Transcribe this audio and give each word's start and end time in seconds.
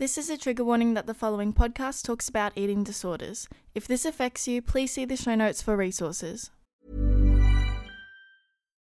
This 0.00 0.16
is 0.16 0.30
a 0.30 0.38
trigger 0.38 0.64
warning 0.64 0.94
that 0.94 1.06
the 1.06 1.12
following 1.12 1.52
podcast 1.52 2.04
talks 2.04 2.26
about 2.26 2.54
eating 2.56 2.82
disorders. 2.82 3.46
If 3.74 3.86
this 3.86 4.06
affects 4.06 4.48
you, 4.48 4.62
please 4.62 4.92
see 4.92 5.04
the 5.04 5.14
show 5.14 5.34
notes 5.34 5.60
for 5.60 5.76
resources. 5.76 6.50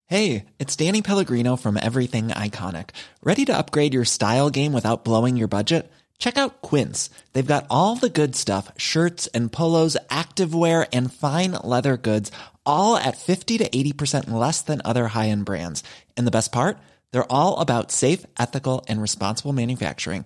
Hey, 0.07 0.43
it's 0.59 0.75
Danny 0.75 1.01
Pellegrino 1.01 1.55
from 1.55 1.77
Everything 1.77 2.27
Iconic. 2.27 2.89
Ready 3.23 3.45
to 3.45 3.57
upgrade 3.57 3.93
your 3.93 4.03
style 4.03 4.49
game 4.49 4.73
without 4.73 5.05
blowing 5.05 5.37
your 5.37 5.47
budget? 5.47 5.89
Check 6.17 6.37
out 6.37 6.61
Quince. 6.61 7.09
They've 7.31 7.53
got 7.55 7.67
all 7.69 7.95
the 7.95 8.09
good 8.09 8.35
stuff 8.35 8.69
shirts 8.75 9.27
and 9.27 9.49
polos, 9.49 9.95
activewear, 10.09 10.89
and 10.91 11.13
fine 11.13 11.53
leather 11.63 11.95
goods, 11.95 12.33
all 12.65 12.97
at 12.97 13.15
50 13.15 13.59
to 13.59 13.69
80% 13.69 14.29
less 14.29 14.61
than 14.61 14.81
other 14.83 15.07
high 15.07 15.29
end 15.29 15.45
brands. 15.45 15.85
And 16.17 16.27
the 16.27 16.31
best 16.31 16.51
part? 16.51 16.79
They're 17.13 17.31
all 17.31 17.61
about 17.61 17.93
safe, 17.93 18.25
ethical, 18.37 18.83
and 18.89 19.01
responsible 19.01 19.53
manufacturing. 19.53 20.25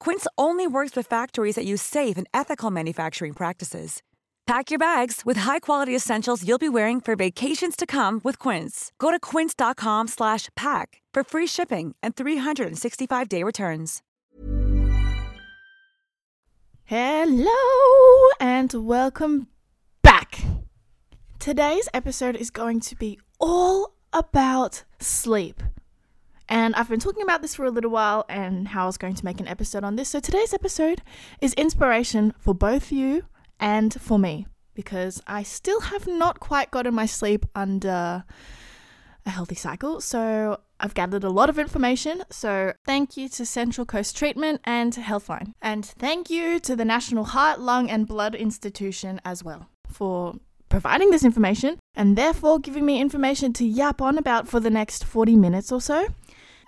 Quince 0.00 0.26
only 0.36 0.66
works 0.66 0.96
with 0.96 1.06
factories 1.06 1.54
that 1.54 1.64
use 1.64 1.82
safe 1.82 2.18
and 2.18 2.26
ethical 2.34 2.72
manufacturing 2.72 3.34
practices. 3.34 4.02
Pack 4.46 4.72
your 4.72 4.80
bags 4.80 5.20
with 5.24 5.36
high-quality 5.36 5.94
essentials 5.94 6.44
you'll 6.44 6.58
be 6.58 6.68
wearing 6.68 7.00
for 7.00 7.14
vacations 7.14 7.76
to 7.76 7.86
come 7.86 8.20
with 8.24 8.36
Quince. 8.38 8.90
Go 8.98 9.12
to 9.12 9.20
quince.com/pack 9.20 11.02
for 11.14 11.22
free 11.22 11.46
shipping 11.46 11.94
and 12.02 12.16
365-day 12.16 13.44
returns. 13.44 14.02
Hello 16.84 18.30
and 18.40 18.72
welcome 18.74 19.46
back. 20.02 20.40
Today's 21.38 21.88
episode 21.94 22.34
is 22.34 22.50
going 22.50 22.80
to 22.80 22.96
be 22.96 23.20
all 23.38 23.94
about 24.12 24.82
sleep. 24.98 25.62
And 26.50 26.74
I've 26.74 26.88
been 26.88 26.98
talking 26.98 27.22
about 27.22 27.42
this 27.42 27.54
for 27.54 27.64
a 27.64 27.70
little 27.70 27.92
while 27.92 28.24
and 28.28 28.68
how 28.68 28.82
I 28.82 28.86
was 28.86 28.98
going 28.98 29.14
to 29.14 29.24
make 29.24 29.38
an 29.38 29.46
episode 29.46 29.84
on 29.84 29.94
this. 29.94 30.08
So 30.08 30.18
today's 30.18 30.52
episode 30.52 31.00
is 31.40 31.54
inspiration 31.54 32.34
for 32.40 32.54
both 32.54 32.90
you 32.90 33.24
and 33.60 33.94
for 33.94 34.18
me 34.18 34.48
because 34.74 35.22
I 35.28 35.44
still 35.44 35.80
have 35.80 36.08
not 36.08 36.40
quite 36.40 36.72
gotten 36.72 36.92
my 36.92 37.06
sleep 37.06 37.46
under 37.54 38.24
a 39.24 39.30
healthy 39.30 39.54
cycle. 39.54 40.00
So 40.00 40.58
I've 40.80 40.94
gathered 40.94 41.22
a 41.22 41.30
lot 41.30 41.50
of 41.50 41.58
information. 41.58 42.24
So 42.30 42.72
thank 42.84 43.16
you 43.16 43.28
to 43.28 43.46
Central 43.46 43.86
Coast 43.86 44.16
Treatment 44.16 44.60
and 44.64 44.92
Healthline. 44.94 45.54
And 45.62 45.86
thank 45.86 46.30
you 46.30 46.58
to 46.60 46.74
the 46.74 46.84
National 46.84 47.24
Heart, 47.26 47.60
Lung 47.60 47.88
and 47.88 48.08
Blood 48.08 48.34
Institution 48.34 49.20
as 49.24 49.44
well 49.44 49.68
for 49.86 50.34
providing 50.68 51.10
this 51.10 51.24
information 51.24 51.78
and 51.94 52.16
therefore 52.16 52.58
giving 52.58 52.86
me 52.86 53.00
information 53.00 53.52
to 53.52 53.64
yap 53.64 54.00
on 54.00 54.16
about 54.16 54.48
for 54.48 54.60
the 54.60 54.70
next 54.70 55.04
40 55.04 55.36
minutes 55.36 55.70
or 55.70 55.80
so 55.80 56.08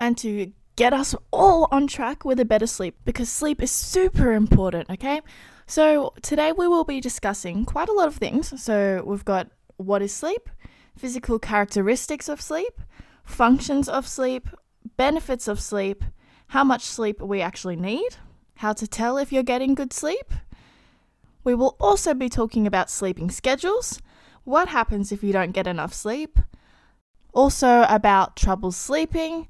and 0.03 0.19
to 0.19 0.53
get 0.75 0.93
us 0.93 1.15
all 1.31 1.69
on 1.71 1.87
track 1.87 2.25
with 2.25 2.41
a 2.41 2.45
better 2.45 2.67
sleep 2.67 2.97
because 3.05 3.29
sleep 3.29 3.63
is 3.63 3.71
super 3.71 4.33
important, 4.33 4.91
okay? 4.91 5.21
So, 5.69 6.13
today 6.23 6.51
we 6.51 6.67
will 6.67 6.83
be 6.83 7.01
discussing 7.01 7.65
quite 7.65 7.89
a 7.89 7.93
lot 7.93 8.09
of 8.09 8.17
things. 8.17 8.61
So, 8.61 9.05
we've 9.07 9.25
got 9.25 9.47
what 9.77 10.03
is 10.03 10.13
sleep, 10.13 10.51
physical 10.99 11.39
characteristics 11.39 12.29
of 12.29 12.41
sleep, 12.41 12.81
functions 13.23 13.89
of 13.89 14.09
sleep, 14.09 14.49
benefits 14.97 15.47
of 15.47 15.61
sleep, 15.61 16.03
how 16.49 16.65
much 16.65 16.83
sleep 16.83 17.21
we 17.21 17.41
actually 17.41 17.77
need, 17.77 18.17
how 18.57 18.73
to 18.73 18.89
tell 18.89 19.19
if 19.19 19.33
you're 19.33 19.45
getting 19.45 19.77
good 19.77 19.93
sleep. 19.93 20.33
We 21.45 21.55
will 21.55 21.77
also 21.79 22.13
be 22.13 22.29
talking 22.29 22.67
about 22.67 22.91
sleeping 22.91 23.31
schedules, 23.31 24.01
what 24.43 24.67
happens 24.67 25.13
if 25.13 25.23
you 25.23 25.33
don't 25.33 25.53
get 25.53 25.69
enough 25.69 25.95
sleep, 25.95 26.41
also 27.33 27.87
about 27.89 28.35
trouble 28.35 28.73
sleeping, 28.73 29.47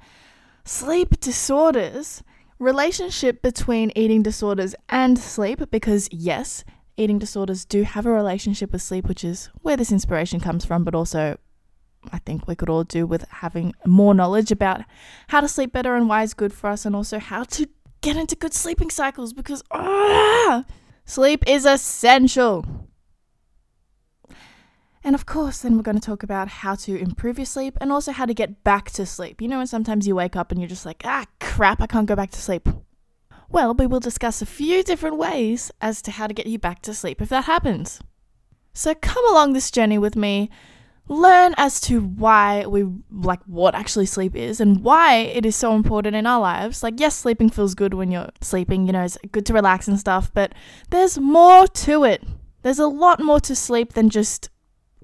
sleep 0.65 1.21
disorders, 1.21 2.23
relationship 2.59 3.43
between 3.43 3.93
eating 3.97 4.23
disorders 4.23 4.75
and 4.89 5.19
sleep, 5.19 5.71
because 5.71 6.09
yes, 6.13 6.65
eating 6.97 7.19
disorders 7.19 7.65
do 7.65 7.83
have 7.83 8.07
a 8.07 8.11
relationship 8.11 8.73
with 8.73 8.83
sleep, 8.83 9.09
which 9.09 9.25
is 9.25 9.49
where 9.63 9.77
this 9.77 9.93
inspiration 9.93 10.41
comes 10.41 10.65
from, 10.65 10.85
but 10.85 10.95
also 10.95 11.39
I 12.11 12.19
think 12.19 12.49
we 12.49 12.57
could 12.57 12.69
all 12.69 12.85
do 12.85 13.07
with 13.07 13.25
having 13.29 13.75
more 13.87 14.15
knowledge 14.15 14.51
about 14.51 14.83
how 15.29 15.41
to 15.41 15.49
sleep 15.49 15.73
better 15.73 15.95
and 15.95 16.09
why 16.09 16.23
it's 16.23 16.35
good 16.35 16.53
for 16.53 16.69
us, 16.69 16.85
and 16.85 16.97
also 16.97 17.19
how 17.19 17.45
to 17.45 17.69
get 18.01 18.17
into 18.17 18.35
good 18.35 18.55
sleeping 18.55 18.91
cycles 18.91 19.33
because 19.33 19.63
ah, 19.71 20.65
sleep 21.05 21.45
is 21.47 21.65
essential. 21.65 22.65
And 25.05 25.15
of 25.15 25.27
course, 25.27 25.59
then 25.59 25.77
we're 25.77 25.83
going 25.83 25.99
to 25.99 26.07
talk 26.07 26.23
about 26.23 26.49
how 26.49 26.75
to 26.77 26.97
improve 26.97 27.39
your 27.39 27.47
sleep 27.47 27.77
and 27.81 27.91
also 27.91 28.13
how 28.13 28.25
to 28.25 28.35
get 28.35 28.63
back 28.63 28.91
to 28.93 29.05
sleep. 29.05 29.43
You 29.43 29.49
know, 29.49 29.59
when 29.59 29.67
sometimes 29.67 30.07
you 30.07 30.15
wake 30.15 30.37
up 30.37 30.53
and 30.53 30.61
you're 30.61 30.69
just 30.69 30.87
like, 30.87 31.03
ah, 31.05 31.27
crap, 31.41 31.83
I 31.83 31.87
can't 31.87 32.07
go 32.07 32.15
back 32.15 32.31
to 32.33 32.41
sleep. 32.41 32.69
Well, 33.49 33.75
we 33.75 33.87
will 33.87 34.01
discuss 34.01 34.41
a 34.41 34.47
few 34.47 34.83
different 34.83 35.19
ways 35.19 35.71
as 35.81 36.01
to 36.03 36.13
how 36.13 36.27
to 36.27 36.35
get 36.35 36.47
you 36.47 36.59
back 36.59 36.83
to 36.83 36.95
sleep 36.95 37.21
if 37.21 37.29
that 37.31 37.45
happens. 37.45 38.01
So 38.73 38.95
come 38.95 39.29
along 39.29 39.53
this 39.53 39.71
journey 39.71 39.99
with 39.99 40.17
me, 40.17 40.49
learn 41.09 41.55
as 41.59 41.81
to 41.83 42.01
why 42.01 42.65
we 42.65 42.87
like 43.11 43.43
what 43.45 43.75
actually 43.75 44.07
sleep 44.07 44.35
is 44.35 44.61
and 44.61 44.83
why 44.83 45.17
it 45.17 45.45
is 45.45 45.57
so 45.57 45.75
important 45.75 46.17
in 46.17 46.27
our 46.27 46.41
lives. 46.41 46.83
Like, 46.83 46.99
yes, 46.99 47.17
sleeping 47.17 47.51
feels 47.51 47.75
good 47.75 47.93
when 47.93 48.11
you're 48.11 48.31
sleeping, 48.41 48.87
you 48.87 48.93
know, 48.93 49.03
it's 49.03 49.19
good 49.33 49.45
to 49.47 49.53
relax 49.53 49.89
and 49.89 49.99
stuff, 49.99 50.33
but 50.33 50.55
there's 50.91 51.19
more 51.19 51.67
to 51.67 52.05
it. 52.05 52.25
There's 52.63 52.79
a 52.79 52.87
lot 52.87 53.21
more 53.21 53.41
to 53.41 53.57
sleep 53.57 53.93
than 53.95 54.09
just 54.09 54.49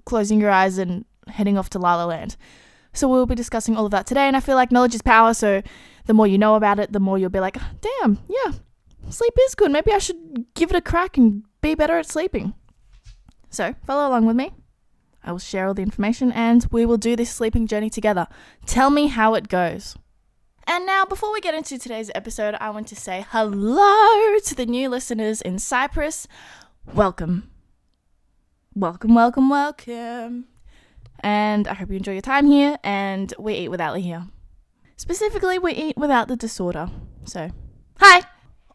closing 0.09 0.41
your 0.41 0.51
eyes 0.51 0.79
and 0.79 1.05
heading 1.29 1.59
off 1.59 1.71
to 1.71 1.79
La 1.79 1.97
La 1.97 2.07
Land. 2.07 2.37
So 2.95 3.07
we'll 3.07 3.27
be 3.27 3.35
discussing 3.35 3.77
all 3.77 3.85
of 3.85 3.93
that 3.93 4.07
today, 4.07 4.27
and 4.27 4.37
I 4.37 4.41
feel 4.41 4.57
like 4.57 4.73
knowledge 4.73 4.95
is 4.95 5.03
power. 5.03 5.35
So 5.35 5.63
the 6.07 6.15
more 6.15 6.27
you 6.27 6.39
know 6.39 6.55
about 6.55 6.81
it, 6.81 6.93
the 6.93 7.01
more 7.01 7.19
you'll 7.19 7.31
be 7.31 7.41
like, 7.41 7.59
damn, 7.81 8.19
yeah, 8.29 8.53
sleep 9.11 9.35
is 9.47 9.55
good. 9.55 9.71
Maybe 9.71 9.93
I 9.93 9.99
should 9.99 10.47
give 10.55 10.71
it 10.71 10.77
a 10.77 10.81
crack 10.81 11.17
and 11.19 11.45
be 11.61 11.75
better 11.75 11.99
at 11.99 12.07
sleeping. 12.07 12.55
So 13.51 13.75
follow 13.87 14.09
along 14.09 14.27
with 14.27 14.37
me. 14.37 14.53
I 15.23 15.33
will 15.33 15.39
share 15.39 15.67
all 15.67 15.75
the 15.75 15.83
information, 15.83 16.33
and 16.33 16.67
we 16.71 16.87
will 16.87 16.97
do 16.97 17.15
this 17.15 17.31
sleeping 17.31 17.67
journey 17.67 17.91
together. 17.91 18.27
Tell 18.65 18.89
me 18.89 19.09
how 19.09 19.35
it 19.35 19.49
goes. 19.49 19.97
And 20.67 20.87
now, 20.87 21.05
before 21.05 21.33
we 21.33 21.41
get 21.41 21.55
into 21.55 21.79
today's 21.79 22.11
episode, 22.15 22.55
I 22.61 22.71
want 22.71 22.89
to 22.89 22.97
say 22.97 23.27
hello 23.31 24.39
to 24.39 24.55
the 24.55 24.67
new 24.67 24.89
listeners 24.89 25.41
in 25.41 25.59
Cyprus. 25.59 26.27
Welcome. 26.95 27.51
Welcome, 28.78 29.16
welcome, 29.16 29.50
welcome. 29.50 30.44
And 31.19 31.66
I 31.66 31.75
hope 31.75 31.91
you 31.91 31.97
enjoy 31.97 32.12
your 32.12 32.21
time 32.21 32.47
here. 32.47 32.78
And 32.84 33.34
we 33.37 33.55
eat 33.55 33.71
without 33.71 33.94
here. 33.94 34.28
Specifically, 34.97 35.59
we 35.59 35.72
eat 35.72 35.97
without 35.97 36.28
the 36.28 36.37
disorder. 36.37 36.88
So, 37.25 37.50
hi! 37.99 38.22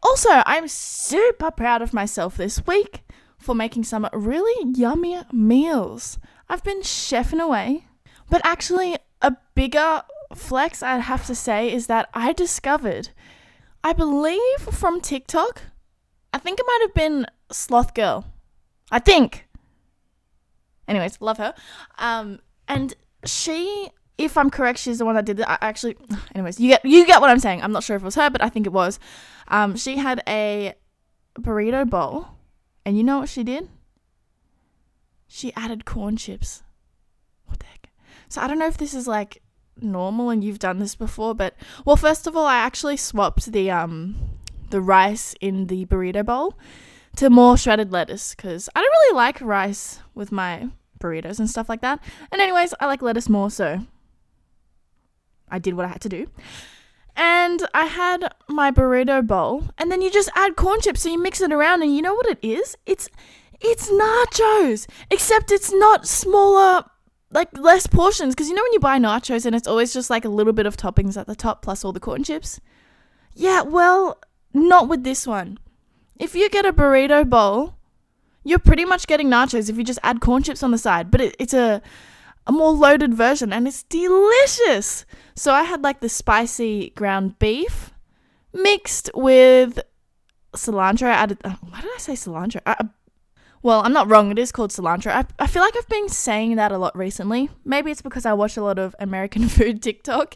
Also, 0.02 0.28
I'm 0.46 0.68
super 0.68 1.52
proud 1.52 1.82
of 1.82 1.94
myself 1.94 2.36
this 2.36 2.68
week 2.68 3.04
for 3.38 3.56
making 3.56 3.86
some 3.86 4.10
really 4.12 4.74
yummy 4.76 5.22
meals. 5.32 6.20
I've 6.50 6.66
been 6.66 6.82
chefing 6.82 7.40
away. 7.40 7.86
But 8.30 8.42
actually, 8.44 8.98
a 9.22 9.38
bigger 9.56 10.02
flex 10.36 10.84
I'd 10.84 11.04
have 11.04 11.26
to 11.28 11.36
say 11.36 11.72
is 11.72 11.88
that 11.88 12.10
I 12.14 12.34
discovered, 12.34 13.12
I 13.86 13.94
believe 13.94 14.60
from 14.70 15.00
TikTok, 15.00 15.62
I 16.34 16.40
think 16.40 16.60
it 16.60 16.66
might 16.68 16.82
have 16.82 16.94
been 16.94 17.26
Sloth 17.54 17.94
Girl. 17.94 18.26
I 18.92 19.00
think. 19.00 19.48
Anyways, 20.88 21.22
love 21.22 21.38
her. 21.38 21.54
Um, 21.98 22.40
and 22.68 22.94
she, 23.26 23.90
if 24.18 24.38
I'm 24.38 24.50
correct, 24.50 24.80
she's 24.80 25.00
the 25.00 25.06
one 25.06 25.16
that 25.16 25.26
did 25.26 25.40
it. 25.40 25.50
I 25.50 25.58
actually, 25.62 25.98
anyways, 26.36 26.60
you 26.60 26.70
get 26.70 26.86
you 26.86 27.06
get 27.06 27.22
what 27.22 27.30
I'm 27.30 27.40
saying. 27.40 27.62
I'm 27.62 27.72
not 27.72 27.84
sure 27.84 27.96
if 27.96 28.02
it 28.02 28.06
was 28.06 28.16
her, 28.16 28.30
but 28.30 28.44
I 28.44 28.50
think 28.50 28.66
it 28.66 28.74
was. 28.74 29.00
Um, 29.48 29.76
she 29.76 29.98
had 29.98 30.22
a 30.28 30.74
burrito 31.36 31.90
bowl, 31.90 32.30
and 32.86 32.98
you 32.98 33.04
know 33.04 33.20
what 33.20 33.30
she 33.30 33.44
did? 33.44 33.70
She 35.28 35.54
added 35.56 35.86
corn 35.86 36.18
chips. 36.18 36.64
What 37.46 37.60
the 37.60 37.66
heck? 37.66 37.90
So 38.30 38.42
I 38.42 38.48
don't 38.48 38.60
know 38.60 38.68
if 38.68 38.78
this 38.78 38.94
is 38.94 39.08
like 39.08 39.42
normal 39.82 40.30
and 40.30 40.44
you've 40.44 40.60
done 40.60 40.80
this 40.80 40.96
before, 40.96 41.34
but 41.34 41.56
well, 41.86 41.96
first 41.96 42.28
of 42.28 42.36
all, 42.36 42.46
I 42.46 42.58
actually 42.58 42.98
swapped 42.98 43.52
the 43.52 43.72
um 43.72 44.16
the 44.70 44.82
rice 44.82 45.36
in 45.40 45.68
the 45.68 45.86
burrito 45.86 46.26
bowl 46.26 46.58
to 47.18 47.30
more 47.30 47.58
shredded 47.58 47.92
lettuce 47.92 48.36
because 48.36 48.70
I 48.76 48.82
don't 48.82 48.92
really 48.92 49.16
like 49.16 49.42
rice 49.42 50.00
with 50.14 50.32
my 50.32 50.70
burritos 51.00 51.40
and 51.40 51.50
stuff 51.50 51.70
like 51.70 51.82
that. 51.82 52.04
And 52.32 52.42
anyways, 52.42 52.74
I 52.80 52.88
like 52.88 53.02
lettuce 53.02 53.30
more, 53.30 53.52
so 53.52 53.82
I 55.50 55.60
did 55.60 55.76
what 55.76 55.86
I 55.86 55.90
had 55.90 56.02
to 56.02 56.10
do. 56.10 56.28
And 57.16 57.62
I 57.76 57.86
had 57.86 58.34
my 58.48 58.72
burrito 58.72 59.26
bowl, 59.26 59.66
and 59.78 59.92
then 59.92 60.02
you 60.02 60.10
just 60.10 60.30
add 60.36 60.56
corn 60.56 60.82
chips, 60.82 61.02
so 61.02 61.10
you 61.10 61.22
mix 61.22 61.42
it 61.42 61.52
around, 61.52 61.84
and 61.84 61.96
you 61.96 62.02
know 62.02 62.16
what 62.16 62.26
it 62.26 62.40
is? 62.42 62.76
It's 62.88 63.08
it's 63.62 63.90
nachos, 63.90 64.88
except 65.10 65.52
it's 65.52 65.72
not 65.72 66.08
smaller, 66.08 66.84
like 67.32 67.56
less 67.58 67.88
portions. 67.88 68.34
Because 68.36 68.50
you 68.50 68.56
know 68.56 68.64
when 68.64 68.74
you 68.74 68.80
buy 68.80 69.00
nachos 69.00 69.46
and 69.46 69.56
it's 69.56 69.68
always 69.68 69.94
just 69.94 70.10
like 70.10 70.26
a 70.26 70.30
little 70.30 70.54
bit 70.54 70.66
of 70.66 70.76
toppings 70.76 71.16
at 71.16 71.28
the 71.28 71.36
top 71.36 71.62
plus 71.62 71.86
all 71.86 71.94
the 71.94 72.00
corn 72.00 72.24
chips. 72.24 72.60
Yeah, 73.34 73.62
well, 73.62 74.20
not 74.54 74.90
with 74.90 75.04
this 75.04 75.26
one. 75.26 75.60
If 76.18 76.36
you 76.36 76.50
get 76.50 76.66
a 76.66 76.74
burrito 76.74 77.28
bowl, 77.28 77.76
you're 78.44 78.60
pretty 78.60 78.86
much 78.86 79.08
getting 79.08 79.30
nachos 79.30 79.70
if 79.70 79.78
you 79.78 79.84
just 79.84 80.00
add 80.04 80.22
corn 80.22 80.44
chips 80.44 80.64
on 80.64 80.72
the 80.72 80.78
side, 80.78 81.10
but 81.10 81.22
it, 81.22 81.36
it's 81.40 81.54
a 81.54 81.82
a 82.46 82.52
more 82.52 82.72
loaded 82.72 83.14
version 83.14 83.54
and 83.54 83.68
it's 83.68 83.84
delicious. 83.84 85.06
So 85.36 85.54
I 85.54 85.64
had 85.64 85.82
like 85.82 86.02
the 86.02 86.10
spicy 86.10 86.92
ground 86.92 87.40
beef 87.40 87.94
mixed 88.54 89.10
with 89.14 89.80
cilantro. 90.54 91.08
I 91.08 91.12
added, 91.12 91.38
uh, 91.44 91.56
why 91.62 91.82
did 91.82 91.92
I 91.96 92.00
say 92.00 92.14
cilantro? 92.14 92.62
I, 92.66 92.76
well, 93.62 93.82
I'm 93.82 93.94
not 93.94 94.10
wrong. 94.10 94.30
It 94.30 94.40
is 94.40 94.52
called 94.52 94.72
cilantro. 94.72 95.12
I, 95.12 95.26
I 95.40 95.48
feel 95.48 95.62
like 95.62 95.76
I've 95.78 95.88
been 95.88 96.10
saying 96.10 96.58
that 96.58 96.72
a 96.72 96.78
lot 96.78 96.98
recently. 96.98 97.50
Maybe 97.64 97.92
it's 97.92 98.02
because 98.02 98.26
I 98.26 98.34
watch 98.34 98.58
a 98.58 98.64
lot 98.64 98.78
of 98.78 98.96
American 99.00 99.48
food 99.48 99.82
TikTok. 99.82 100.36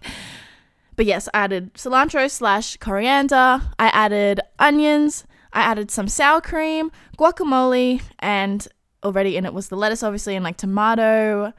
But 0.95 1.05
yes, 1.05 1.27
I 1.33 1.39
added 1.39 1.73
cilantro 1.73 2.31
slash 2.31 2.77
coriander. 2.77 3.61
I 3.77 3.87
added 3.89 4.39
onions. 4.57 5.25
I 5.57 5.61
added 5.61 5.89
some 5.89 6.07
sour 6.07 6.39
cream, 6.39 6.91
guacamole, 7.17 8.03
and 8.19 8.67
already 9.03 9.37
in 9.37 9.43
it 9.43 9.55
was 9.55 9.69
the 9.69 9.75
lettuce, 9.75 10.03
obviously, 10.03 10.35
and 10.35 10.43
like 10.43 10.55
tomato. 10.55 11.51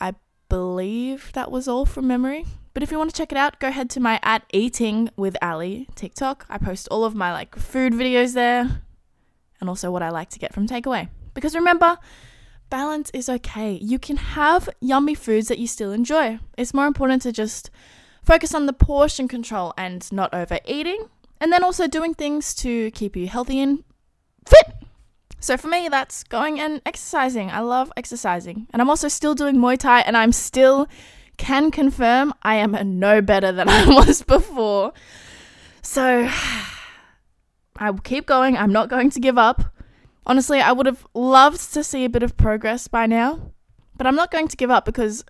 I 0.00 0.14
believe 0.48 1.32
that 1.34 1.52
was 1.52 1.68
all 1.68 1.84
from 1.84 2.06
memory. 2.06 2.46
But 2.72 2.82
if 2.82 2.90
you 2.90 2.96
want 2.96 3.10
to 3.10 3.16
check 3.16 3.30
it 3.30 3.36
out, 3.36 3.60
go 3.60 3.68
ahead 3.68 3.90
to 3.90 4.00
my 4.00 4.18
at 4.22 4.44
eating 4.54 5.10
with 5.16 5.36
Ally 5.42 5.84
TikTok. 5.94 6.46
I 6.48 6.56
post 6.56 6.88
all 6.90 7.04
of 7.04 7.14
my 7.14 7.30
like 7.30 7.56
food 7.56 7.92
videos 7.92 8.32
there 8.32 8.80
and 9.60 9.68
also 9.68 9.90
what 9.90 10.02
I 10.02 10.08
like 10.08 10.30
to 10.30 10.38
get 10.38 10.54
from 10.54 10.66
takeaway. 10.66 11.10
Because 11.34 11.54
remember, 11.54 11.98
balance 12.70 13.10
is 13.12 13.28
okay. 13.28 13.74
You 13.74 13.98
can 13.98 14.16
have 14.16 14.70
yummy 14.80 15.14
foods 15.14 15.48
that 15.48 15.58
you 15.58 15.66
still 15.66 15.92
enjoy. 15.92 16.38
It's 16.56 16.72
more 16.72 16.86
important 16.86 17.20
to 17.22 17.32
just 17.32 17.68
focus 18.24 18.54
on 18.54 18.64
the 18.64 18.72
portion 18.72 19.28
control 19.28 19.74
and 19.76 20.10
not 20.10 20.32
overeating, 20.32 21.10
and 21.42 21.52
then 21.52 21.64
also 21.64 21.88
doing 21.88 22.14
things 22.14 22.54
to 22.54 22.92
keep 22.92 23.16
you 23.16 23.26
healthy 23.26 23.60
and 23.60 23.82
fit. 24.46 24.74
So 25.40 25.56
for 25.56 25.66
me, 25.66 25.88
that's 25.88 26.22
going 26.22 26.60
and 26.60 26.80
exercising. 26.86 27.50
I 27.50 27.58
love 27.58 27.92
exercising. 27.96 28.68
And 28.72 28.80
I'm 28.80 28.88
also 28.88 29.08
still 29.08 29.34
doing 29.34 29.56
Muay 29.56 29.76
Thai, 29.76 30.02
and 30.02 30.16
I'm 30.16 30.30
still 30.30 30.86
can 31.38 31.72
confirm 31.72 32.32
I 32.42 32.54
am 32.54 32.76
no 33.00 33.20
better 33.20 33.50
than 33.50 33.68
I 33.78 33.88
was 33.88 34.22
before. 34.22 34.92
So 35.82 36.28
I 37.76 37.90
will 37.90 37.98
keep 37.98 38.24
going. 38.24 38.56
I'm 38.56 38.72
not 38.72 38.88
going 38.88 39.10
to 39.10 39.18
give 39.18 39.36
up. 39.36 39.64
Honestly, 40.24 40.60
I 40.60 40.70
would 40.70 40.86
have 40.86 41.04
loved 41.12 41.72
to 41.74 41.82
see 41.82 42.04
a 42.04 42.08
bit 42.08 42.22
of 42.22 42.36
progress 42.36 42.86
by 42.86 43.06
now, 43.06 43.50
but 43.96 44.06
I'm 44.06 44.14
not 44.14 44.30
going 44.30 44.46
to 44.46 44.56
give 44.56 44.70
up 44.70 44.84
because 44.84 45.24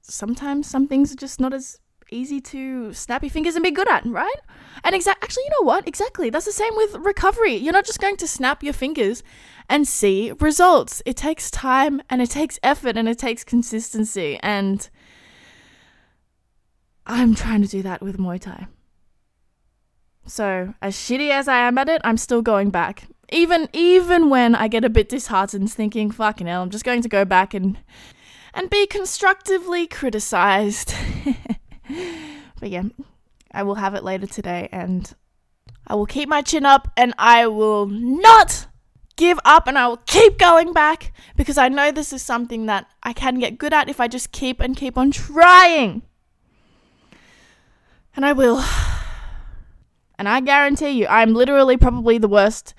sometimes 0.00 0.66
some 0.66 0.88
things 0.88 1.12
are 1.12 1.16
just 1.16 1.38
not 1.38 1.52
as 1.52 1.78
easy 2.10 2.40
to 2.40 2.92
snap 2.92 3.22
your 3.22 3.30
fingers 3.30 3.54
and 3.54 3.62
be 3.62 3.70
good 3.70 3.88
at, 3.88 4.04
right? 4.06 4.40
And 4.84 4.94
exact 4.94 5.22
actually, 5.22 5.44
you 5.44 5.50
know 5.60 5.66
what? 5.66 5.86
Exactly. 5.86 6.30
That's 6.30 6.46
the 6.46 6.52
same 6.52 6.74
with 6.76 6.94
recovery. 6.96 7.54
You're 7.54 7.72
not 7.72 7.86
just 7.86 8.00
going 8.00 8.16
to 8.18 8.28
snap 8.28 8.62
your 8.62 8.72
fingers 8.72 9.22
and 9.68 9.86
see 9.86 10.32
results. 10.40 11.02
It 11.04 11.16
takes 11.16 11.50
time 11.50 12.00
and 12.08 12.22
it 12.22 12.30
takes 12.30 12.58
effort 12.62 12.96
and 12.96 13.08
it 13.08 13.18
takes 13.18 13.44
consistency 13.44 14.38
and 14.42 14.88
I'm 17.06 17.34
trying 17.34 17.62
to 17.62 17.68
do 17.68 17.82
that 17.82 18.02
with 18.02 18.18
Muay 18.18 18.38
Thai. 18.38 18.66
So, 20.26 20.74
as 20.82 20.94
shitty 20.94 21.30
as 21.30 21.48
I 21.48 21.60
am 21.60 21.78
at 21.78 21.88
it, 21.88 22.02
I'm 22.04 22.18
still 22.18 22.42
going 22.42 22.68
back. 22.68 23.04
Even 23.30 23.68
even 23.72 24.28
when 24.28 24.54
I 24.54 24.68
get 24.68 24.84
a 24.84 24.90
bit 24.90 25.08
disheartened 25.08 25.72
thinking, 25.72 26.10
fucking 26.10 26.46
hell, 26.46 26.62
I'm 26.62 26.70
just 26.70 26.84
going 26.84 27.02
to 27.02 27.08
go 27.08 27.24
back 27.24 27.54
and 27.54 27.78
and 28.52 28.68
be 28.68 28.86
constructively 28.86 29.86
criticized. 29.86 30.94
but 32.60 32.70
yeah, 32.70 32.84
I 33.52 33.62
will 33.62 33.76
have 33.76 33.94
it 33.94 34.04
later 34.04 34.26
today 34.26 34.68
and 34.72 35.12
I 35.86 35.94
will 35.94 36.06
keep 36.06 36.28
my 36.28 36.42
chin 36.42 36.66
up 36.66 36.88
and 36.96 37.14
I 37.18 37.46
will 37.46 37.86
not 37.86 38.66
give 39.16 39.38
up 39.44 39.66
and 39.66 39.78
I 39.78 39.88
will 39.88 40.02
keep 40.06 40.38
going 40.38 40.72
back 40.72 41.12
because 41.36 41.58
I 41.58 41.68
know 41.68 41.90
this 41.90 42.12
is 42.12 42.22
something 42.22 42.66
that 42.66 42.86
I 43.02 43.12
can 43.12 43.38
get 43.38 43.58
good 43.58 43.72
at 43.72 43.88
if 43.88 44.00
I 44.00 44.08
just 44.08 44.32
keep 44.32 44.60
and 44.60 44.76
keep 44.76 44.96
on 44.96 45.10
trying. 45.10 46.02
And 48.14 48.24
I 48.24 48.32
will. 48.32 48.64
And 50.18 50.28
I 50.28 50.40
guarantee 50.40 50.90
you, 50.90 51.06
I'm 51.06 51.32
literally 51.34 51.76
probably 51.76 52.18
the 52.18 52.28
worst 52.28 52.74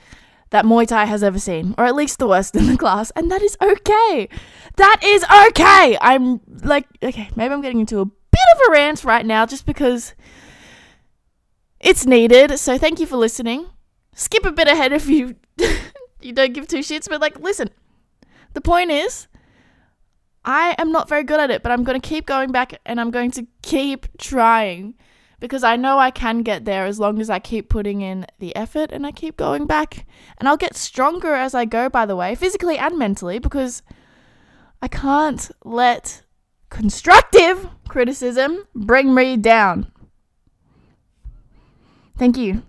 that 0.50 0.66
Muay 0.66 0.88
Thai 0.88 1.06
has 1.06 1.24
ever 1.24 1.40
seen, 1.40 1.74
or 1.78 1.86
at 1.86 1.96
least 1.96 2.20
the 2.20 2.28
worst 2.28 2.56
in 2.56 2.68
the 2.68 2.78
class, 2.78 3.12
and 3.12 3.32
that 3.32 3.42
is 3.42 3.56
okay. 3.62 4.28
That 4.76 5.00
is 5.04 5.24
okay. 5.48 5.98
I'm 6.02 6.42
like, 6.64 6.86
okay, 7.02 7.30
maybe 7.36 7.54
I'm 7.54 7.62
getting 7.62 7.80
into 7.80 8.02
a 8.02 8.06
bit 8.40 8.56
of 8.56 8.70
a 8.70 8.72
rant 8.72 9.04
right 9.04 9.26
now 9.26 9.46
just 9.46 9.66
because 9.66 10.14
it's 11.80 12.06
needed. 12.06 12.60
So 12.60 12.78
thank 12.78 13.00
you 13.00 13.06
for 13.06 13.18
listening. 13.18 13.68
Skip 14.16 14.46
a 14.46 14.52
bit 14.52 14.68
ahead 14.68 14.92
if 14.92 15.08
you 15.08 15.36
you 16.22 16.34
don't 16.34 16.54
give 16.54 16.68
two 16.68 16.80
shits, 16.80 17.08
but 17.10 17.22
like, 17.22 17.40
listen. 17.40 17.70
The 18.54 18.62
point 18.62 18.90
is, 18.90 19.28
I 20.44 20.76
am 20.78 20.92
not 20.92 21.08
very 21.08 21.24
good 21.24 21.40
at 21.40 21.52
it, 21.52 21.62
but 21.62 21.72
I'm 21.72 21.84
going 21.84 22.00
to 22.00 22.08
keep 22.08 22.26
going 22.26 22.52
back 22.52 22.80
and 22.86 23.00
I'm 23.00 23.12
going 23.12 23.32
to 23.32 23.46
keep 23.62 24.08
trying 24.18 24.96
because 25.40 25.64
I 25.64 25.76
know 25.76 26.00
I 26.00 26.12
can 26.12 26.42
get 26.42 26.66
there 26.66 26.86
as 26.86 27.00
long 27.00 27.22
as 27.22 27.30
I 27.30 27.40
keep 27.40 27.70
putting 27.70 28.02
in 28.02 28.26
the 28.40 28.56
effort 28.56 28.92
and 28.92 29.06
I 29.06 29.12
keep 29.12 29.38
going 29.38 29.68
back. 29.68 30.06
And 30.38 30.50
I'll 30.50 30.58
get 30.58 30.76
stronger 30.76 31.34
as 31.34 31.54
I 31.54 31.66
go, 31.66 31.90
by 31.90 32.06
the 32.06 32.16
way, 32.16 32.36
physically 32.36 32.78
and 32.78 32.98
mentally, 32.98 33.40
because 33.40 33.84
I 34.82 34.88
can't 34.88 35.50
let 35.64 36.24
constructive 36.70 37.68
criticism 37.88 38.68
bring 38.76 39.14
me 39.14 39.38
down. 39.38 39.92
Thank 42.18 42.38
you. 42.38 42.64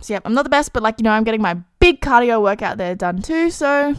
So, 0.00 0.14
yeah, 0.14 0.20
I'm 0.24 0.34
not 0.34 0.42
the 0.42 0.50
best, 0.50 0.72
but 0.72 0.82
like, 0.82 0.96
you 0.98 1.04
know, 1.04 1.10
I'm 1.10 1.24
getting 1.24 1.42
my 1.42 1.54
big 1.78 2.00
cardio 2.00 2.42
workout 2.42 2.78
there 2.78 2.94
done 2.94 3.22
too. 3.22 3.50
So, 3.50 3.94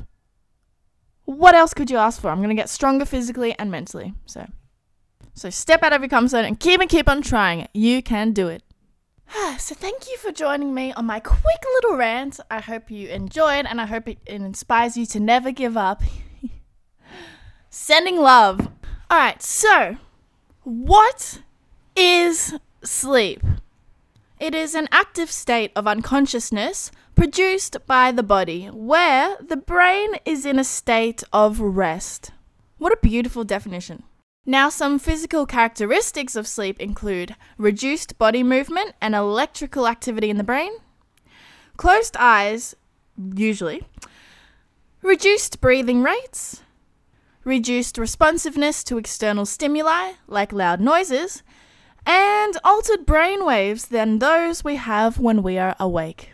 what 1.26 1.56
else 1.56 1.74
could 1.74 1.90
you 1.90 1.98
ask 1.98 2.22
for? 2.22 2.30
I'm 2.30 2.38
going 2.38 2.50
to 2.50 2.56
get 2.56 2.70
stronger 2.70 3.06
physically 3.06 3.58
and 3.58 3.72
mentally. 3.72 4.14
So, 4.26 4.46
so 5.34 5.50
step 5.50 5.84
out 5.84 5.94
of 5.94 6.02
your 6.02 6.10
comfort 6.10 6.30
zone 6.30 6.46
and 6.46 6.60
keep 6.60 6.82
and 6.82 6.90
keep 6.90 7.08
on 7.08 7.22
trying. 7.22 7.68
You 7.74 8.02
can 8.04 8.34
do 8.34 8.48
it. 8.50 8.64
so 9.58 9.76
thank 9.76 10.10
you 10.10 10.18
for 10.18 10.32
joining 10.32 10.74
me 10.74 10.94
on 10.94 11.06
my 11.06 11.20
quick 11.20 11.64
little 11.76 11.98
rant. 11.98 12.40
I 12.52 12.60
hope 12.60 12.92
you 12.92 13.10
enjoyed 13.10 13.66
and 13.66 13.80
I 13.80 13.86
hope 13.86 14.08
it, 14.08 14.20
it 14.26 14.42
inspires 14.42 14.98
you 14.98 15.06
to 15.08 15.20
never 15.20 15.52
give 15.52 15.78
up. 15.78 16.04
Sending 17.76 18.18
love. 18.18 18.68
All 19.10 19.18
right, 19.18 19.42
so 19.42 19.98
what 20.62 21.42
is 21.96 22.54
sleep? 22.84 23.42
It 24.40 24.54
is 24.54 24.76
an 24.76 24.88
active 24.92 25.32
state 25.32 25.72
of 25.76 25.88
unconsciousness 25.88 26.92
produced 27.16 27.78
by 27.88 28.12
the 28.12 28.22
body 28.22 28.68
where 28.68 29.38
the 29.42 29.58
brain 29.58 30.18
is 30.24 30.46
in 30.46 30.60
a 30.60 30.64
state 30.64 31.24
of 31.34 31.60
rest. 31.60 32.30
What 32.78 32.94
a 32.94 33.00
beautiful 33.02 33.44
definition. 33.44 34.04
Now, 34.46 34.70
some 34.70 35.00
physical 35.00 35.48
characteristics 35.48 36.36
of 36.36 36.48
sleep 36.48 36.80
include 36.80 37.36
reduced 37.58 38.20
body 38.20 38.44
movement 38.44 38.94
and 39.02 39.16
electrical 39.16 39.88
activity 39.88 40.30
in 40.30 40.38
the 40.38 40.44
brain, 40.44 40.74
closed 41.76 42.16
eyes, 42.20 42.76
usually, 43.34 43.82
reduced 45.02 45.60
breathing 45.60 46.04
rates, 46.04 46.62
reduced 47.44 47.98
responsiveness 47.98 48.84
to 48.86 48.98
external 48.98 49.46
stimuli 49.46 50.14
like 50.28 50.54
loud 50.54 50.80
noises, 50.80 51.44
and 52.06 52.58
altered 52.64 53.06
brain 53.06 53.46
waves 53.46 53.88
than 53.88 54.20
those 54.20 54.64
we 54.64 54.76
have 54.76 55.20
when 55.20 55.42
we 55.44 55.58
are 55.58 55.76
awake. 55.80 56.32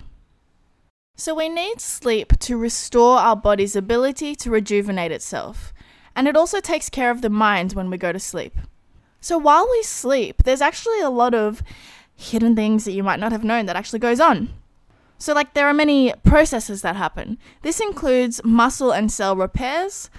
So, 1.15 1.35
we 1.35 1.49
need 1.49 1.81
sleep 1.81 2.39
to 2.39 2.57
restore 2.57 3.17
our 3.17 3.35
body's 3.35 3.75
ability 3.75 4.35
to 4.35 4.49
rejuvenate 4.49 5.11
itself 5.11 5.73
and 6.19 6.27
it 6.27 6.35
also 6.35 6.59
takes 6.59 6.89
care 6.89 7.11
of 7.11 7.21
the 7.21 7.29
mind 7.29 7.71
when 7.71 7.89
we 7.89 7.97
go 7.97 8.11
to 8.11 8.19
sleep. 8.19 8.57
So 9.21 9.37
while 9.37 9.65
we 9.71 9.83
sleep, 9.83 10.43
there's 10.43 10.59
actually 10.59 10.99
a 10.99 11.09
lot 11.09 11.33
of 11.33 11.63
hidden 12.13 12.57
things 12.57 12.83
that 12.83 12.91
you 12.91 13.03
might 13.03 13.21
not 13.21 13.31
have 13.31 13.45
known 13.45 13.67
that 13.67 13.77
actually 13.77 13.99
goes 13.99 14.19
on. 14.19 14.49
So 15.17 15.33
like 15.33 15.53
there 15.53 15.67
are 15.67 15.73
many 15.73 16.13
processes 16.25 16.81
that 16.81 16.97
happen. 16.97 17.37
This 17.61 17.79
includes 17.79 18.41
muscle 18.43 18.91
and 18.91 19.09
cell 19.09 19.35
repairs, 19.35 20.09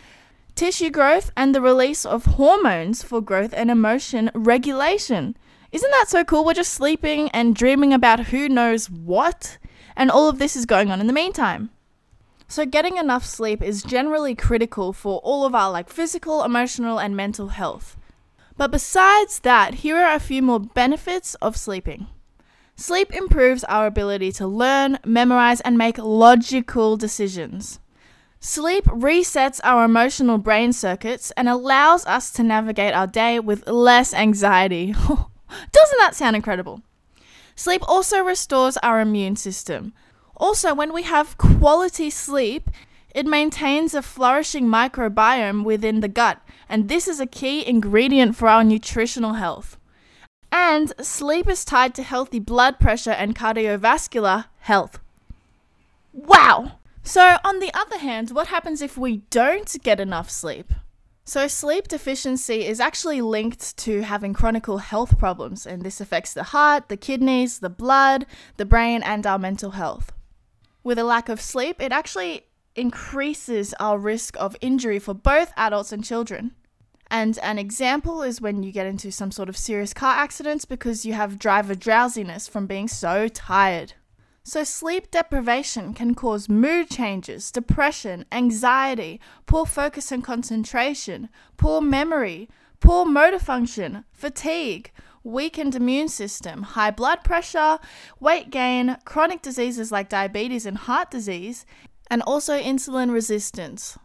tissue 0.55 0.91
growth, 0.91 1.31
and 1.37 1.55
the 1.55 1.61
release 1.61 2.05
of 2.05 2.25
hormones 2.27 3.03
for 3.03 3.21
growth 3.21 3.53
and 3.55 3.71
emotion 3.71 4.31
regulation. 4.35 5.37
Isn't 5.73 5.91
that 5.91 6.09
so 6.09 6.25
cool? 6.25 6.45
We're 6.45 6.55
just 6.55 6.73
sleeping 6.73 7.31
and 7.31 7.55
dreaming 7.55 7.93
about 7.93 8.27
who 8.27 8.49
knows 8.49 8.91
what, 8.91 9.59
and 9.97 10.11
all 10.11 10.29
of 10.29 10.39
this 10.39 10.57
is 10.57 10.67
going 10.67 10.91
on 10.91 11.01
in 11.01 11.07
the 11.07 11.13
meantime. 11.13 11.71
So 12.49 12.67
getting 12.67 12.97
enough 12.97 13.25
sleep 13.25 13.63
is 13.63 13.85
generally 13.85 14.35
critical 14.35 14.93
for 14.93 15.21
all 15.21 15.45
of 15.45 15.55
our 15.55 15.71
like 15.71 15.89
physical, 15.89 16.43
emotional 16.43 16.99
and 16.99 17.17
mental 17.17 17.49
health. 17.49 17.97
But 18.57 18.73
besides 18.73 19.39
that, 19.41 19.75
here 19.75 19.97
are 19.97 20.15
a 20.15 20.21
few 20.21 20.43
more 20.43 20.59
benefits 20.59 21.37
of 21.37 21.57
sleeping. 21.57 22.09
Sleep 22.75 23.15
improves 23.15 23.63
our 23.65 23.87
ability 23.87 24.33
to 24.33 24.47
learn, 24.47 24.99
memorize, 25.05 25.61
and 25.61 25.79
make 25.79 25.99
logical 25.99 26.97
decisions. 26.97 27.79
Sleep 28.43 28.85
resets 28.85 29.61
our 29.63 29.85
emotional 29.85 30.39
brain 30.39 30.73
circuits 30.73 31.31
and 31.37 31.47
allows 31.47 32.07
us 32.07 32.31
to 32.31 32.43
navigate 32.43 32.95
our 32.95 33.07
day 33.07 33.39
with 33.39 33.69
less 33.69 34.15
anxiety. 34.15 34.93
Doesn't 35.73 35.99
that 35.99 36.15
sound 36.15 36.37
incredible? 36.37 36.81
Sleep 37.55 37.83
also 37.87 38.21
restores 38.21 38.79
our 38.79 38.99
immune 38.99 39.37
system. 39.37 39.93
Also, 40.39 40.73
when 40.75 40.95
we 40.95 41.03
have 41.03 41.37
quality 41.37 42.09
sleep, 42.09 42.71
it 43.15 43.27
maintains 43.27 43.93
a 43.93 44.01
flourishing 44.01 44.67
microbiome 44.67 45.63
within 45.63 46.01
the 46.01 46.09
gut, 46.09 46.41
and 46.67 46.89
this 46.89 47.07
is 47.07 47.21
a 47.21 47.27
key 47.27 47.67
ingredient 47.67 48.37
for 48.37 48.49
our 48.49 48.65
nutritional 48.65 49.35
health. 49.35 49.77
And 50.51 50.95
sleep 51.05 51.47
is 51.47 51.63
tied 51.67 51.95
to 51.97 52.03
healthy 52.03 52.39
blood 52.39 52.81
pressure 52.81 53.11
and 53.11 53.37
cardiovascular 53.37 54.47
health. 54.61 54.99
Wow! 56.15 56.80
So, 57.11 57.39
on 57.43 57.59
the 57.59 57.75
other 57.75 57.99
hand, 57.99 58.31
what 58.31 58.47
happens 58.47 58.81
if 58.81 58.97
we 58.97 59.17
don't 59.31 59.83
get 59.83 59.99
enough 59.99 60.31
sleep? 60.31 60.73
So, 61.25 61.49
sleep 61.49 61.89
deficiency 61.89 62.65
is 62.65 62.79
actually 62.79 63.21
linked 63.21 63.77
to 63.79 64.03
having 64.03 64.33
chronic 64.33 64.67
health 64.67 65.19
problems, 65.19 65.67
and 65.67 65.83
this 65.83 66.01
affects 66.01 66.33
the 66.33 66.45
heart, 66.55 66.89
the 66.89 66.97
kidneys, 66.97 67.59
the 67.59 67.69
blood, 67.69 68.27
the 68.59 68.65
brain, 68.65 69.03
and 69.03 69.27
our 69.27 69.41
mental 69.41 69.73
health. 69.73 70.13
With 70.85 71.01
a 71.01 71.03
lack 71.03 71.29
of 71.29 71.41
sleep, 71.41 71.83
it 71.83 71.91
actually 71.91 72.47
increases 72.77 73.75
our 73.81 73.99
risk 73.99 74.37
of 74.39 74.57
injury 74.61 75.01
for 75.01 75.13
both 75.13 75.53
adults 75.57 75.91
and 75.91 76.05
children. 76.05 76.53
And 77.11 77.41
an 77.43 77.59
example 77.59 78.23
is 78.23 78.41
when 78.41 78.63
you 78.63 78.71
get 78.71 78.87
into 78.87 79.11
some 79.11 79.33
sort 79.33 79.49
of 79.49 79.57
serious 79.57 79.93
car 79.93 80.15
accidents 80.15 80.65
because 80.65 81.05
you 81.05 81.15
have 81.15 81.41
driver 81.41 81.75
drowsiness 81.75 82.47
from 82.47 82.69
being 82.69 82.87
so 82.87 83.27
tired. 83.27 83.95
So, 84.43 84.65
sleep 84.65 85.11
deprivation 85.11 85.93
can 85.93 86.15
cause 86.15 86.49
mood 86.49 86.89
changes, 86.89 87.53
depression, 87.53 88.25
anxiety, 88.33 89.21
poor 89.45 89.67
focus 89.67 90.11
and 90.11 90.25
concentration, 90.25 91.29
poor 91.59 91.83
memory, 91.83 92.49
poor 92.81 93.05
motor 93.05 93.39
function, 93.39 94.05
fatigue, 94.13 94.93
weakened 95.23 95.75
immune 95.75 96.09
system, 96.09 96.63
high 96.63 96.91
blood 96.91 97.23
pressure, 97.23 97.79
weight 98.19 98.51
gain, 98.51 98.97
chronic 99.05 99.43
diseases 99.43 99.93
like 99.93 100.09
diabetes 100.09 100.65
and 100.65 100.79
heart 100.79 101.11
disease, 101.11 101.67
and 102.11 102.23
also 102.23 102.59
insulin 102.59 103.13
resistance. 103.13 103.99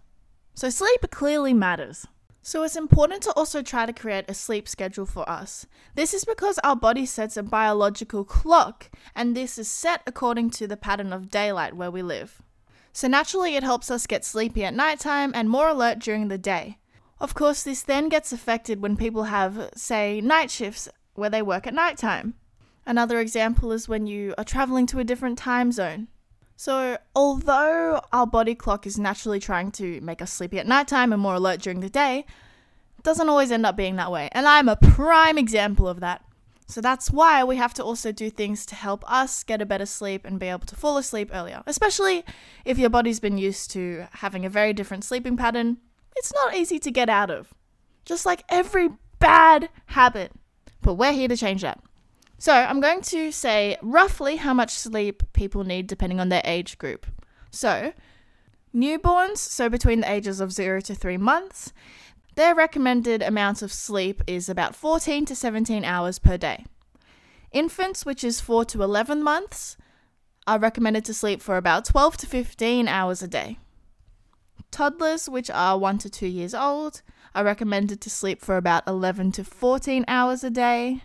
So, 0.54 0.70
sleep 0.70 1.10
clearly 1.12 1.54
matters. 1.54 2.08
So, 2.48 2.62
it's 2.62 2.76
important 2.76 3.24
to 3.24 3.34
also 3.34 3.64
try 3.64 3.88
to 3.88 3.92
create 3.92 4.26
a 4.28 4.36
sleep 4.36 4.70
schedule 4.70 5.08
for 5.08 5.28
us. 5.28 5.66
This 5.96 6.14
is 6.14 6.26
because 6.26 6.60
our 6.60 6.76
body 6.76 7.04
sets 7.08 7.38
a 7.38 7.42
biological 7.42 8.24
clock, 8.24 8.92
and 9.16 9.36
this 9.36 9.58
is 9.58 9.68
set 9.68 10.04
according 10.06 10.52
to 10.52 10.68
the 10.68 10.78
pattern 10.78 11.12
of 11.12 11.32
daylight 11.32 11.76
where 11.76 11.90
we 11.90 12.04
live. 12.04 12.44
So, 12.94 13.08
naturally, 13.08 13.56
it 13.56 13.64
helps 13.64 13.90
us 13.90 14.06
get 14.06 14.24
sleepy 14.24 14.64
at 14.64 14.76
nighttime 14.76 15.32
and 15.34 15.50
more 15.50 15.70
alert 15.70 15.98
during 15.98 16.28
the 16.28 16.38
day. 16.38 16.78
Of 17.20 17.34
course, 17.34 17.64
this 17.64 17.82
then 17.82 18.10
gets 18.10 18.32
affected 18.32 18.80
when 18.80 18.96
people 18.96 19.24
have, 19.24 19.72
say, 19.76 20.22
night 20.22 20.52
shifts 20.52 20.88
where 21.16 21.32
they 21.32 21.42
work 21.42 21.66
at 21.66 21.74
nighttime. 21.74 22.36
Another 22.86 23.20
example 23.20 23.72
is 23.72 23.90
when 23.90 24.06
you 24.06 24.36
are 24.38 24.44
traveling 24.44 24.86
to 24.86 25.00
a 25.00 25.04
different 25.04 25.40
time 25.40 25.72
zone. 25.72 26.10
So, 26.58 26.98
although 27.16 28.02
our 28.14 28.26
body 28.26 28.56
clock 28.56 28.88
is 28.88 28.98
naturally 28.98 29.40
trying 29.40 29.72
to 29.74 30.00
make 30.02 30.22
us 30.22 30.32
sleepy 30.32 30.58
at 30.58 30.68
nighttime 30.68 31.12
and 31.12 31.22
more 31.22 31.36
alert 31.36 31.62
during 31.62 31.82
the 31.82 31.90
day, 31.90 32.26
it 32.98 33.04
doesn't 33.04 33.28
always 33.28 33.52
end 33.52 33.66
up 33.66 33.76
being 33.76 33.98
that 33.98 34.12
way. 34.12 34.30
And 34.32 34.48
I'm 34.48 34.70
a 34.70 34.78
prime 34.78 35.38
example 35.38 35.88
of 35.88 36.00
that. 36.00 36.24
So 36.68 36.82
that's 36.82 37.12
why 37.12 37.44
we 37.44 37.58
have 37.58 37.74
to 37.76 37.84
also 37.84 38.12
do 38.12 38.30
things 38.30 38.66
to 38.68 38.76
help 38.76 39.10
us 39.12 39.44
get 39.44 39.62
a 39.62 39.66
better 39.66 39.86
sleep 39.86 40.26
and 40.26 40.40
be 40.40 40.48
able 40.48 40.66
to 40.66 40.76
fall 40.76 40.98
asleep 40.98 41.30
earlier. 41.32 41.62
Especially 41.68 42.24
if 42.64 42.80
your 42.80 42.90
body's 42.90 43.20
been 43.20 43.38
used 43.38 43.70
to 43.72 44.08
having 44.14 44.46
a 44.46 44.50
very 44.50 44.74
different 44.74 45.04
sleeping 45.04 45.38
pattern, 45.38 45.78
it's 46.16 46.34
not 46.34 46.56
easy 46.56 46.80
to 46.80 46.90
get 46.90 47.10
out 47.10 47.30
of. 47.30 47.54
Just 48.06 48.26
like 48.26 48.44
every 48.50 48.90
bad 49.20 49.70
habit. 49.88 50.32
But 50.82 50.96
we're 50.96 51.12
here 51.12 51.28
to 51.28 51.38
change 51.38 51.62
that. 51.62 51.80
So 52.38 52.54
I'm 52.54 52.80
going 52.80 53.02
to 53.02 53.32
say 53.32 53.78
roughly 53.82 54.36
how 54.38 54.54
much 54.54 54.72
sleep 54.72 55.24
people 55.34 55.64
need 55.64 55.88
depending 55.88 56.20
on 56.20 56.30
their 56.30 56.42
age 56.44 56.78
group. 56.78 57.06
So, 57.50 57.94
newborns, 58.76 59.38
so 59.38 59.70
between 59.70 60.02
the 60.02 60.12
ages 60.12 60.42
of 60.42 60.52
0 60.52 60.82
to 60.82 60.96
3 60.96 61.18
months, 61.18 61.72
their 62.36 62.54
recommended 62.54 63.22
amount 63.22 63.62
of 63.62 63.72
sleep 63.72 64.22
is 64.28 64.50
about 64.50 64.76
14 64.76 65.26
to 65.26 65.36
17 65.36 65.86
hours 65.86 66.20
per 66.20 66.36
day. 66.36 66.66
Infants, 67.54 68.06
which 68.06 68.24
is 68.26 68.42
4 68.42 68.66
to 68.66 68.84
11 68.84 69.24
months, 69.24 69.78
are 70.46 70.60
recommended 70.60 71.06
to 71.06 71.14
sleep 71.14 71.42
for 71.42 71.56
about 71.56 71.86
12 71.86 72.18
to 72.18 72.28
15 72.28 72.90
hours 72.90 73.24
a 73.24 73.28
day. 73.28 73.58
Toddlers, 74.70 75.30
which 75.30 75.50
are 75.50 75.78
1 75.78 75.98
to 76.00 76.10
2 76.10 76.28
years 76.28 76.54
old, 76.54 77.02
are 77.34 77.46
recommended 77.46 78.02
to 78.02 78.10
sleep 78.10 78.42
for 78.42 78.58
about 78.58 78.86
11 78.86 79.32
to 79.34 79.44
14 79.46 80.04
hours 80.10 80.44
a 80.44 80.50
day. 80.50 81.02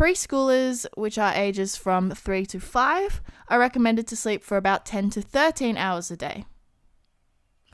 Preschoolers, 0.00 0.86
which 0.96 1.18
are 1.18 1.34
ages 1.34 1.76
from 1.76 2.10
3 2.10 2.46
to 2.46 2.58
5, 2.58 3.20
are 3.48 3.58
recommended 3.58 4.06
to 4.06 4.16
sleep 4.16 4.42
for 4.42 4.56
about 4.56 4.86
10 4.86 5.10
to 5.10 5.20
13 5.20 5.76
hours 5.76 6.10
a 6.10 6.16
day. 6.16 6.46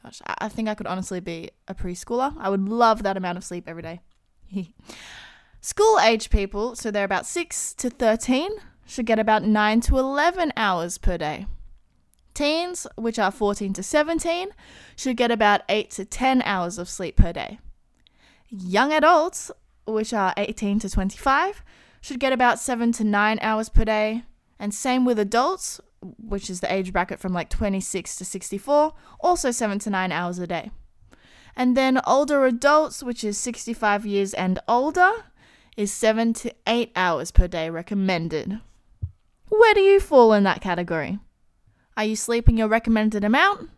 Gosh, 0.02 0.20
I 0.26 0.48
think 0.48 0.68
I 0.68 0.74
could 0.74 0.88
honestly 0.88 1.20
be 1.20 1.52
a 1.68 1.74
preschooler. 1.74 2.34
I 2.36 2.50
would 2.50 2.68
love 2.68 3.04
that 3.04 3.16
amount 3.16 3.38
of 3.38 3.44
sleep 3.44 3.68
every 3.68 3.82
day. 3.82 4.00
School 5.60 6.00
age 6.00 6.28
people, 6.28 6.74
so 6.74 6.90
they're 6.90 7.04
about 7.04 7.26
6 7.26 7.74
to 7.74 7.90
13, 7.90 8.50
should 8.84 9.06
get 9.06 9.20
about 9.20 9.44
9 9.44 9.80
to 9.82 9.96
11 9.96 10.52
hours 10.56 10.98
per 10.98 11.16
day. 11.16 11.46
Teens, 12.34 12.88
which 12.96 13.20
are 13.20 13.30
14 13.30 13.72
to 13.74 13.84
17, 13.84 14.48
should 14.96 15.16
get 15.16 15.30
about 15.30 15.60
8 15.68 15.92
to 15.92 16.04
10 16.04 16.42
hours 16.42 16.76
of 16.76 16.88
sleep 16.88 17.14
per 17.14 17.32
day. 17.32 17.60
Young 18.48 18.92
adults, 18.92 19.52
which 19.86 20.12
are 20.12 20.34
18 20.36 20.80
to 20.80 20.90
25, 20.90 21.62
should 22.06 22.20
get 22.20 22.32
about 22.32 22.60
seven 22.60 22.92
to 22.92 23.02
nine 23.02 23.38
hours 23.42 23.68
per 23.68 23.84
day. 23.84 24.22
And 24.60 24.72
same 24.72 25.04
with 25.04 25.18
adults, 25.18 25.80
which 26.00 26.48
is 26.48 26.60
the 26.60 26.72
age 26.72 26.92
bracket 26.92 27.18
from 27.18 27.32
like 27.32 27.50
26 27.50 28.16
to 28.16 28.24
64, 28.24 28.94
also 29.20 29.50
seven 29.50 29.80
to 29.80 29.90
nine 29.90 30.12
hours 30.12 30.38
a 30.38 30.46
day. 30.46 30.70
And 31.56 31.76
then 31.76 32.00
older 32.06 32.46
adults, 32.46 33.02
which 33.02 33.24
is 33.24 33.36
65 33.38 34.06
years 34.06 34.34
and 34.34 34.60
older, 34.68 35.10
is 35.76 35.92
seven 35.92 36.32
to 36.34 36.54
eight 36.66 36.92
hours 36.94 37.32
per 37.32 37.48
day 37.48 37.68
recommended. 37.70 38.60
Where 39.48 39.74
do 39.74 39.80
you 39.80 39.98
fall 39.98 40.32
in 40.32 40.44
that 40.44 40.60
category? 40.60 41.18
Are 41.96 42.04
you 42.04 42.14
sleeping 42.14 42.56
your 42.56 42.68
recommended 42.68 43.24
amount? 43.24 43.70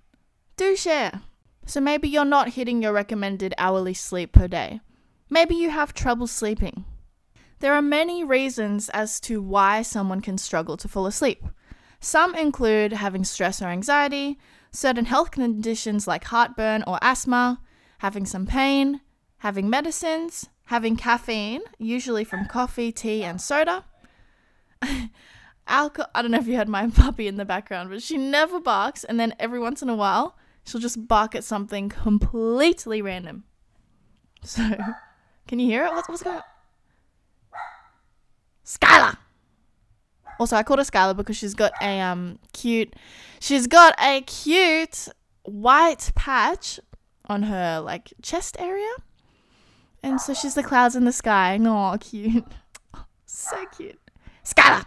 Do 0.56 0.76
share. 0.76 1.23
So 1.64 1.80
maybe 1.80 2.08
you're 2.08 2.25
not 2.26 2.50
hitting 2.50 2.82
your 2.82 2.92
recommended 2.92 3.54
hourly 3.56 3.94
sleep 3.94 4.32
per 4.32 4.49
day. 4.49 4.80
Maybe 5.30 5.54
you 5.54 5.70
have 5.70 5.94
trouble 5.94 6.26
sleeping. 6.26 6.85
There 7.60 7.74
are 7.74 7.82
many 7.82 8.22
reasons 8.22 8.88
as 8.90 9.18
to 9.20 9.42
why 9.42 9.82
someone 9.82 10.20
can 10.20 10.38
struggle 10.38 10.76
to 10.76 10.88
fall 10.88 11.06
asleep. 11.06 11.44
Some 12.00 12.34
include 12.34 12.92
having 12.92 13.24
stress 13.24 13.60
or 13.60 13.66
anxiety, 13.66 14.38
certain 14.70 15.06
health 15.06 15.32
conditions 15.32 16.06
like 16.06 16.24
heartburn 16.24 16.84
or 16.86 16.98
asthma, 17.02 17.60
having 17.98 18.26
some 18.26 18.46
pain, 18.46 19.00
having 19.38 19.68
medicines, 19.68 20.48
having 20.66 20.96
caffeine, 20.96 21.62
usually 21.78 22.24
from 22.24 22.46
coffee, 22.46 22.92
tea, 22.92 23.24
and 23.24 23.40
soda. 23.40 23.84
Alcohol, 25.66 26.10
I 26.14 26.22
don't 26.22 26.30
know 26.30 26.38
if 26.38 26.46
you 26.46 26.56
heard 26.56 26.68
my 26.68 26.88
puppy 26.94 27.26
in 27.26 27.36
the 27.36 27.44
background, 27.44 27.90
but 27.90 28.02
she 28.02 28.16
never 28.16 28.60
barks, 28.60 29.02
and 29.02 29.18
then 29.18 29.34
every 29.40 29.58
once 29.58 29.82
in 29.82 29.88
a 29.88 29.96
while, 29.96 30.36
she'll 30.64 30.80
just 30.80 31.08
bark 31.08 31.34
at 31.34 31.42
something 31.42 31.88
completely 31.88 33.02
random. 33.02 33.44
So, 34.44 34.76
can 35.48 35.58
you 35.58 35.66
hear 35.66 35.84
it? 35.84 35.92
What's, 35.92 36.08
what's 36.08 36.22
going 36.22 36.36
on? 36.36 36.42
Skylar. 38.68 39.16
Also, 40.38 40.54
I 40.54 40.62
called 40.62 40.78
her 40.78 40.84
Skylar 40.84 41.16
because 41.16 41.37
she's 41.37 41.54
got 41.54 41.72
a 41.80 42.00
um 42.00 42.38
cute, 42.52 42.94
she's 43.40 43.66
got 43.66 43.94
a 43.98 44.20
cute 44.20 45.08
white 45.42 46.12
patch 46.14 46.78
on 47.26 47.44
her 47.44 47.80
like 47.80 48.12
chest 48.20 48.56
area, 48.58 48.92
and 50.02 50.20
so 50.20 50.34
she's 50.34 50.54
the 50.54 50.62
clouds 50.62 50.94
in 50.94 51.04
the 51.06 51.12
sky. 51.12 51.58
Oh, 51.66 51.96
cute, 51.98 52.44
so 53.25 53.64
cute, 53.75 53.98
Skylar. 54.44 54.84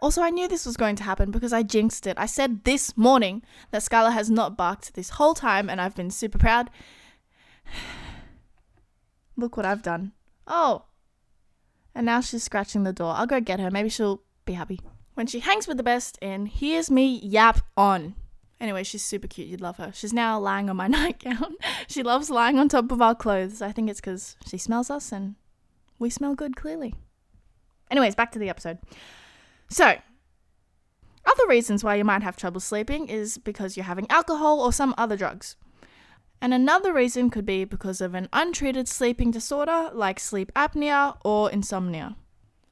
Also, 0.00 0.22
I 0.22 0.30
knew 0.30 0.46
this 0.46 0.66
was 0.66 0.76
going 0.76 0.94
to 0.96 1.02
happen 1.02 1.30
because 1.30 1.52
I 1.52 1.62
jinxed 1.62 2.06
it. 2.06 2.16
I 2.20 2.26
said 2.26 2.64
this 2.64 2.96
morning 2.96 3.42
that 3.70 3.82
Skylar 3.82 4.12
has 4.12 4.30
not 4.30 4.56
barked 4.56 4.94
this 4.94 5.10
whole 5.10 5.34
time, 5.34 5.70
and 5.70 5.80
I've 5.80 5.96
been 5.96 6.10
super 6.10 6.38
proud. 6.38 6.68
Look 9.36 9.56
what 9.56 9.66
I've 9.66 9.82
done. 9.82 10.12
Oh, 10.46 10.84
and 11.98 12.06
now 12.06 12.20
she's 12.20 12.44
scratching 12.44 12.84
the 12.84 12.92
door. 12.92 13.12
I'll 13.16 13.26
go 13.26 13.40
get 13.40 13.58
her. 13.58 13.72
Maybe 13.72 13.88
she'll 13.88 14.22
be 14.44 14.52
happy. 14.52 14.78
When 15.14 15.26
she 15.26 15.40
hangs 15.40 15.66
with 15.66 15.78
the 15.78 15.82
best 15.82 16.16
and 16.22 16.46
hears 16.46 16.92
me 16.92 17.18
yap 17.18 17.66
on. 17.76 18.14
Anyway, 18.60 18.84
she's 18.84 19.04
super 19.04 19.26
cute. 19.26 19.48
You'd 19.48 19.60
love 19.60 19.78
her. 19.78 19.90
She's 19.92 20.12
now 20.12 20.38
lying 20.38 20.70
on 20.70 20.76
my 20.76 20.86
nightgown. 20.86 21.56
she 21.88 22.04
loves 22.04 22.30
lying 22.30 22.56
on 22.56 22.68
top 22.68 22.92
of 22.92 23.02
our 23.02 23.16
clothes. 23.16 23.60
I 23.60 23.72
think 23.72 23.90
it's 23.90 24.00
because 24.00 24.36
she 24.46 24.58
smells 24.58 24.90
us 24.90 25.10
and 25.10 25.34
we 25.98 26.08
smell 26.08 26.36
good 26.36 26.54
clearly. 26.54 26.94
Anyways, 27.90 28.14
back 28.14 28.30
to 28.30 28.38
the 28.38 28.48
episode. 28.48 28.78
So, 29.68 29.96
other 31.26 31.48
reasons 31.48 31.82
why 31.82 31.96
you 31.96 32.04
might 32.04 32.22
have 32.22 32.36
trouble 32.36 32.60
sleeping 32.60 33.08
is 33.08 33.38
because 33.38 33.76
you're 33.76 33.82
having 33.82 34.08
alcohol 34.08 34.60
or 34.60 34.72
some 34.72 34.94
other 34.96 35.16
drugs. 35.16 35.56
And 36.40 36.54
another 36.54 36.92
reason 36.92 37.30
could 37.30 37.44
be 37.44 37.64
because 37.64 38.00
of 38.00 38.14
an 38.14 38.28
untreated 38.32 38.88
sleeping 38.88 39.30
disorder 39.30 39.90
like 39.92 40.20
sleep 40.20 40.52
apnea 40.54 41.16
or 41.24 41.50
insomnia. 41.50 42.16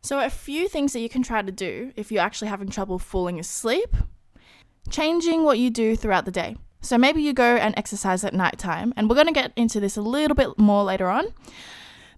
So, 0.02 0.20
a 0.20 0.30
few 0.30 0.68
things 0.68 0.92
that 0.92 1.00
you 1.00 1.08
can 1.08 1.22
try 1.22 1.42
to 1.42 1.50
do 1.50 1.92
if 1.96 2.12
you're 2.12 2.22
actually 2.22 2.48
having 2.48 2.68
trouble 2.68 2.98
falling 2.98 3.40
asleep 3.40 3.96
changing 4.88 5.42
what 5.42 5.58
you 5.58 5.68
do 5.68 5.96
throughout 5.96 6.26
the 6.26 6.30
day. 6.30 6.56
So, 6.80 6.96
maybe 6.96 7.22
you 7.22 7.32
go 7.32 7.56
and 7.56 7.74
exercise 7.76 8.22
at 8.22 8.32
nighttime, 8.32 8.94
and 8.96 9.08
we're 9.08 9.16
going 9.16 9.26
to 9.26 9.32
get 9.32 9.52
into 9.56 9.80
this 9.80 9.96
a 9.96 10.02
little 10.02 10.36
bit 10.36 10.56
more 10.58 10.84
later 10.84 11.08
on. 11.08 11.34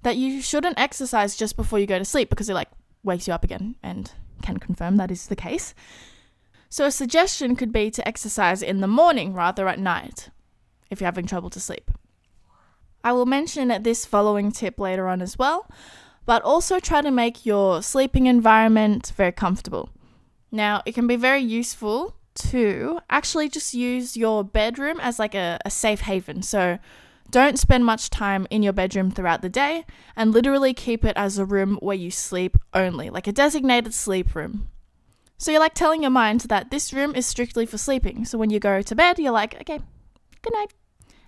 That 0.02 0.16
you 0.16 0.42
shouldn't 0.42 0.78
exercise 0.78 1.34
just 1.34 1.56
before 1.56 1.78
you 1.78 1.86
go 1.86 1.98
to 1.98 2.04
sleep 2.04 2.28
because 2.28 2.50
it 2.50 2.54
like 2.54 2.68
wakes 3.02 3.26
you 3.26 3.32
up 3.32 3.42
again, 3.42 3.76
and 3.82 4.12
can 4.42 4.58
confirm 4.58 4.96
that 4.96 5.10
is 5.10 5.28
the 5.28 5.36
case. 5.36 5.74
So, 6.68 6.84
a 6.84 6.90
suggestion 6.90 7.56
could 7.56 7.72
be 7.72 7.90
to 7.90 8.06
exercise 8.06 8.62
in 8.62 8.82
the 8.82 8.86
morning 8.86 9.32
rather 9.32 9.66
at 9.66 9.78
night 9.78 10.28
if 10.90 11.00
you're 11.00 11.06
having 11.06 11.26
trouble 11.26 11.50
to 11.50 11.60
sleep. 11.60 11.90
I 13.04 13.12
will 13.12 13.26
mention 13.26 13.82
this 13.82 14.04
following 14.04 14.50
tip 14.52 14.78
later 14.78 15.08
on 15.08 15.22
as 15.22 15.38
well, 15.38 15.70
but 16.26 16.42
also 16.42 16.80
try 16.80 17.00
to 17.00 17.10
make 17.10 17.46
your 17.46 17.82
sleeping 17.82 18.26
environment 18.26 19.12
very 19.16 19.32
comfortable. 19.32 19.90
Now, 20.50 20.82
it 20.84 20.94
can 20.94 21.06
be 21.06 21.16
very 21.16 21.40
useful 21.40 22.16
to 22.50 23.00
actually 23.10 23.48
just 23.48 23.74
use 23.74 24.16
your 24.16 24.44
bedroom 24.44 25.00
as 25.00 25.18
like 25.18 25.34
a, 25.34 25.58
a 25.64 25.70
safe 25.70 26.00
haven. 26.00 26.42
So, 26.42 26.78
don't 27.30 27.58
spend 27.58 27.84
much 27.84 28.08
time 28.08 28.46
in 28.50 28.62
your 28.62 28.72
bedroom 28.72 29.10
throughout 29.10 29.42
the 29.42 29.50
day 29.50 29.84
and 30.16 30.32
literally 30.32 30.72
keep 30.72 31.04
it 31.04 31.16
as 31.16 31.38
a 31.38 31.44
room 31.44 31.78
where 31.82 31.96
you 31.96 32.10
sleep 32.10 32.56
only, 32.72 33.10
like 33.10 33.26
a 33.26 33.32
designated 33.32 33.92
sleep 33.92 34.34
room. 34.34 34.68
So 35.36 35.50
you're 35.50 35.60
like 35.60 35.74
telling 35.74 36.02
your 36.02 36.10
mind 36.10 36.40
that 36.42 36.70
this 36.70 36.92
room 36.92 37.14
is 37.14 37.26
strictly 37.26 37.66
for 37.66 37.78
sleeping. 37.78 38.24
So 38.24 38.38
when 38.38 38.50
you 38.50 38.58
go 38.58 38.82
to 38.82 38.94
bed, 38.94 39.18
you're 39.18 39.30
like, 39.30 39.60
okay, 39.60 39.80
good 40.42 40.52
night. 40.54 40.74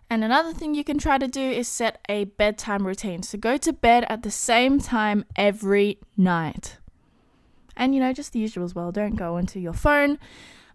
And 0.08 0.24
another 0.24 0.52
thing 0.52 0.74
you 0.74 0.82
can 0.82 0.98
try 0.98 1.18
to 1.18 1.28
do 1.28 1.40
is 1.40 1.68
set 1.68 2.04
a 2.08 2.24
bedtime 2.24 2.86
routine. 2.86 3.22
So 3.22 3.38
go 3.38 3.56
to 3.58 3.72
bed 3.72 4.04
at 4.08 4.22
the 4.22 4.30
same 4.30 4.80
time 4.80 5.24
every 5.36 5.98
night. 6.16 6.78
And 7.76 7.94
you 7.94 8.00
know, 8.00 8.12
just 8.12 8.32
the 8.32 8.40
usual 8.40 8.64
as 8.64 8.74
well. 8.74 8.90
Don't 8.90 9.14
go 9.14 9.36
into 9.36 9.60
your 9.60 9.72
phone 9.72 10.18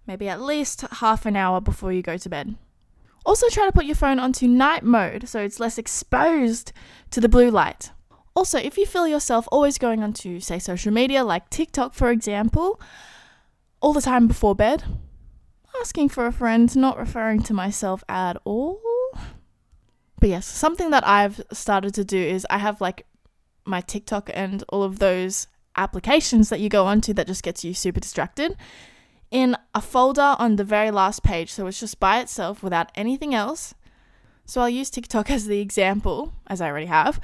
maybe 0.07 0.29
at 0.29 0.41
least 0.41 0.81
half 0.81 1.25
an 1.25 1.35
hour 1.35 1.61
before 1.61 1.91
you 1.91 2.01
go 2.01 2.17
to 2.17 2.29
bed. 2.29 2.55
Also, 3.25 3.49
try 3.49 3.65
to 3.65 3.71
put 3.71 3.85
your 3.85 3.95
phone 3.95 4.19
onto 4.19 4.47
night 4.47 4.83
mode 4.83 5.27
so 5.27 5.39
it's 5.39 5.59
less 5.59 5.77
exposed 5.77 6.71
to 7.09 7.19
the 7.19 7.29
blue 7.29 7.49
light. 7.49 7.91
Also, 8.35 8.59
if 8.59 8.77
you 8.77 8.85
feel 8.85 9.07
yourself 9.07 9.47
always 9.51 9.77
going 9.77 10.03
onto, 10.03 10.39
say, 10.39 10.59
social 10.59 10.91
media 10.91 11.23
like 11.23 11.49
TikTok, 11.49 11.93
for 11.93 12.11
example, 12.11 12.79
all 13.81 13.93
the 13.93 14.01
time 14.01 14.27
before 14.27 14.53
bed, 14.53 14.83
asking 15.81 16.09
for 16.09 16.25
a 16.25 16.31
friend, 16.31 16.73
not 16.75 16.97
referring 16.97 17.41
to 17.43 17.53
myself 17.53 18.03
at 18.09 18.37
all. 18.43 18.79
But 20.19 20.29
yes, 20.29 20.45
something 20.45 20.89
that 20.91 21.07
I've 21.07 21.41
started 21.51 21.93
to 21.95 22.03
do 22.03 22.17
is 22.17 22.47
I 22.49 22.57
have 22.57 22.81
like 22.81 23.05
my 23.65 23.81
TikTok 23.81 24.29
and 24.33 24.63
all 24.69 24.83
of 24.83 24.99
those 24.99 25.47
applications 25.77 26.49
that 26.49 26.59
you 26.59 26.69
go 26.69 26.85
onto 26.85 27.13
that 27.13 27.27
just 27.27 27.43
gets 27.43 27.63
you 27.63 27.73
super 27.73 27.99
distracted 27.99 28.55
in 29.31 29.57
a 29.73 29.81
folder 29.81 30.35
on 30.39 30.55
the 30.55 30.63
very 30.63 30.91
last 30.91 31.23
page. 31.23 31.51
So 31.51 31.67
it's 31.67 31.79
just 31.79 31.99
by 31.99 32.19
itself 32.19 32.63
without 32.63 32.91
anything 32.95 33.33
else. 33.33 33.73
So 34.45 34.61
I'll 34.61 34.69
use 34.69 34.89
TikTok 34.89 35.29
as 35.37 35.45
the 35.45 35.59
example, 35.59 36.33
as 36.47 36.61
I 36.61 36.69
already 36.69 36.85
have. 36.85 37.19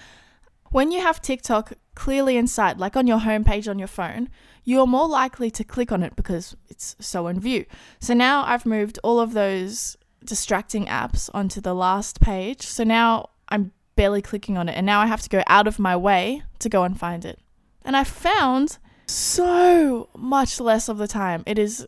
When 0.72 0.92
you 0.92 1.02
have 1.02 1.22
TikTok 1.22 1.74
clearly 1.96 2.38
in 2.38 2.48
sight, 2.48 2.78
like 2.78 2.96
on 2.96 3.08
your 3.08 3.20
homepage 3.20 3.70
on 3.70 3.80
your 3.80 3.88
phone, 3.88 4.30
you're 4.64 4.88
more 4.88 5.08
likely 5.08 5.50
to 5.52 5.64
click 5.64 5.92
on 5.92 6.04
it 6.04 6.16
because 6.16 6.56
it's 6.70 6.96
so 7.00 7.28
in 7.28 7.40
view. 7.40 7.66
So 8.00 8.14
now 8.14 8.44
I've 8.46 8.66
moved 8.66 9.00
all 9.04 9.20
of 9.20 9.34
those 9.34 9.98
distracting 10.24 10.86
apps 10.86 11.30
onto 11.34 11.62
the 11.62 11.74
last 11.74 12.22
page. 12.22 12.62
So 12.62 12.84
now 12.84 13.30
I'm 13.50 13.72
barely 13.96 14.22
clicking 14.22 14.58
on 14.58 14.70
it, 14.70 14.74
and 14.74 14.86
now 14.86 15.02
I 15.02 15.08
have 15.08 15.22
to 15.22 15.30
go 15.30 15.44
out 15.48 15.68
of 15.68 15.80
my 15.80 15.96
way 15.96 16.44
to 16.60 16.70
go 16.70 16.84
and 16.84 16.98
find 16.98 17.26
it. 17.26 17.40
And 17.84 17.98
I 17.98 18.04
found 18.04 18.78
so 19.08 20.10
much 20.16 20.60
less 20.60 20.88
of 20.88 20.98
the 20.98 21.08
time. 21.08 21.44
It 21.46 21.60
is 21.60 21.88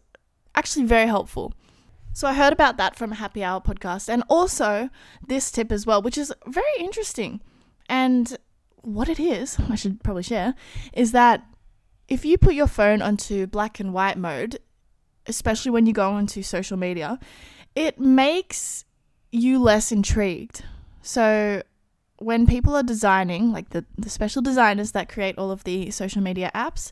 actually 0.56 0.86
very 0.86 1.08
helpful. 1.08 1.54
So 2.14 2.28
I 2.28 2.34
heard 2.34 2.54
about 2.54 2.78
that 2.78 2.96
from 2.96 3.12
a 3.12 3.16
happy 3.16 3.44
hour 3.44 3.60
podcast 3.60 4.08
and 4.08 4.24
also 4.30 4.90
this 5.26 5.52
tip 5.52 5.72
as 5.72 5.86
well, 5.86 6.02
which 6.02 6.18
is 6.18 6.34
very 6.46 6.66
interesting. 6.80 7.42
And 7.90 8.38
what 8.82 9.10
it 9.10 9.20
is, 9.20 9.58
I 9.70 9.76
should 9.76 10.04
probably 10.04 10.24
share, 10.24 10.54
is 10.94 11.12
that 11.12 11.44
if 12.08 12.26
you 12.26 12.38
put 12.38 12.54
your 12.54 12.68
phone 12.68 13.02
onto 13.02 13.48
black 13.48 13.80
and 13.80 13.94
white 13.94 14.18
mode, 14.18 14.60
especially 15.26 15.72
when 15.72 15.86
you 15.86 15.94
go 15.94 16.12
onto 16.12 16.44
social 16.44 16.78
media, 16.78 17.20
it 17.76 18.00
makes 18.00 18.86
you 19.32 19.60
less 19.60 19.92
intrigued. 19.92 20.64
So 21.02 21.64
when 22.18 22.46
people 22.46 22.76
are 22.76 22.84
designing, 22.84 23.52
like 23.52 23.70
the, 23.70 23.86
the 23.98 24.10
special 24.10 24.42
designers 24.42 24.92
that 24.92 25.10
create 25.10 25.38
all 25.38 25.52
of 25.52 25.64
the 25.64 25.92
social 25.92 26.22
media 26.22 26.52
apps, 26.54 26.92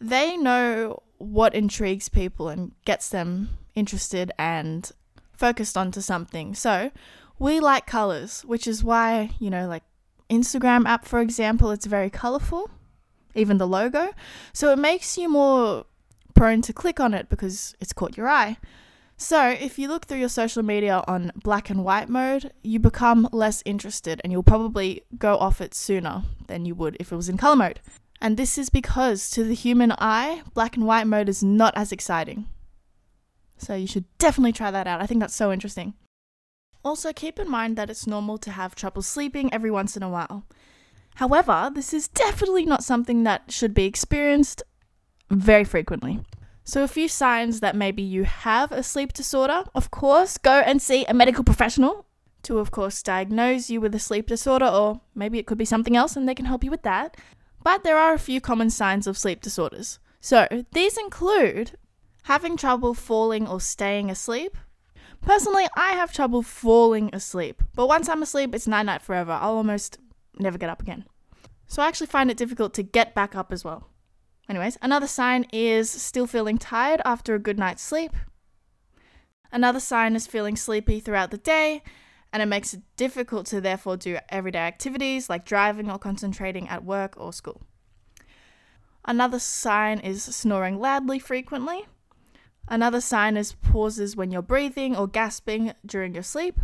they 0.00 0.36
know 0.36 1.02
what 1.18 1.54
intrigues 1.54 2.08
people 2.08 2.48
and 2.48 2.72
gets 2.84 3.08
them 3.08 3.50
interested 3.74 4.32
and 4.38 4.90
focused 5.32 5.76
onto 5.76 6.00
something. 6.00 6.54
So 6.54 6.90
we 7.38 7.60
like 7.60 7.86
colors, 7.86 8.42
which 8.44 8.66
is 8.66 8.82
why, 8.82 9.30
you 9.38 9.50
know, 9.50 9.68
like 9.68 9.82
Instagram 10.30 10.86
app, 10.86 11.04
for 11.04 11.20
example, 11.20 11.70
it's 11.70 11.86
very 11.86 12.10
colorful, 12.10 12.70
even 13.36 13.58
the 13.58 13.66
logo. 13.66 14.12
So 14.52 14.72
it 14.72 14.78
makes 14.78 15.16
you 15.16 15.28
more 15.28 15.84
prone 16.34 16.62
to 16.62 16.72
click 16.72 17.00
on 17.00 17.14
it 17.14 17.28
because 17.28 17.74
it's 17.80 17.92
caught 17.92 18.16
your 18.16 18.28
eye. 18.28 18.58
So, 19.18 19.48
if 19.48 19.78
you 19.78 19.88
look 19.88 20.04
through 20.04 20.18
your 20.18 20.28
social 20.28 20.62
media 20.62 21.02
on 21.08 21.32
black 21.42 21.70
and 21.70 21.82
white 21.82 22.10
mode, 22.10 22.52
you 22.62 22.78
become 22.78 23.26
less 23.32 23.62
interested 23.64 24.20
and 24.22 24.30
you'll 24.30 24.42
probably 24.42 25.04
go 25.16 25.38
off 25.38 25.62
it 25.62 25.72
sooner 25.72 26.22
than 26.48 26.66
you 26.66 26.74
would 26.74 26.98
if 27.00 27.12
it 27.12 27.16
was 27.16 27.30
in 27.30 27.38
color 27.38 27.56
mode. 27.56 27.80
And 28.20 28.36
this 28.36 28.58
is 28.58 28.68
because 28.68 29.30
to 29.30 29.42
the 29.42 29.54
human 29.54 29.92
eye, 29.92 30.42
black 30.52 30.76
and 30.76 30.86
white 30.86 31.06
mode 31.06 31.30
is 31.30 31.42
not 31.42 31.74
as 31.78 31.92
exciting. 31.92 32.46
So, 33.56 33.74
you 33.74 33.86
should 33.86 34.04
definitely 34.18 34.52
try 34.52 34.70
that 34.70 34.86
out. 34.86 35.00
I 35.00 35.06
think 35.06 35.20
that's 35.20 35.34
so 35.34 35.50
interesting. 35.50 35.94
Also, 36.84 37.14
keep 37.14 37.38
in 37.38 37.48
mind 37.48 37.76
that 37.76 37.88
it's 37.88 38.06
normal 38.06 38.36
to 38.38 38.50
have 38.50 38.74
trouble 38.74 39.00
sleeping 39.00 39.50
every 39.50 39.70
once 39.70 39.96
in 39.96 40.02
a 40.02 40.10
while. 40.10 40.44
However, 41.16 41.70
this 41.74 41.94
is 41.94 42.08
definitely 42.08 42.66
not 42.66 42.84
something 42.84 43.24
that 43.24 43.50
should 43.50 43.72
be 43.72 43.86
experienced 43.86 44.62
very 45.30 45.64
frequently. 45.64 46.20
So, 46.62 46.82
a 46.82 46.88
few 46.88 47.08
signs 47.08 47.60
that 47.60 47.74
maybe 47.74 48.02
you 48.02 48.24
have 48.24 48.70
a 48.70 48.82
sleep 48.82 49.14
disorder. 49.14 49.64
Of 49.74 49.90
course, 49.90 50.36
go 50.36 50.60
and 50.60 50.82
see 50.82 51.06
a 51.06 51.14
medical 51.14 51.42
professional 51.42 52.04
to, 52.42 52.58
of 52.58 52.70
course, 52.70 53.02
diagnose 53.02 53.70
you 53.70 53.80
with 53.80 53.94
a 53.94 53.98
sleep 53.98 54.26
disorder, 54.26 54.66
or 54.66 55.00
maybe 55.14 55.38
it 55.38 55.46
could 55.46 55.56
be 55.56 55.64
something 55.64 55.96
else 55.96 56.16
and 56.16 56.28
they 56.28 56.34
can 56.34 56.44
help 56.44 56.62
you 56.62 56.70
with 56.70 56.82
that. 56.82 57.16
But 57.62 57.82
there 57.82 57.96
are 57.96 58.12
a 58.12 58.18
few 58.18 58.40
common 58.42 58.68
signs 58.68 59.06
of 59.06 59.16
sleep 59.16 59.40
disorders. 59.40 59.98
So, 60.20 60.46
these 60.72 60.98
include 60.98 61.78
having 62.24 62.58
trouble 62.58 62.92
falling 62.92 63.48
or 63.48 63.60
staying 63.60 64.10
asleep. 64.10 64.56
Personally, 65.22 65.66
I 65.76 65.92
have 65.92 66.12
trouble 66.12 66.42
falling 66.42 67.08
asleep, 67.14 67.62
but 67.74 67.86
once 67.86 68.08
I'm 68.08 68.22
asleep, 68.22 68.54
it's 68.54 68.66
night 68.66 68.84
night 68.84 69.00
forever. 69.00 69.32
I'll 69.32 69.56
almost 69.56 69.98
never 70.38 70.58
get 70.58 70.70
up 70.70 70.82
again. 70.82 71.04
So, 71.66 71.82
I 71.82 71.88
actually 71.88 72.06
find 72.06 72.30
it 72.30 72.36
difficult 72.36 72.74
to 72.74 72.82
get 72.82 73.14
back 73.14 73.34
up 73.34 73.52
as 73.52 73.64
well. 73.64 73.88
Anyways, 74.48 74.78
another 74.80 75.08
sign 75.08 75.46
is 75.52 75.90
still 75.90 76.26
feeling 76.26 76.58
tired 76.58 77.02
after 77.04 77.34
a 77.34 77.40
good 77.40 77.58
night's 77.58 77.82
sleep. 77.82 78.12
Another 79.50 79.80
sign 79.80 80.14
is 80.14 80.26
feeling 80.26 80.56
sleepy 80.56 81.00
throughout 81.00 81.30
the 81.30 81.38
day, 81.38 81.82
and 82.32 82.42
it 82.42 82.46
makes 82.46 82.74
it 82.74 82.82
difficult 82.96 83.46
to 83.46 83.60
therefore 83.60 83.96
do 83.96 84.18
everyday 84.28 84.60
activities 84.60 85.28
like 85.28 85.44
driving 85.44 85.90
or 85.90 85.98
concentrating 85.98 86.68
at 86.68 86.84
work 86.84 87.14
or 87.16 87.32
school. 87.32 87.62
Another 89.04 89.38
sign 89.38 90.00
is 90.00 90.22
snoring 90.22 90.80
loudly 90.80 91.18
frequently. 91.18 91.86
Another 92.68 93.00
sign 93.00 93.36
is 93.36 93.52
pauses 93.52 94.16
when 94.16 94.32
you're 94.32 94.42
breathing 94.42 94.96
or 94.96 95.06
gasping 95.06 95.72
during 95.84 96.14
your 96.14 96.24
sleep. 96.24 96.58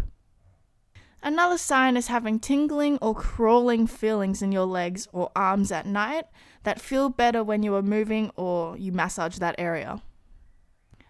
Another 1.22 1.56
sign 1.56 1.96
is 1.96 2.08
having 2.08 2.40
tingling 2.40 2.98
or 3.00 3.14
crawling 3.14 3.86
feelings 3.86 4.42
in 4.42 4.50
your 4.50 4.66
legs 4.66 5.06
or 5.12 5.30
arms 5.36 5.70
at 5.70 5.86
night 5.86 6.24
that 6.64 6.80
feel 6.80 7.08
better 7.08 7.44
when 7.44 7.62
you 7.62 7.74
are 7.76 7.82
moving 7.82 8.32
or 8.34 8.76
you 8.76 8.90
massage 8.90 9.38
that 9.38 9.54
area. 9.56 10.02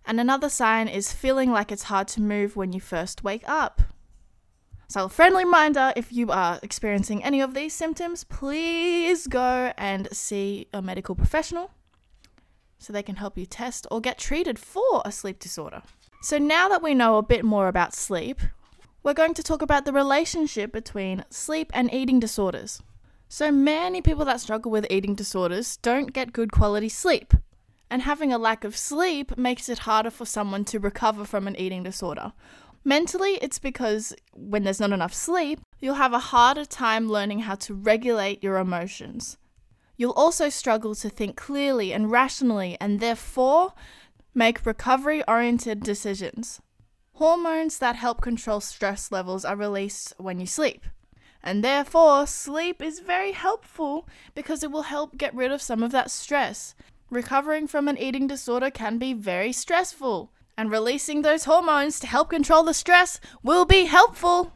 And 0.04 0.20
another 0.20 0.50
sign 0.50 0.88
is 0.88 1.12
feeling 1.12 1.50
like 1.50 1.72
it's 1.72 1.84
hard 1.84 2.08
to 2.08 2.20
move 2.20 2.56
when 2.56 2.72
you 2.72 2.80
first 2.80 3.24
wake 3.24 3.48
up. 3.48 3.80
So, 4.88 5.04
a 5.04 5.08
friendly 5.08 5.44
reminder 5.44 5.94
if 5.96 6.12
you 6.12 6.30
are 6.30 6.58
experiencing 6.62 7.24
any 7.24 7.40
of 7.40 7.54
these 7.54 7.72
symptoms, 7.72 8.24
please 8.24 9.26
go 9.26 9.72
and 9.78 10.06
see 10.12 10.68
a 10.74 10.82
medical 10.82 11.14
professional 11.14 11.70
so 12.78 12.92
they 12.92 13.02
can 13.02 13.16
help 13.16 13.38
you 13.38 13.46
test 13.46 13.86
or 13.90 14.02
get 14.02 14.18
treated 14.18 14.58
for 14.58 15.00
a 15.06 15.12
sleep 15.12 15.38
disorder. 15.38 15.82
So, 16.20 16.36
now 16.36 16.68
that 16.68 16.82
we 16.82 16.92
know 16.92 17.16
a 17.16 17.22
bit 17.22 17.42
more 17.42 17.68
about 17.68 17.94
sleep, 17.94 18.40
we're 19.02 19.14
going 19.14 19.34
to 19.34 19.42
talk 19.42 19.62
about 19.62 19.84
the 19.84 19.92
relationship 19.92 20.72
between 20.72 21.24
sleep 21.28 21.70
and 21.74 21.92
eating 21.92 22.20
disorders. 22.20 22.82
So 23.28 23.50
many 23.50 24.00
people 24.00 24.24
that 24.26 24.40
struggle 24.40 24.70
with 24.70 24.86
eating 24.90 25.14
disorders 25.14 25.76
don't 25.78 26.12
get 26.12 26.32
good 26.32 26.52
quality 26.52 26.88
sleep. 26.88 27.34
And 27.90 28.02
having 28.02 28.32
a 28.32 28.38
lack 28.38 28.64
of 28.64 28.76
sleep 28.76 29.36
makes 29.36 29.68
it 29.68 29.80
harder 29.80 30.10
for 30.10 30.24
someone 30.24 30.64
to 30.66 30.78
recover 30.78 31.24
from 31.24 31.46
an 31.46 31.56
eating 31.56 31.82
disorder. 31.82 32.32
Mentally, 32.84 33.38
it's 33.42 33.58
because 33.58 34.14
when 34.34 34.64
there's 34.64 34.80
not 34.80 34.92
enough 34.92 35.14
sleep, 35.14 35.60
you'll 35.80 35.94
have 35.94 36.12
a 36.12 36.18
harder 36.18 36.64
time 36.64 37.08
learning 37.08 37.40
how 37.40 37.54
to 37.56 37.74
regulate 37.74 38.42
your 38.42 38.58
emotions. 38.58 39.36
You'll 39.96 40.12
also 40.12 40.48
struggle 40.48 40.94
to 40.96 41.08
think 41.08 41.36
clearly 41.36 41.92
and 41.92 42.10
rationally, 42.10 42.76
and 42.80 42.98
therefore 42.98 43.74
make 44.34 44.64
recovery 44.64 45.22
oriented 45.28 45.82
decisions. 45.82 46.60
Hormones 47.16 47.78
that 47.78 47.96
help 47.96 48.22
control 48.22 48.60
stress 48.60 49.12
levels 49.12 49.44
are 49.44 49.54
released 49.54 50.14
when 50.16 50.40
you 50.40 50.46
sleep. 50.46 50.86
And 51.42 51.62
therefore, 51.62 52.26
sleep 52.26 52.80
is 52.80 53.00
very 53.00 53.32
helpful 53.32 54.08
because 54.34 54.62
it 54.62 54.70
will 54.70 54.82
help 54.82 55.18
get 55.18 55.34
rid 55.34 55.52
of 55.52 55.60
some 55.60 55.82
of 55.82 55.92
that 55.92 56.10
stress. 56.10 56.74
Recovering 57.10 57.66
from 57.66 57.88
an 57.88 57.98
eating 57.98 58.26
disorder 58.26 58.70
can 58.70 58.96
be 58.96 59.12
very 59.12 59.52
stressful, 59.52 60.30
and 60.56 60.70
releasing 60.70 61.20
those 61.20 61.44
hormones 61.44 62.00
to 62.00 62.06
help 62.06 62.30
control 62.30 62.62
the 62.62 62.72
stress 62.72 63.20
will 63.42 63.66
be 63.66 63.84
helpful. 63.84 64.52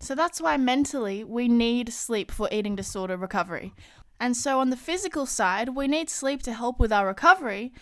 So 0.00 0.14
that's 0.14 0.40
why 0.40 0.56
mentally 0.56 1.22
we 1.22 1.46
need 1.46 1.92
sleep 1.92 2.32
for 2.32 2.48
eating 2.50 2.74
disorder 2.74 3.16
recovery. 3.16 3.72
And 4.18 4.36
so 4.36 4.58
on 4.58 4.70
the 4.70 4.76
physical 4.76 5.26
side, 5.26 5.70
we 5.70 5.86
need 5.86 6.10
sleep 6.10 6.42
to 6.42 6.52
help 6.52 6.80
with 6.80 6.92
our 6.92 7.06
recovery 7.06 7.72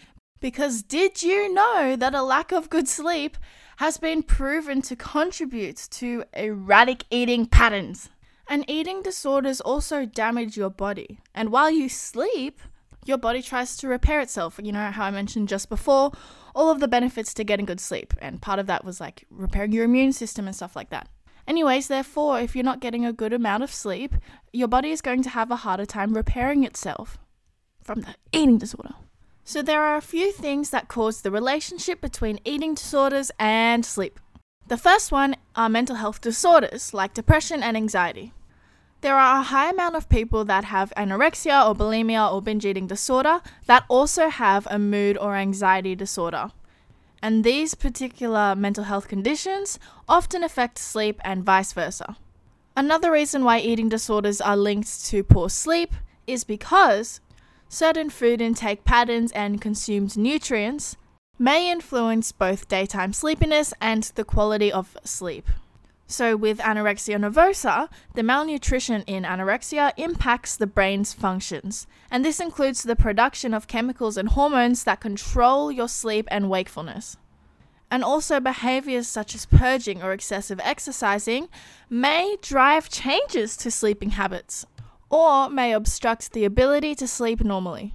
because 0.40 0.82
did 0.82 1.22
you 1.22 1.52
know 1.52 1.96
that 1.96 2.14
a 2.14 2.22
lack 2.22 2.52
of 2.52 2.70
good 2.70 2.88
sleep 2.88 3.36
has 3.78 3.96
been 3.96 4.24
proven 4.24 4.82
to 4.82 4.96
contribute 4.96 5.76
to 5.88 6.24
erratic 6.34 7.04
eating 7.10 7.46
patterns? 7.46 8.10
And 8.48 8.68
eating 8.68 9.02
disorders 9.02 9.60
also 9.60 10.04
damage 10.04 10.56
your 10.56 10.70
body. 10.70 11.20
And 11.32 11.52
while 11.52 11.70
you 11.70 11.88
sleep, 11.88 12.60
your 13.04 13.18
body 13.18 13.40
tries 13.40 13.76
to 13.76 13.86
repair 13.86 14.20
itself. 14.20 14.58
You 14.60 14.72
know 14.72 14.90
how 14.90 15.04
I 15.04 15.12
mentioned 15.12 15.48
just 15.48 15.68
before, 15.68 16.10
all 16.56 16.70
of 16.70 16.80
the 16.80 16.88
benefits 16.88 17.32
to 17.34 17.44
getting 17.44 17.66
good 17.66 17.78
sleep. 17.78 18.14
And 18.20 18.42
part 18.42 18.58
of 18.58 18.66
that 18.66 18.84
was 18.84 19.00
like 19.00 19.26
repairing 19.30 19.70
your 19.70 19.84
immune 19.84 20.12
system 20.12 20.48
and 20.48 20.56
stuff 20.56 20.74
like 20.74 20.90
that. 20.90 21.08
Anyways, 21.46 21.86
therefore, 21.86 22.40
if 22.40 22.56
you're 22.56 22.64
not 22.64 22.80
getting 22.80 23.06
a 23.06 23.12
good 23.12 23.32
amount 23.32 23.62
of 23.62 23.72
sleep, 23.72 24.14
your 24.52 24.68
body 24.68 24.90
is 24.90 25.00
going 25.00 25.22
to 25.22 25.30
have 25.30 25.52
a 25.52 25.56
harder 25.56 25.86
time 25.86 26.14
repairing 26.14 26.64
itself 26.64 27.16
from 27.80 28.00
the 28.00 28.16
eating 28.32 28.58
disorder. 28.58 28.94
So, 29.48 29.62
there 29.62 29.82
are 29.82 29.96
a 29.96 30.02
few 30.02 30.30
things 30.30 30.68
that 30.68 30.88
cause 30.88 31.22
the 31.22 31.30
relationship 31.30 32.02
between 32.02 32.38
eating 32.44 32.74
disorders 32.74 33.30
and 33.38 33.82
sleep. 33.82 34.20
The 34.66 34.76
first 34.76 35.10
one 35.10 35.36
are 35.56 35.70
mental 35.70 35.96
health 35.96 36.20
disorders 36.20 36.92
like 36.92 37.14
depression 37.14 37.62
and 37.62 37.74
anxiety. 37.74 38.34
There 39.00 39.16
are 39.16 39.40
a 39.40 39.44
high 39.44 39.70
amount 39.70 39.96
of 39.96 40.10
people 40.10 40.44
that 40.44 40.64
have 40.64 40.92
anorexia 40.98 41.66
or 41.66 41.74
bulimia 41.74 42.30
or 42.30 42.42
binge 42.42 42.66
eating 42.66 42.86
disorder 42.86 43.40
that 43.64 43.86
also 43.88 44.28
have 44.28 44.68
a 44.70 44.78
mood 44.78 45.16
or 45.16 45.34
anxiety 45.34 45.94
disorder. 45.94 46.50
And 47.22 47.42
these 47.42 47.74
particular 47.74 48.54
mental 48.54 48.84
health 48.84 49.08
conditions 49.08 49.78
often 50.06 50.44
affect 50.44 50.76
sleep 50.76 51.22
and 51.24 51.42
vice 51.42 51.72
versa. 51.72 52.18
Another 52.76 53.10
reason 53.10 53.44
why 53.44 53.60
eating 53.60 53.88
disorders 53.88 54.42
are 54.42 54.58
linked 54.58 55.06
to 55.06 55.24
poor 55.24 55.48
sleep 55.48 55.94
is 56.26 56.44
because 56.44 57.22
certain 57.68 58.10
food 58.10 58.40
intake 58.40 58.84
patterns 58.84 59.32
and 59.32 59.60
consumed 59.60 60.16
nutrients 60.16 60.96
may 61.38 61.70
influence 61.70 62.32
both 62.32 62.68
daytime 62.68 63.12
sleepiness 63.12 63.72
and 63.80 64.04
the 64.14 64.24
quality 64.24 64.72
of 64.72 64.96
sleep. 65.04 65.46
So, 66.10 66.36
with 66.36 66.58
anorexia 66.60 67.18
nervosa, 67.18 67.90
the 68.14 68.22
malnutrition 68.22 69.02
in 69.02 69.24
anorexia 69.24 69.92
impacts 69.98 70.56
the 70.56 70.66
brain's 70.66 71.12
functions, 71.12 71.86
and 72.10 72.24
this 72.24 72.40
includes 72.40 72.82
the 72.82 72.96
production 72.96 73.52
of 73.52 73.66
chemicals 73.66 74.16
and 74.16 74.30
hormones 74.30 74.84
that 74.84 75.00
control 75.00 75.70
your 75.70 75.86
sleep 75.86 76.26
and 76.30 76.48
wakefulness. 76.48 77.18
And 77.90 78.02
also, 78.02 78.40
behaviors 78.40 79.06
such 79.06 79.34
as 79.34 79.44
purging 79.44 80.02
or 80.02 80.12
excessive 80.12 80.60
exercising 80.64 81.48
may 81.90 82.38
drive 82.40 82.88
changes 82.88 83.54
to 83.58 83.70
sleeping 83.70 84.10
habits, 84.10 84.64
or 85.10 85.48
may 85.48 85.72
obstruct 85.72 86.32
the 86.32 86.44
ability 86.44 86.94
to 86.96 87.06
sleep 87.06 87.42
normally. 87.42 87.94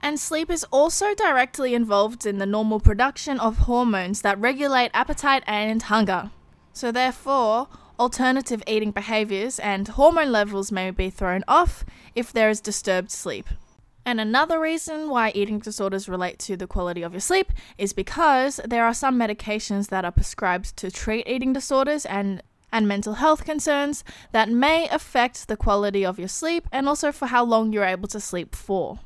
And 0.00 0.18
sleep 0.18 0.50
is 0.50 0.64
also 0.70 1.14
directly 1.14 1.74
involved 1.74 2.24
in 2.24 2.38
the 2.38 2.46
normal 2.46 2.80
production 2.80 3.40
of 3.40 3.58
hormones 3.58 4.22
that 4.22 4.38
regulate 4.38 4.90
appetite 4.94 5.42
and 5.46 5.82
hunger. 5.82 6.30
So, 6.72 6.92
therefore, 6.92 7.68
alternative 7.98 8.62
eating 8.66 8.92
behaviors 8.92 9.58
and 9.58 9.88
hormone 9.88 10.30
levels 10.30 10.70
may 10.70 10.90
be 10.92 11.10
thrown 11.10 11.42
off 11.48 11.84
if 12.14 12.32
there 12.32 12.48
is 12.48 12.60
disturbed 12.60 13.10
sleep. 13.10 13.48
And 14.06 14.20
another 14.20 14.58
reason 14.58 15.10
why 15.10 15.32
eating 15.34 15.58
disorders 15.58 16.08
relate 16.08 16.38
to 16.40 16.56
the 16.56 16.66
quality 16.66 17.02
of 17.02 17.12
your 17.12 17.20
sleep 17.20 17.52
is 17.76 17.92
because 17.92 18.58
there 18.64 18.84
are 18.84 18.94
some 18.94 19.18
medications 19.18 19.88
that 19.88 20.04
are 20.04 20.12
prescribed 20.12 20.76
to 20.78 20.90
treat 20.90 21.28
eating 21.28 21.52
disorders 21.52 22.06
and 22.06 22.42
and 22.72 22.86
mental 22.86 23.14
health 23.14 23.44
concerns 23.44 24.04
that 24.32 24.48
may 24.48 24.88
affect 24.88 25.48
the 25.48 25.56
quality 25.56 26.04
of 26.04 26.18
your 26.18 26.28
sleep 26.28 26.68
and 26.72 26.88
also 26.88 27.12
for 27.12 27.26
how 27.26 27.44
long 27.44 27.72
you're 27.72 27.84
able 27.84 28.08
to 28.08 28.20
sleep 28.20 28.54
for. 28.54 29.00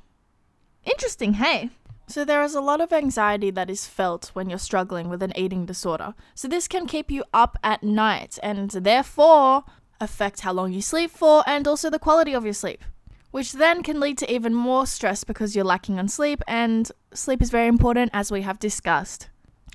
Interesting, 0.84 1.34
hey? 1.34 1.70
So, 2.08 2.24
there 2.24 2.42
is 2.42 2.54
a 2.54 2.60
lot 2.60 2.80
of 2.80 2.92
anxiety 2.92 3.50
that 3.52 3.70
is 3.70 3.86
felt 3.86 4.32
when 4.34 4.50
you're 4.50 4.58
struggling 4.58 5.08
with 5.08 5.22
an 5.22 5.32
eating 5.36 5.64
disorder. 5.64 6.14
So, 6.34 6.48
this 6.48 6.68
can 6.68 6.86
keep 6.86 7.10
you 7.10 7.24
up 7.32 7.56
at 7.62 7.82
night 7.82 8.38
and 8.42 8.70
therefore 8.70 9.64
affect 10.00 10.40
how 10.40 10.52
long 10.52 10.72
you 10.72 10.82
sleep 10.82 11.10
for 11.10 11.44
and 11.46 11.66
also 11.66 11.88
the 11.88 11.98
quality 11.98 12.34
of 12.34 12.44
your 12.44 12.52
sleep, 12.52 12.84
which 13.30 13.52
then 13.52 13.82
can 13.82 14.00
lead 14.00 14.18
to 14.18 14.30
even 14.30 14.52
more 14.52 14.84
stress 14.84 15.22
because 15.24 15.54
you're 15.54 15.64
lacking 15.64 15.98
on 15.98 16.08
sleep, 16.08 16.42
and 16.48 16.90
sleep 17.14 17.40
is 17.40 17.50
very 17.50 17.68
important 17.68 18.10
as 18.12 18.32
we 18.32 18.42
have 18.42 18.58
discussed. 18.58 19.28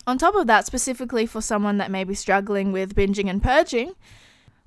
On 0.08 0.18
top 0.18 0.36
of 0.36 0.48
that, 0.48 0.66
specifically 0.66 1.26
for 1.26 1.42
someone 1.42 1.78
that 1.80 1.92
may 1.92 2.06
be 2.06 2.16
struggling 2.16 2.72
with 2.72 2.96
binging 2.96 3.30
and 3.30 3.44
purging, 3.44 3.92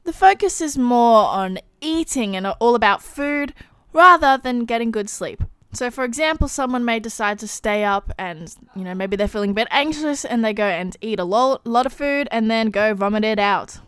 the 0.05 0.13
focus 0.13 0.61
is 0.61 0.77
more 0.77 1.25
on 1.29 1.59
eating 1.81 2.37
and 2.37 2.47
all 2.47 2.75
about 2.75 3.03
food 3.03 3.55
rather 3.95 4.37
than 4.37 4.67
getting 4.67 4.91
good 4.91 5.09
sleep. 5.09 5.43
So, 5.73 5.91
for 5.91 6.05
example, 6.05 6.47
someone 6.47 6.85
may 6.85 7.01
decide 7.01 7.39
to 7.39 7.49
stay 7.49 7.85
up 7.85 8.13
and, 8.19 8.55
you 8.77 8.85
know, 8.85 8.95
maybe 8.95 9.17
they're 9.17 9.29
feeling 9.29 9.53
a 9.53 9.55
bit 9.55 9.69
anxious 9.71 10.27
and 10.27 10.45
they 10.45 10.53
go 10.53 10.67
and 10.67 10.95
eat 11.01 11.19
a 11.19 11.25
lo- 11.25 11.61
lot 11.65 11.87
of 11.87 11.93
food 11.95 12.29
and 12.31 12.51
then 12.51 12.69
go 12.69 12.93
vomit 12.93 13.25
it 13.25 13.39
out. 13.39 13.79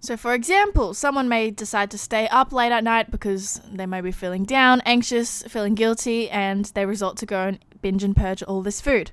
So, 0.00 0.16
for 0.16 0.34
example, 0.34 0.94
someone 0.94 1.28
may 1.28 1.50
decide 1.52 1.92
to 1.92 1.98
stay 1.98 2.26
up 2.28 2.52
late 2.52 2.72
at 2.72 2.82
night 2.82 3.10
because 3.10 3.60
they 3.70 3.86
may 3.86 4.00
be 4.00 4.10
feeling 4.10 4.44
down, 4.44 4.80
anxious, 4.84 5.42
feeling 5.44 5.74
guilty, 5.74 6.28
and 6.30 6.64
they 6.66 6.86
resort 6.86 7.16
to 7.18 7.26
go 7.26 7.48
and 7.48 7.58
binge 7.82 8.02
and 8.02 8.16
purge 8.16 8.42
all 8.42 8.62
this 8.62 8.80
food. 8.80 9.12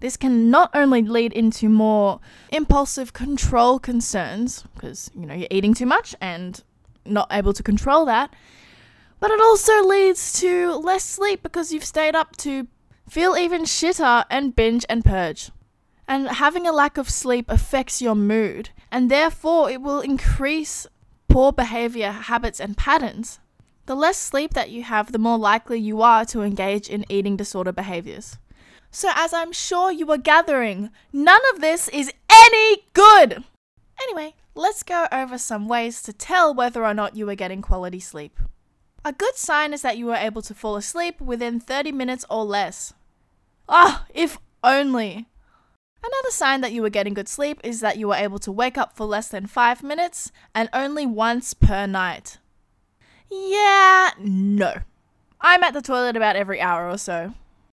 This 0.00 0.16
can 0.16 0.50
not 0.50 0.70
only 0.74 1.02
lead 1.02 1.32
into 1.32 1.68
more 1.68 2.20
impulsive 2.50 3.12
control 3.12 3.78
concerns, 3.78 4.62
because, 4.74 5.10
you 5.14 5.26
know, 5.26 5.34
you're 5.34 5.48
eating 5.50 5.74
too 5.74 5.86
much 5.86 6.14
and 6.20 6.62
not 7.04 7.26
able 7.32 7.52
to 7.52 7.62
control 7.62 8.04
that, 8.04 8.32
but 9.18 9.30
it 9.30 9.40
also 9.40 9.82
leads 9.82 10.38
to 10.40 10.74
less 10.74 11.04
sleep 11.04 11.42
because 11.42 11.72
you've 11.72 11.84
stayed 11.84 12.14
up 12.14 12.36
to 12.36 12.68
feel 13.08 13.36
even 13.36 13.62
shitter 13.62 14.24
and 14.30 14.54
binge 14.54 14.84
and 14.88 15.04
purge. 15.04 15.50
And 16.06 16.28
having 16.28 16.66
a 16.66 16.72
lack 16.72 16.96
of 16.96 17.10
sleep 17.10 17.46
affects 17.48 18.00
your 18.00 18.14
mood, 18.14 18.70
and 18.92 19.10
therefore 19.10 19.70
it 19.70 19.82
will 19.82 20.00
increase 20.00 20.86
poor 21.28 21.52
behavior 21.52 22.12
habits 22.12 22.60
and 22.60 22.76
patterns. 22.76 23.40
The 23.86 23.96
less 23.96 24.16
sleep 24.16 24.54
that 24.54 24.70
you 24.70 24.84
have, 24.84 25.12
the 25.12 25.18
more 25.18 25.38
likely 25.38 25.78
you 25.80 26.02
are 26.02 26.24
to 26.26 26.42
engage 26.42 26.88
in 26.88 27.04
eating 27.08 27.36
disorder 27.36 27.72
behaviors. 27.72 28.38
So, 28.90 29.10
as 29.14 29.32
I'm 29.32 29.52
sure 29.52 29.92
you 29.92 30.10
are 30.10 30.18
gathering, 30.18 30.90
none 31.12 31.40
of 31.52 31.60
this 31.60 31.88
is 31.88 32.12
any 32.30 32.84
good! 32.94 33.44
Anyway, 34.02 34.34
let's 34.54 34.82
go 34.82 35.06
over 35.12 35.38
some 35.38 35.68
ways 35.68 36.02
to 36.02 36.12
tell 36.12 36.54
whether 36.54 36.84
or 36.84 36.94
not 36.94 37.16
you 37.16 37.28
are 37.28 37.34
getting 37.34 37.62
quality 37.62 38.00
sleep. 38.00 38.38
A 39.04 39.12
good 39.12 39.36
sign 39.36 39.72
is 39.72 39.82
that 39.82 39.98
you 39.98 40.10
are 40.10 40.16
able 40.16 40.42
to 40.42 40.54
fall 40.54 40.76
asleep 40.76 41.20
within 41.20 41.60
30 41.60 41.92
minutes 41.92 42.24
or 42.30 42.44
less. 42.44 42.94
Ah, 43.68 44.06
if 44.14 44.38
only. 44.64 45.28
Another 46.02 46.30
sign 46.30 46.60
that 46.62 46.72
you 46.72 46.84
are 46.84 46.90
getting 46.90 47.14
good 47.14 47.28
sleep 47.28 47.60
is 47.62 47.80
that 47.80 47.98
you 47.98 48.10
are 48.12 48.18
able 48.18 48.38
to 48.40 48.52
wake 48.52 48.78
up 48.78 48.96
for 48.96 49.04
less 49.04 49.28
than 49.28 49.46
5 49.46 49.82
minutes 49.82 50.32
and 50.54 50.68
only 50.72 51.06
once 51.06 51.54
per 51.54 51.86
night. 51.86 52.38
Yeah, 53.30 54.10
no. 54.18 54.74
I'm 55.40 55.62
at 55.62 55.74
the 55.74 55.82
toilet 55.82 56.16
about 56.16 56.36
every 56.36 56.60
hour 56.60 56.88
or 56.88 56.98
so. 56.98 57.34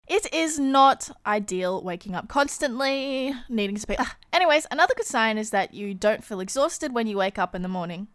It 0.08 0.32
is 0.32 0.58
not 0.58 1.10
ideal 1.26 1.82
waking 1.82 2.14
up 2.14 2.28
constantly, 2.28 3.34
needing 3.48 3.76
to 3.76 3.86
pee. 3.86 3.96
Ah, 3.98 4.16
anyways, 4.32 4.66
another 4.70 4.94
good 4.96 5.06
sign 5.06 5.36
is 5.36 5.50
that 5.50 5.74
you 5.74 5.92
don't 5.92 6.24
feel 6.24 6.40
exhausted 6.40 6.94
when 6.94 7.06
you 7.06 7.18
wake 7.18 7.38
up 7.38 7.54
in 7.54 7.60
the 7.60 7.68
morning. 7.68 8.08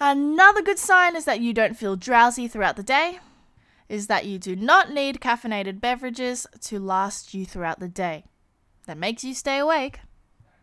Another 0.00 0.62
good 0.62 0.78
sign 0.78 1.14
is 1.14 1.24
that 1.26 1.40
you 1.40 1.52
don't 1.52 1.76
feel 1.76 1.94
drowsy 1.94 2.48
throughout 2.48 2.76
the 2.76 2.82
day, 2.82 3.20
is 3.88 4.08
that 4.08 4.26
you 4.26 4.38
do 4.38 4.56
not 4.56 4.92
need 4.92 5.20
caffeinated 5.20 5.80
beverages 5.80 6.46
to 6.62 6.80
last 6.80 7.34
you 7.34 7.46
throughout 7.46 7.78
the 7.78 7.88
day. 7.88 8.24
That 8.86 8.98
makes 8.98 9.22
you 9.22 9.34
stay 9.34 9.58
awake. 9.58 10.00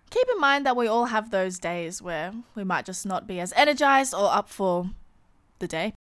Keep 0.09 0.27
in 0.33 0.41
mind 0.41 0.65
that 0.65 0.75
we 0.75 0.87
all 0.87 1.05
have 1.05 1.31
those 1.31 1.57
days 1.57 2.01
where 2.01 2.33
we 2.53 2.63
might 2.63 2.85
just 2.85 3.05
not 3.05 3.27
be 3.27 3.39
as 3.39 3.53
energized 3.55 4.13
or 4.13 4.31
up 4.31 4.49
for 4.49 4.89
the 5.59 5.67
day. 5.67 5.93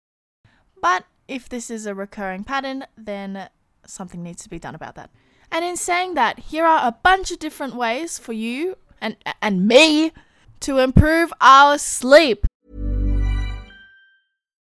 But 0.80 1.04
if 1.28 1.48
this 1.48 1.70
is 1.70 1.86
a 1.86 1.94
recurring 1.94 2.44
pattern, 2.44 2.86
then 2.96 3.48
something 3.90 4.22
needs 4.22 4.42
to 4.42 4.48
be 4.48 4.58
done 4.58 4.74
about 4.74 4.94
that. 4.94 5.10
And 5.50 5.64
in 5.64 5.76
saying 5.76 6.14
that, 6.14 6.38
here 6.38 6.64
are 6.64 6.88
a 6.88 6.96
bunch 7.02 7.30
of 7.30 7.38
different 7.38 7.76
ways 7.76 8.18
for 8.18 8.32
you 8.32 8.76
and 9.00 9.16
and 9.40 9.68
me 9.68 10.12
to 10.60 10.78
improve 10.78 11.32
our 11.40 11.78
sleep. 11.78 12.46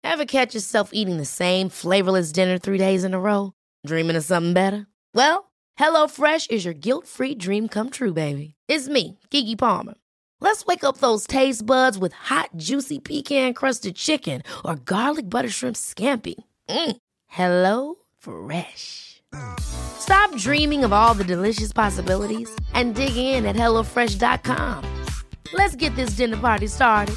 Ever 0.03 0.25
catch 0.25 0.53
yourself 0.53 0.91
eating 0.93 1.17
the 1.17 1.25
same 1.25 1.69
flavorless 1.69 2.31
dinner 2.31 2.57
three 2.57 2.77
days 2.77 3.03
in 3.03 3.13
a 3.13 3.19
row? 3.19 3.53
Dreaming 3.85 4.15
of 4.15 4.23
something 4.23 4.53
better? 4.53 4.87
Well, 5.13 5.51
HelloFresh 5.79 6.49
is 6.49 6.63
your 6.63 6.73
guilt-free 6.73 7.35
dream 7.35 7.67
come 7.67 7.89
true, 7.89 8.13
baby. 8.13 8.55
It's 8.67 8.87
me, 8.87 9.19
Keke 9.31 9.57
Palmer. 9.57 9.95
Let's 10.39 10.65
wake 10.65 10.83
up 10.83 10.97
those 10.97 11.27
taste 11.27 11.65
buds 11.65 11.97
with 11.97 12.13
hot, 12.13 12.49
juicy 12.55 12.99
pecan-crusted 12.99 13.95
chicken 13.95 14.43
or 14.63 14.75
garlic 14.75 15.29
butter 15.29 15.49
shrimp 15.49 15.75
scampi. 15.75 16.35
Mm. 16.69 16.97
Hello 17.27 17.95
Fresh. 18.27 19.21
Stop 19.59 20.35
dreaming 20.35 20.83
of 20.83 20.91
all 20.91 21.13
the 21.13 21.23
delicious 21.23 21.71
possibilities 21.71 22.53
and 22.73 22.93
dig 22.93 23.15
in 23.15 23.45
at 23.45 23.55
HelloFresh.com. 23.55 24.83
Let's 25.53 25.77
get 25.77 25.95
this 25.95 26.11
dinner 26.11 26.35
party 26.35 26.67
started. 26.67 27.15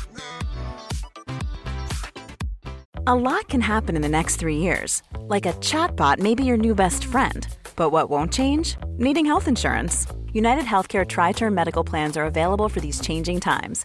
A 3.07 3.14
lot 3.14 3.49
can 3.49 3.61
happen 3.61 3.96
in 3.96 4.03
the 4.03 4.09
next 4.09 4.37
three 4.37 4.59
years. 4.59 5.03
Like 5.18 5.46
a 5.46 5.53
chatbot 5.55 6.20
may 6.20 6.37
be 6.37 6.44
your 6.44 6.57
new 6.57 6.77
best 6.77 7.05
friend. 7.05 7.46
But 7.75 7.90
what 7.90 8.09
won't 8.09 8.33
change? 8.33 8.77
Needing 8.99 9.27
health 9.27 9.49
insurance. 9.49 10.07
United 10.33 10.64
Healthcare 10.64 11.05
TriTerm 11.05 11.53
Medical 11.53 11.83
Plans 11.83 12.16
are 12.16 12.25
available 12.25 12.68
for 12.68 12.79
these 12.81 13.01
changing 13.01 13.40
times. 13.40 13.85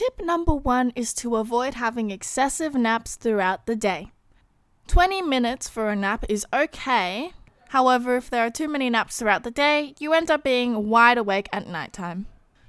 Tip 0.00 0.22
number 0.22 0.54
one 0.54 0.94
is 0.96 1.12
to 1.12 1.36
avoid 1.36 1.74
having 1.74 2.10
excessive 2.10 2.74
naps 2.74 3.16
throughout 3.16 3.66
the 3.66 3.76
day. 3.76 4.12
20 4.86 5.20
minutes 5.20 5.68
for 5.68 5.90
a 5.90 5.94
nap 5.94 6.24
is 6.26 6.46
okay. 6.54 7.34
However, 7.68 8.16
if 8.16 8.30
there 8.30 8.46
are 8.46 8.50
too 8.50 8.66
many 8.66 8.88
naps 8.88 9.18
throughout 9.18 9.42
the 9.42 9.50
day, 9.50 9.94
you 9.98 10.14
end 10.14 10.30
up 10.30 10.42
being 10.42 10.88
wide 10.88 11.18
awake 11.18 11.50
at 11.52 11.68
nighttime. 11.68 12.24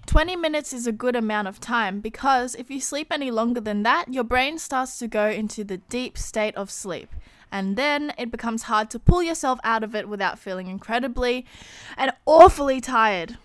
20 0.07 0.35
minutes 0.35 0.73
is 0.73 0.85
a 0.85 0.91
good 0.91 1.15
amount 1.15 1.47
of 1.47 1.61
time 1.61 2.01
because 2.01 2.53
if 2.55 2.69
you 2.69 2.81
sleep 2.81 3.07
any 3.11 3.31
longer 3.31 3.61
than 3.61 3.83
that, 3.83 4.13
your 4.13 4.25
brain 4.25 4.57
starts 4.57 4.99
to 4.99 5.07
go 5.07 5.29
into 5.29 5.63
the 5.63 5.77
deep 5.77 6.17
state 6.17 6.57
of 6.57 6.69
sleep. 6.69 7.15
And 7.49 7.77
then 7.77 8.11
it 8.17 8.29
becomes 8.29 8.63
hard 8.63 8.89
to 8.89 8.99
pull 8.99 9.23
yourself 9.23 9.57
out 9.63 9.85
of 9.85 9.95
it 9.95 10.09
without 10.09 10.37
feeling 10.37 10.67
incredibly 10.67 11.45
and 11.95 12.11
awfully 12.25 12.81
tired. 12.81 13.37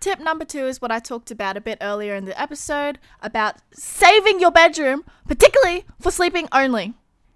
Tip 0.00 0.18
number 0.18 0.46
two 0.46 0.66
is 0.66 0.80
what 0.80 0.90
I 0.90 0.98
talked 0.98 1.30
about 1.30 1.58
a 1.58 1.60
bit 1.60 1.76
earlier 1.82 2.14
in 2.14 2.24
the 2.24 2.40
episode 2.40 2.98
about 3.20 3.56
saving 3.70 4.40
your 4.40 4.50
bedroom, 4.50 5.04
particularly 5.28 5.84
for 6.00 6.10
sleeping 6.10 6.48
only. 6.52 6.94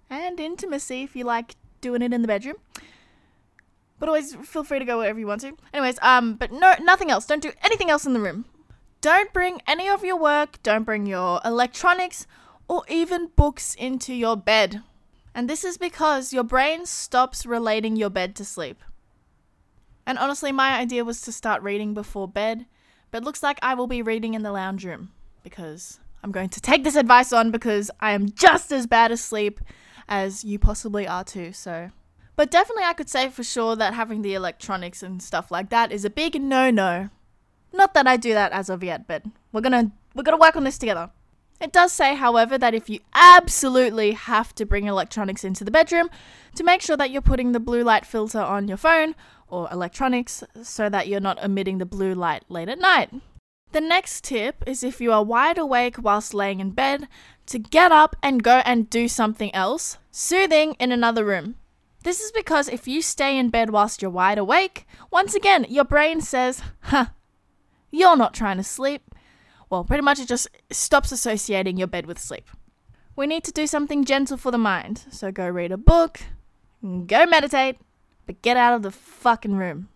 And 0.09 0.39
intimacy 0.39 1.03
if 1.03 1.15
you 1.15 1.25
like 1.25 1.55
doing 1.79 2.01
it 2.01 2.11
in 2.11 2.23
the 2.23 2.27
bedroom. 2.27 2.55
But 3.99 4.09
always 4.09 4.33
feel 4.33 4.63
free 4.63 4.79
to 4.79 4.85
go 4.85 4.97
wherever 4.97 5.19
you 5.19 5.27
want 5.27 5.41
to. 5.41 5.53
Anyways, 5.75 5.99
um, 6.01 6.33
but 6.35 6.51
no, 6.51 6.73
nothing 6.81 7.11
else. 7.11 7.27
Don't 7.27 7.41
do 7.41 7.51
anything 7.63 7.91
else 7.91 8.07
in 8.07 8.13
the 8.13 8.19
room. 8.19 8.45
Don't 8.99 9.31
bring 9.31 9.61
any 9.67 9.87
of 9.87 10.03
your 10.03 10.17
work, 10.17 10.57
don't 10.63 10.83
bring 10.83 11.05
your 11.05 11.39
electronics, 11.45 12.25
or 12.67 12.81
even 12.87 13.29
books 13.35 13.75
into 13.75 14.11
your 14.11 14.35
bed. 14.35 14.81
And 15.35 15.47
this 15.47 15.63
is 15.63 15.77
because 15.77 16.33
your 16.33 16.43
brain 16.43 16.87
stops 16.87 17.45
relating 17.45 17.95
your 17.95 18.09
bed 18.09 18.35
to 18.37 18.43
sleep. 18.43 18.81
And 20.05 20.17
honestly, 20.17 20.51
my 20.51 20.77
idea 20.77 21.03
was 21.03 21.21
to 21.21 21.31
start 21.31 21.63
reading 21.63 21.93
before 21.93 22.27
bed, 22.27 22.65
but 23.11 23.23
looks 23.23 23.41
like 23.41 23.59
I 23.61 23.73
will 23.73 23.87
be 23.87 24.01
reading 24.01 24.33
in 24.33 24.43
the 24.43 24.51
lounge 24.51 24.85
room 24.85 25.11
because 25.43 25.99
I'm 26.23 26.31
going 26.31 26.49
to 26.49 26.61
take 26.61 26.83
this 26.83 26.95
advice 26.95 27.33
on 27.33 27.51
because 27.51 27.89
I 27.99 28.11
am 28.11 28.29
just 28.29 28.71
as 28.71 28.87
bad 28.87 29.11
asleep 29.11 29.59
as 30.07 30.43
you 30.43 30.59
possibly 30.59 31.07
are 31.07 31.23
too. 31.23 31.53
So, 31.53 31.91
but 32.35 32.51
definitely 32.51 32.83
I 32.83 32.93
could 32.93 33.09
say 33.09 33.29
for 33.29 33.43
sure 33.43 33.75
that 33.75 33.93
having 33.93 34.21
the 34.21 34.33
electronics 34.33 35.01
and 35.01 35.21
stuff 35.21 35.51
like 35.51 35.69
that 35.69 35.91
is 35.91 36.05
a 36.05 36.09
big 36.09 36.41
no-no. 36.41 37.09
Not 37.73 37.93
that 37.93 38.07
I 38.07 38.17
do 38.17 38.33
that 38.33 38.51
as 38.51 38.69
of 38.69 38.83
yet, 38.83 39.07
but 39.07 39.23
we're 39.51 39.61
to 39.61 39.91
we're 40.13 40.23
to 40.23 40.37
work 40.37 40.55
on 40.55 40.63
this 40.63 40.77
together. 40.77 41.09
It 41.61 41.71
does 41.71 41.93
say, 41.93 42.15
however, 42.15 42.57
that 42.57 42.73
if 42.73 42.89
you 42.89 42.99
absolutely 43.13 44.11
have 44.11 44.53
to 44.55 44.65
bring 44.65 44.87
electronics 44.87 45.43
into 45.43 45.63
the 45.63 45.71
bedroom, 45.71 46.09
to 46.55 46.63
make 46.63 46.81
sure 46.81 46.97
that 46.97 47.11
you're 47.11 47.21
putting 47.21 47.51
the 47.51 47.59
blue 47.59 47.83
light 47.83 48.05
filter 48.05 48.41
on 48.41 48.67
your 48.67 48.77
phone 48.77 49.15
or 49.47 49.69
electronics 49.71 50.43
so 50.63 50.89
that 50.89 51.07
you're 51.07 51.19
not 51.19 51.43
emitting 51.43 51.77
the 51.77 51.85
blue 51.85 52.13
light 52.13 52.43
late 52.49 52.69
at 52.69 52.79
night. 52.79 53.11
The 53.71 53.81
next 53.81 54.23
tip 54.23 54.63
is 54.65 54.83
if 54.83 55.01
you 55.01 55.11
are 55.11 55.23
wide 55.23 55.57
awake 55.57 55.97
whilst 56.01 56.33
laying 56.33 56.59
in 56.59 56.71
bed, 56.71 57.07
to 57.47 57.59
get 57.59 57.91
up 57.91 58.15
and 58.23 58.43
go 58.43 58.61
and 58.65 58.89
do 58.89 59.07
something 59.07 59.53
else, 59.53 59.97
soothing 60.11 60.75
in 60.79 60.91
another 60.91 61.25
room. 61.25 61.55
This 62.03 62.21
is 62.21 62.31
because 62.31 62.69
if 62.69 62.87
you 62.87 63.01
stay 63.01 63.37
in 63.37 63.49
bed 63.49 63.71
whilst 63.71 64.01
you're 64.01 64.11
wide 64.11 64.37
awake, 64.37 64.87
once 65.11 65.35
again, 65.35 65.65
your 65.69 65.83
brain 65.83 66.21
says, 66.21 66.61
huh, 66.81 67.07
you're 67.91 68.15
not 68.15 68.33
trying 68.33 68.57
to 68.57 68.63
sleep. 68.63 69.13
Well, 69.69 69.83
pretty 69.83 70.03
much 70.03 70.19
it 70.19 70.27
just 70.27 70.47
stops 70.71 71.11
associating 71.11 71.77
your 71.77 71.87
bed 71.87 72.05
with 72.05 72.19
sleep. 72.19 72.49
We 73.15 73.27
need 73.27 73.43
to 73.45 73.51
do 73.51 73.65
something 73.65 74.05
gentle 74.05 74.37
for 74.37 74.51
the 74.51 74.57
mind, 74.57 75.05
so 75.09 75.31
go 75.31 75.49
read 75.49 75.71
a 75.71 75.77
book, 75.77 76.21
go 76.83 77.25
meditate, 77.25 77.77
but 78.25 78.41
get 78.41 78.57
out 78.57 78.73
of 78.73 78.81
the 78.81 78.91
fucking 78.91 79.55
room. 79.55 79.89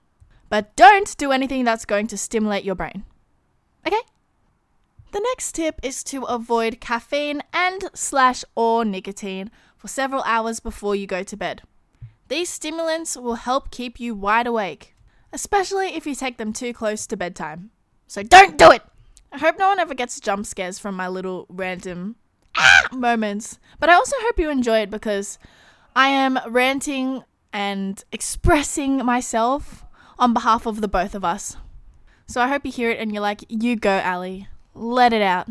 But 0.50 0.76
don't 0.76 1.16
do 1.18 1.32
anything 1.32 1.64
that's 1.64 1.86
going 1.86 2.08
to 2.08 2.18
stimulate 2.18 2.64
your 2.64 2.76
brain. 2.76 3.06
Okay? 3.86 4.02
The 5.12 5.20
next 5.20 5.54
tip 5.54 5.80
is 5.82 6.04
to 6.06 6.24
avoid 6.24 6.80
caffeine 6.80 7.42
and 7.54 7.90
slash 7.94 8.44
or 8.56 8.86
nicotine 8.86 9.50
for 9.78 9.88
several 9.88 10.24
hours 10.24 10.60
before 10.60 10.96
you 10.96 11.08
go 11.08 11.24
to 11.24 11.38
bed. 11.38 11.64
These 12.28 12.50
stimulants 12.50 13.18
will 13.18 13.36
help 13.36 13.72
keep 13.72 14.00
you 14.00 14.14
wide 14.14 14.46
awake, 14.46 14.96
especially 15.34 15.96
if 15.96 16.06
you 16.06 16.14
take 16.14 16.38
them 16.38 16.54
too 16.54 16.74
close 16.74 17.08
to 17.08 17.18
bedtime. 17.18 17.72
So 18.08 18.22
don't 18.22 18.58
do 18.58 18.72
it! 18.72 18.84
I 19.32 19.38
hope 19.38 19.58
no 19.58 19.70
one 19.70 19.80
ever 19.80 19.94
gets 19.94 20.20
jump 20.20 20.46
scares 20.46 20.80
from 20.80 20.96
my 20.96 21.08
little 21.08 21.46
random 21.50 22.16
ah 22.56 22.88
moments. 22.92 23.60
But 23.80 23.90
I 23.90 23.94
also 23.94 24.16
hope 24.20 24.40
you 24.40 24.50
enjoy 24.50 24.80
it 24.80 24.92
because 24.92 25.40
I 25.96 26.10
am 26.10 26.40
ranting 26.48 27.24
and 27.52 28.04
expressing 28.12 29.04
myself 29.06 29.84
on 30.18 30.34
behalf 30.34 30.66
of 30.66 30.82
the 30.82 30.88
both 30.88 31.16
of 31.16 31.24
us. 31.24 31.58
So 32.28 32.42
I 32.42 32.48
hope 32.48 32.66
you 32.66 32.72
hear 32.72 32.92
it 32.92 33.00
and 33.00 33.12
you're 33.12 33.22
like, 33.22 33.44
you 33.50 33.76
go, 33.76 33.90
Ally. 33.90 34.42
Let 34.76 35.14
it 35.14 35.22
out. 35.22 35.48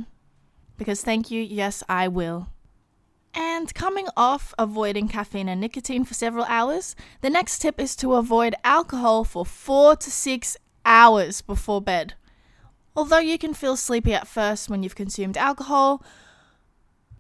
Because 0.77 1.03
thank 1.03 1.31
you, 1.31 1.43
yes, 1.43 1.83
I 1.89 2.07
will. 2.07 2.49
And 3.35 3.75
coming 3.75 4.07
off 4.17 4.55
avoiding 4.59 5.09
caffeine 5.09 5.49
and 5.49 5.61
nicotine 5.61 6.05
for 6.05 6.15
several 6.15 6.45
hours, 6.45 6.95
the 7.21 7.31
next 7.31 7.59
tip 7.59 7.81
is 7.81 7.95
to 7.97 8.15
avoid 8.15 8.55
alcohol 8.65 9.25
for 9.25 9.45
four 9.45 9.97
to 9.97 10.11
six 10.11 10.57
hours 10.85 11.43
before 11.43 11.83
bed. 11.83 12.15
Although 12.97 13.19
you 13.19 13.39
can 13.39 13.55
feel 13.55 13.77
sleepy 13.77 14.15
at 14.15 14.27
first 14.27 14.71
when 14.71 14.83
you've 14.83 14.97
consumed 14.97 15.37
alcohol, 15.37 16.03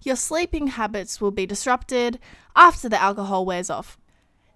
your 0.02 0.16
sleeping 0.16 0.68
habits 0.68 1.20
will 1.20 1.30
be 1.30 1.46
disrupted 1.46 2.18
after 2.56 2.88
the 2.88 3.00
alcohol 3.00 3.44
wears 3.44 3.70
off. 3.70 3.98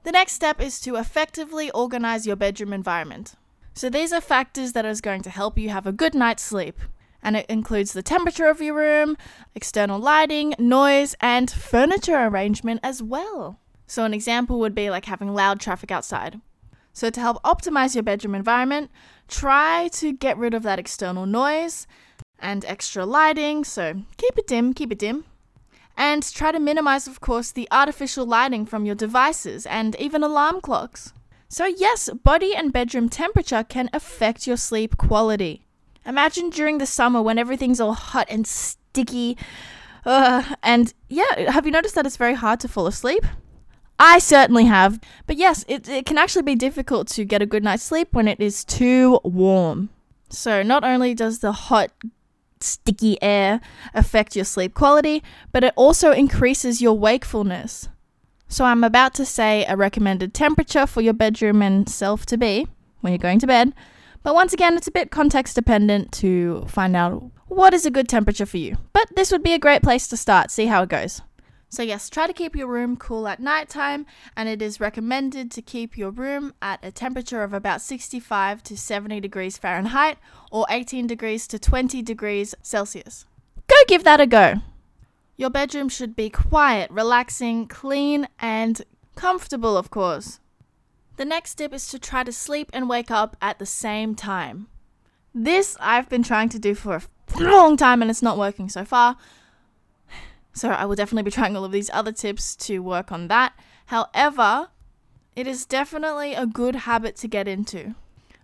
The 0.05 0.13
next 0.13 0.33
step 0.33 0.61
is 0.61 0.81
to 0.81 0.97
effectively 0.97 1.71
organize 1.71 2.27
your 2.27 2.37
bedroom 2.37 2.73
environment. 2.73 3.35
So, 3.75 3.89
these 3.89 4.13
are 4.13 4.21
factors 4.21 4.73
that 4.73 4.85
is 4.85 5.01
going 5.01 5.23
to 5.23 5.31
help 5.31 5.57
you 5.57 5.71
have 5.71 5.87
a 5.87 5.93
good 5.93 6.15
night's 6.15 6.43
sleep. 6.43 6.79
And 7.23 7.37
it 7.37 7.47
includes 7.49 7.93
the 7.93 8.03
temperature 8.03 8.47
of 8.47 8.61
your 8.61 8.75
room, 8.75 9.17
external 9.55 10.01
lighting, 10.01 10.55
noise, 10.59 11.15
and 11.21 11.49
furniture 11.49 12.27
arrangement 12.27 12.81
as 12.83 13.01
well. 13.03 13.61
So, 13.87 14.05
an 14.05 14.13
example 14.13 14.59
would 14.59 14.75
be 14.75 14.91
like 14.91 15.05
having 15.05 15.35
loud 15.35 15.61
traffic 15.61 15.93
outside. 15.93 16.41
So, 16.93 17.09
to 17.09 17.21
help 17.21 17.43
optimize 17.45 17.95
your 17.95 18.03
bedroom 18.03 18.35
environment, 18.35 18.91
try 19.29 19.89
to 19.93 20.13
get 20.13 20.37
rid 20.37 20.53
of 20.53 20.65
that 20.65 20.81
external 20.81 21.27
noise 21.27 21.87
and 22.41 22.65
extra 22.65 23.07
lighting. 23.07 23.65
So, 23.65 24.03
keep 24.17 24.37
it 24.37 24.49
dim, 24.49 24.75
keep 24.75 24.91
it 24.91 24.99
dim. 24.99 25.25
And 25.97 26.23
try 26.33 26.53
to 26.53 26.59
minimize, 26.59 27.07
of 27.07 27.21
course, 27.21 27.51
the 27.51 27.69
artificial 27.71 28.27
lighting 28.27 28.67
from 28.67 28.87
your 28.87 28.95
devices 28.95 29.67
and 29.67 29.95
even 29.97 30.23
alarm 30.23 30.61
clocks. 30.61 31.13
So, 31.49 31.67
yes, 31.67 32.09
body 32.25 32.55
and 32.55 32.73
bedroom 32.73 33.09
temperature 33.09 33.63
can 33.63 33.91
affect 33.93 34.47
your 34.47 34.57
sleep 34.57 34.97
quality. 34.97 35.67
Imagine 36.07 36.51
during 36.51 36.79
the 36.79 36.87
summer 36.87 37.21
when 37.21 37.39
everything's 37.39 37.81
all 37.81 37.93
hot 37.93 38.27
and 38.31 38.47
sticky. 38.47 39.37
And 40.05 40.95
yeah, 41.09 41.51
have 41.51 41.67
you 41.67 41.73
noticed 41.73 41.95
that 41.95 42.07
it's 42.07 42.17
very 42.17 42.35
hard 42.35 42.59
to 42.61 42.69
fall 42.69 42.87
asleep? 42.87 43.25
I 43.99 44.19
certainly 44.19 44.65
have. 44.65 44.99
But 45.27 45.37
yes, 45.37 45.65
it, 45.69 45.89
it 45.89 46.07
can 46.07 46.19
actually 46.19 46.43
be 46.43 46.57
difficult 46.57 47.07
to 47.09 47.25
get 47.25 47.43
a 47.43 47.47
good 47.47 47.63
night's 47.63 47.85
sleep 47.85 48.09
when 48.13 48.27
it 48.27 48.41
is 48.41 48.65
too 48.65 49.21
warm. 49.23 49.91
So, 50.31 50.63
not 50.63 50.83
only 50.83 51.15
does 51.15 51.41
the 51.41 51.53
hot, 51.53 51.93
sticky 52.63 53.23
air 53.23 53.61
affect 53.95 54.37
your 54.37 54.45
sleep 54.45 54.75
quality, 54.75 55.23
but 55.53 55.65
it 55.65 55.73
also 55.77 56.13
increases 56.13 56.83
your 56.83 56.99
wakefulness. 56.99 57.89
So, 58.49 58.65
I'm 58.65 58.85
about 58.85 59.15
to 59.15 59.25
say 59.25 59.65
a 59.67 59.77
recommended 59.77 60.35
temperature 60.35 60.87
for 60.87 61.01
your 61.01 61.15
bedroom 61.15 61.63
and 61.63 61.89
self 61.89 62.27
to 62.27 62.37
be 62.37 62.67
when 63.01 63.13
you're 63.13 63.19
going 63.19 63.39
to 63.41 63.47
bed. 63.47 63.73
But 64.23 64.35
once 64.35 64.53
again, 64.53 64.77
it's 64.77 64.87
a 64.87 64.93
bit 64.93 65.11
context 65.11 65.55
dependent 65.55 66.13
to 66.13 66.65
find 66.69 66.95
out 66.95 67.31
what 67.49 67.75
is 67.75 67.87
a 67.87 67.91
good 67.91 68.09
temperature 68.09 68.47
for 68.47 68.59
you. 68.59 68.77
But 68.93 69.09
this 69.17 69.33
would 69.33 69.43
be 69.43 69.55
a 69.55 69.59
great 69.59 69.83
place 69.83 70.07
to 70.09 70.17
start, 70.17 70.51
see 70.51 70.67
how 70.67 70.83
it 70.83 70.89
goes. 70.89 71.23
So, 71.73 71.83
yes, 71.83 72.11
try 72.11 72.27
to 72.27 72.35
keep 72.35 72.55
your 72.55 72.67
room 72.67 72.99
cool 72.99 73.27
at 73.27 73.41
nighttime, 73.41 74.05
and 74.37 74.47
it 74.47 74.61
is 74.61 74.79
recommended 74.79 75.51
to 75.53 75.63
keep 75.63 75.97
your 75.97 76.11
room 76.11 76.53
at 76.61 76.85
a 76.85 76.93
temperature 76.93 77.43
of 77.43 77.55
about 77.55 77.81
65 77.81 78.63
to 78.65 78.77
70 78.77 79.21
degrees 79.21 79.57
Fahrenheit 79.57 80.19
or 80.51 80.67
18 80.69 81.07
degrees 81.07 81.47
to 81.47 81.59
20 81.59 82.03
degrees 82.03 82.55
Celsius. 82.61 83.25
Go 83.69 83.77
give 83.89 84.05
that 84.05 84.21
a 84.21 84.27
go. 84.27 84.57
Your 85.39 85.49
bedroom 85.49 85.89
should 85.89 86.15
be 86.15 86.29
quiet, 86.29 86.91
relaxing, 86.91 87.69
clean, 87.69 88.29
and 88.39 88.83
comfortable, 89.17 89.79
of 89.79 89.89
course. 89.89 90.41
The 91.17 91.25
next 91.25 91.55
tip 91.55 91.73
is 91.73 91.89
to 91.89 91.99
try 91.99 92.23
to 92.23 92.33
sleep 92.33 92.69
and 92.75 92.87
wake 92.87 93.11
up 93.11 93.35
at 93.41 93.59
the 93.59 93.65
same 93.65 94.15
time. 94.15 94.67
This 95.35 95.79
I've 95.81 96.11
been 96.11 96.23
trying 96.23 96.51
to 96.51 96.59
do 96.59 96.75
for 96.75 96.97
a 96.97 97.03
long 97.41 97.79
time 97.79 98.03
and 98.03 98.11
it's 98.11 98.21
not 98.21 98.37
working 98.37 98.69
so 98.69 98.85
far. 98.85 99.17
So 100.53 100.71
I 100.71 100.85
will 100.85 100.97
definitely 100.97 101.23
be 101.23 101.31
trying 101.31 101.57
all 101.57 101.65
of 101.65 101.73
these 101.73 101.91
other 101.93 102.13
tips 102.13 102.55
to 102.57 102.81
work 102.81 103.11
on 103.11 103.29
that. 103.29 103.55
However, 103.87 104.69
it 105.35 105.47
is 105.47 105.65
definitely 105.65 106.35
a 106.35 106.47
good 106.47 106.75
habit 106.75 107.17
to 107.17 107.29
get 107.29 107.49
into. 107.49 107.95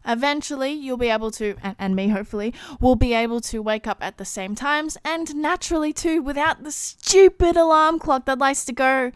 Eventually, 0.07 0.73
you'll 0.73 0.97
be 0.97 1.11
able 1.11 1.31
to, 1.33 1.57
and, 1.63 1.77
and, 1.79 1.95
me 1.95 2.09
hopefully, 2.09 2.55
will 2.81 2.97
be 2.97 3.13
able 3.13 3.43
to 3.43 3.61
wake 3.61 3.87
up 3.87 3.99
at 4.01 4.17
the 4.17 4.25
same 4.25 4.55
times 4.55 4.97
and 5.05 5.35
naturally 5.37 5.93
too 5.93 6.23
without 6.23 6.65
the 6.65 6.73
stupid 6.73 7.57
alarm 7.57 7.99
clock 7.99 8.25
that 8.25 8.39
likes 8.39 8.65
to 8.65 8.73
go. 8.73 9.13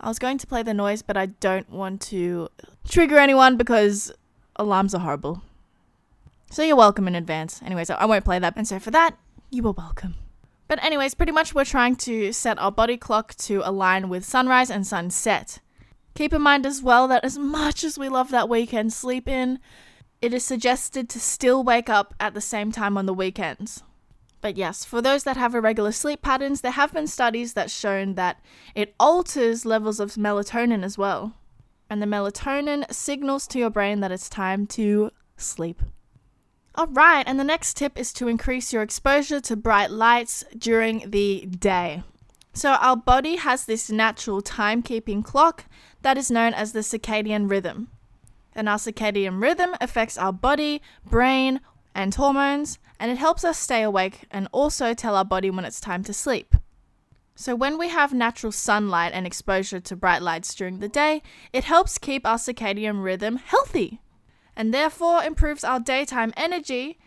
I 0.00 0.08
was 0.08 0.18
going 0.18 0.38
to 0.38 0.46
play 0.46 0.64
the 0.64 0.74
noise, 0.74 1.02
but 1.02 1.16
I 1.16 1.26
don't 1.26 1.70
want 1.70 2.00
to 2.02 2.48
trigger 2.88 3.16
anyone 3.16 3.56
because 3.56 4.12
alarms 4.56 4.92
are 4.94 5.00
horrible. 5.00 5.42
So 6.50 6.62
you're 6.62 6.76
welcome 6.76 7.06
in 7.06 7.14
advance. 7.14 7.62
Anyways, 7.62 7.90
I 7.90 8.04
won't 8.06 8.24
play 8.24 8.38
that. 8.38 8.54
And 8.56 8.66
so 8.66 8.78
for 8.78 8.90
that, 8.90 9.16
you 9.50 9.66
are 9.68 9.72
welcome. 9.72 10.16
But, 10.74 10.82
anyways, 10.82 11.14
pretty 11.14 11.30
much 11.30 11.54
we're 11.54 11.64
trying 11.64 11.94
to 11.98 12.32
set 12.32 12.58
our 12.58 12.72
body 12.72 12.96
clock 12.96 13.36
to 13.36 13.62
align 13.64 14.08
with 14.08 14.24
sunrise 14.24 14.72
and 14.72 14.84
sunset. 14.84 15.60
Keep 16.16 16.32
in 16.32 16.42
mind 16.42 16.66
as 16.66 16.82
well 16.82 17.06
that 17.06 17.24
as 17.24 17.38
much 17.38 17.84
as 17.84 17.96
we 17.96 18.08
love 18.08 18.32
that 18.32 18.48
weekend 18.48 18.92
sleep 18.92 19.28
in, 19.28 19.60
it 20.20 20.34
is 20.34 20.42
suggested 20.42 21.08
to 21.10 21.20
still 21.20 21.62
wake 21.62 21.88
up 21.88 22.12
at 22.18 22.34
the 22.34 22.40
same 22.40 22.72
time 22.72 22.98
on 22.98 23.06
the 23.06 23.14
weekends. 23.14 23.84
But 24.40 24.56
yes, 24.56 24.84
for 24.84 25.00
those 25.00 25.22
that 25.22 25.36
have 25.36 25.54
irregular 25.54 25.92
sleep 25.92 26.22
patterns, 26.22 26.60
there 26.60 26.72
have 26.72 26.92
been 26.92 27.06
studies 27.06 27.52
that 27.52 27.70
shown 27.70 28.16
that 28.16 28.40
it 28.74 28.96
alters 28.98 29.64
levels 29.64 30.00
of 30.00 30.14
melatonin 30.14 30.82
as 30.82 30.98
well. 30.98 31.36
And 31.88 32.02
the 32.02 32.06
melatonin 32.06 32.92
signals 32.92 33.46
to 33.46 33.60
your 33.60 33.70
brain 33.70 34.00
that 34.00 34.10
it's 34.10 34.28
time 34.28 34.66
to 34.66 35.12
sleep. 35.36 35.80
All 36.76 36.88
right, 36.88 37.22
and 37.24 37.38
the 37.38 37.44
next 37.44 37.76
tip 37.76 37.96
is 37.96 38.12
to 38.14 38.26
increase 38.26 38.72
your 38.72 38.82
exposure 38.82 39.40
to 39.42 39.54
bright 39.54 39.92
lights 39.92 40.44
during 40.58 41.08
the 41.08 41.46
day. 41.46 42.02
So, 42.52 42.72
our 42.72 42.96
body 42.96 43.36
has 43.36 43.64
this 43.64 43.90
natural 43.90 44.42
timekeeping 44.42 45.24
clock 45.24 45.66
that 46.02 46.18
is 46.18 46.32
known 46.32 46.52
as 46.52 46.72
the 46.72 46.80
circadian 46.80 47.48
rhythm. 47.48 47.90
And 48.56 48.68
our 48.68 48.78
circadian 48.78 49.40
rhythm 49.40 49.76
affects 49.80 50.18
our 50.18 50.32
body, 50.32 50.82
brain, 51.06 51.60
and 51.94 52.12
hormones, 52.12 52.80
and 52.98 53.08
it 53.08 53.18
helps 53.18 53.44
us 53.44 53.56
stay 53.56 53.82
awake 53.82 54.24
and 54.32 54.48
also 54.50 54.94
tell 54.94 55.14
our 55.14 55.24
body 55.24 55.50
when 55.50 55.64
it's 55.64 55.80
time 55.80 56.02
to 56.04 56.12
sleep. 56.12 56.56
So, 57.36 57.54
when 57.54 57.78
we 57.78 57.90
have 57.90 58.12
natural 58.12 58.50
sunlight 58.50 59.12
and 59.12 59.28
exposure 59.28 59.78
to 59.78 59.94
bright 59.94 60.22
lights 60.22 60.52
during 60.56 60.80
the 60.80 60.88
day, 60.88 61.22
it 61.52 61.62
helps 61.62 61.98
keep 61.98 62.26
our 62.26 62.38
circadian 62.38 63.04
rhythm 63.04 63.36
healthy 63.36 64.00
and 64.56 64.72
therefore 64.72 65.22
improves 65.22 65.64
our 65.64 65.80
daytime 65.80 66.32
energy 66.36 66.98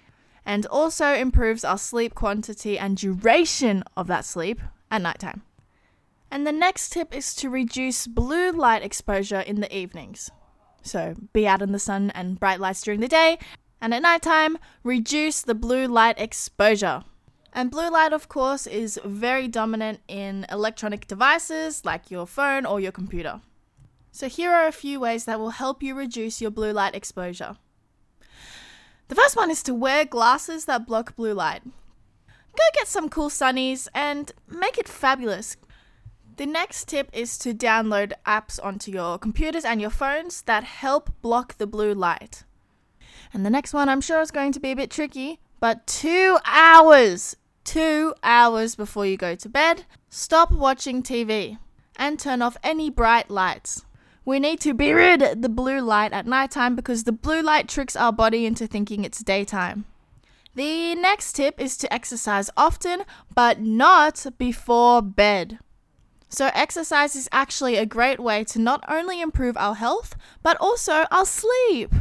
and 0.45 0.65
also 0.67 1.13
improves 1.13 1.63
our 1.63 1.77
sleep 1.77 2.15
quantity 2.15 2.79
and 2.79 2.97
duration 2.97 3.83
of 3.95 4.07
that 4.07 4.25
sleep 4.25 4.61
at 4.89 5.01
nighttime. 5.01 5.41
And 6.31 6.45
the 6.45 6.51
next 6.51 6.89
tip 6.89 7.15
is 7.15 7.35
to 7.35 7.49
reduce 7.49 8.07
blue 8.07 8.51
light 8.51 8.83
exposure 8.83 9.41
in 9.41 9.61
the 9.61 9.75
evenings. 9.75 10.29
So 10.81 11.15
be 11.33 11.47
out 11.47 11.61
in 11.61 11.73
the 11.73 11.79
sun 11.79 12.11
and 12.15 12.39
bright 12.39 12.59
lights 12.59 12.81
during 12.81 13.01
the 13.01 13.07
day, 13.07 13.39
and 13.81 13.93
at 13.93 14.01
nighttime, 14.01 14.57
reduce 14.83 15.41
the 15.41 15.55
blue 15.55 15.87
light 15.87 16.19
exposure. 16.19 17.03
And 17.53 17.71
blue 17.71 17.89
light, 17.89 18.13
of 18.13 18.29
course, 18.29 18.67
is 18.67 18.99
very 19.03 19.47
dominant 19.47 19.99
in 20.07 20.45
electronic 20.49 21.07
devices 21.07 21.83
like 21.85 22.11
your 22.11 22.25
phone 22.25 22.65
or 22.65 22.79
your 22.79 22.91
computer. 22.91 23.41
So, 24.17 24.27
here 24.27 24.51
are 24.51 24.65
a 24.65 24.71
few 24.71 24.99
ways 24.99 25.25
that 25.25 25.39
will 25.39 25.51
help 25.51 25.83
you 25.83 25.93
reduce 25.93 26.41
your 26.41 26.49
blue 26.49 26.71
light 26.71 26.95
exposure. 26.95 27.55
The 29.09 29.13
first 29.13 29.35
one 29.35 29.51
is 29.51 29.61
to 29.61 29.75
wear 29.75 30.05
glasses 30.05 30.65
that 30.65 30.87
block 30.87 31.15
blue 31.15 31.35
light. 31.35 31.61
Go 32.25 32.63
get 32.73 32.87
some 32.87 33.09
cool 33.09 33.29
sunnies 33.29 33.87
and 33.93 34.31
make 34.47 34.79
it 34.79 34.89
fabulous. 34.89 35.55
The 36.37 36.47
next 36.47 36.87
tip 36.87 37.11
is 37.13 37.37
to 37.37 37.53
download 37.53 38.13
apps 38.25 38.59
onto 38.63 38.89
your 38.91 39.19
computers 39.19 39.63
and 39.63 39.79
your 39.79 39.91
phones 39.91 40.41
that 40.47 40.63
help 40.63 41.11
block 41.21 41.59
the 41.59 41.67
blue 41.67 41.93
light. 41.93 42.43
And 43.31 43.45
the 43.45 43.51
next 43.51 43.71
one 43.71 43.87
I'm 43.87 44.01
sure 44.01 44.21
is 44.21 44.31
going 44.31 44.51
to 44.53 44.59
be 44.59 44.71
a 44.71 44.75
bit 44.75 44.89
tricky, 44.89 45.41
but 45.59 45.85
two 45.85 46.39
hours, 46.43 47.35
two 47.63 48.15
hours 48.23 48.75
before 48.75 49.05
you 49.05 49.15
go 49.15 49.35
to 49.35 49.47
bed, 49.47 49.85
stop 50.09 50.51
watching 50.51 51.03
TV 51.03 51.59
and 51.97 52.19
turn 52.19 52.41
off 52.41 52.57
any 52.63 52.89
bright 52.89 53.29
lights. 53.29 53.83
We 54.27 54.39
need 54.41 54.59
to 54.59 54.73
be 54.73 54.91
rid 54.91 55.21
of 55.21 55.41
the 55.41 55.47
blue 55.47 55.79
light 55.79 56.11
at 56.11 56.27
nighttime 56.27 56.75
because 56.75 57.05
the 57.05 57.13
blue 57.13 57.41
light 57.41 57.69
tricks 57.69 57.95
our 57.95 58.11
body 58.11 58.45
into 58.45 58.67
thinking 58.67 59.05
it's 59.05 59.23
daytime. 59.23 59.85
The 60.53 60.95
next 60.95 61.31
tip 61.31 61.61
is 61.61 61.77
to 61.77 61.93
exercise 61.93 62.49
often, 62.57 63.03
but 63.33 63.61
not 63.61 64.25
before 64.37 65.01
bed. 65.01 65.59
So, 66.27 66.51
exercise 66.53 67.15
is 67.15 67.29
actually 67.31 67.77
a 67.77 67.85
great 67.85 68.19
way 68.19 68.43
to 68.43 68.59
not 68.59 68.83
only 68.89 69.21
improve 69.21 69.55
our 69.55 69.75
health, 69.75 70.17
but 70.43 70.57
also 70.59 71.05
our 71.09 71.25
sleep. 71.25 71.93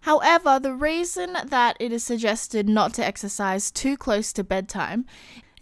However, 0.00 0.58
the 0.58 0.74
reason 0.74 1.36
that 1.44 1.76
it 1.78 1.92
is 1.92 2.02
suggested 2.02 2.68
not 2.68 2.92
to 2.94 3.06
exercise 3.06 3.70
too 3.70 3.96
close 3.96 4.32
to 4.32 4.42
bedtime 4.42 5.06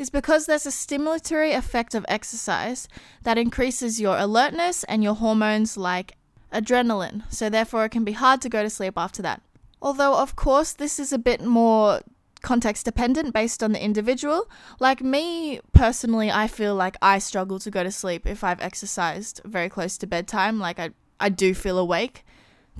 is 0.00 0.08
because 0.08 0.46
there's 0.46 0.64
a 0.64 0.70
stimulatory 0.70 1.54
effect 1.54 1.94
of 1.94 2.06
exercise 2.08 2.88
that 3.22 3.36
increases 3.36 4.00
your 4.00 4.16
alertness 4.16 4.82
and 4.84 5.04
your 5.04 5.14
hormones 5.14 5.76
like 5.76 6.16
adrenaline, 6.54 7.22
so 7.28 7.50
therefore 7.50 7.84
it 7.84 7.90
can 7.90 8.02
be 8.02 8.12
hard 8.12 8.40
to 8.40 8.48
go 8.48 8.62
to 8.62 8.70
sleep 8.70 8.94
after 8.96 9.20
that. 9.20 9.42
Although, 9.82 10.14
of 10.14 10.36
course, 10.36 10.72
this 10.72 10.98
is 10.98 11.12
a 11.12 11.18
bit 11.18 11.44
more 11.44 12.00
context 12.40 12.86
dependent 12.86 13.34
based 13.34 13.62
on 13.62 13.72
the 13.72 13.84
individual. 13.84 14.48
Like 14.78 15.02
me 15.02 15.60
personally, 15.74 16.30
I 16.30 16.46
feel 16.46 16.74
like 16.74 16.96
I 17.02 17.18
struggle 17.18 17.58
to 17.58 17.70
go 17.70 17.82
to 17.82 17.90
sleep 17.90 18.26
if 18.26 18.42
I've 18.42 18.62
exercised 18.62 19.42
very 19.44 19.68
close 19.68 19.98
to 19.98 20.06
bedtime. 20.06 20.58
Like 20.58 20.78
I, 20.78 20.90
I 21.20 21.28
do 21.28 21.52
feel 21.52 21.78
awake 21.78 22.24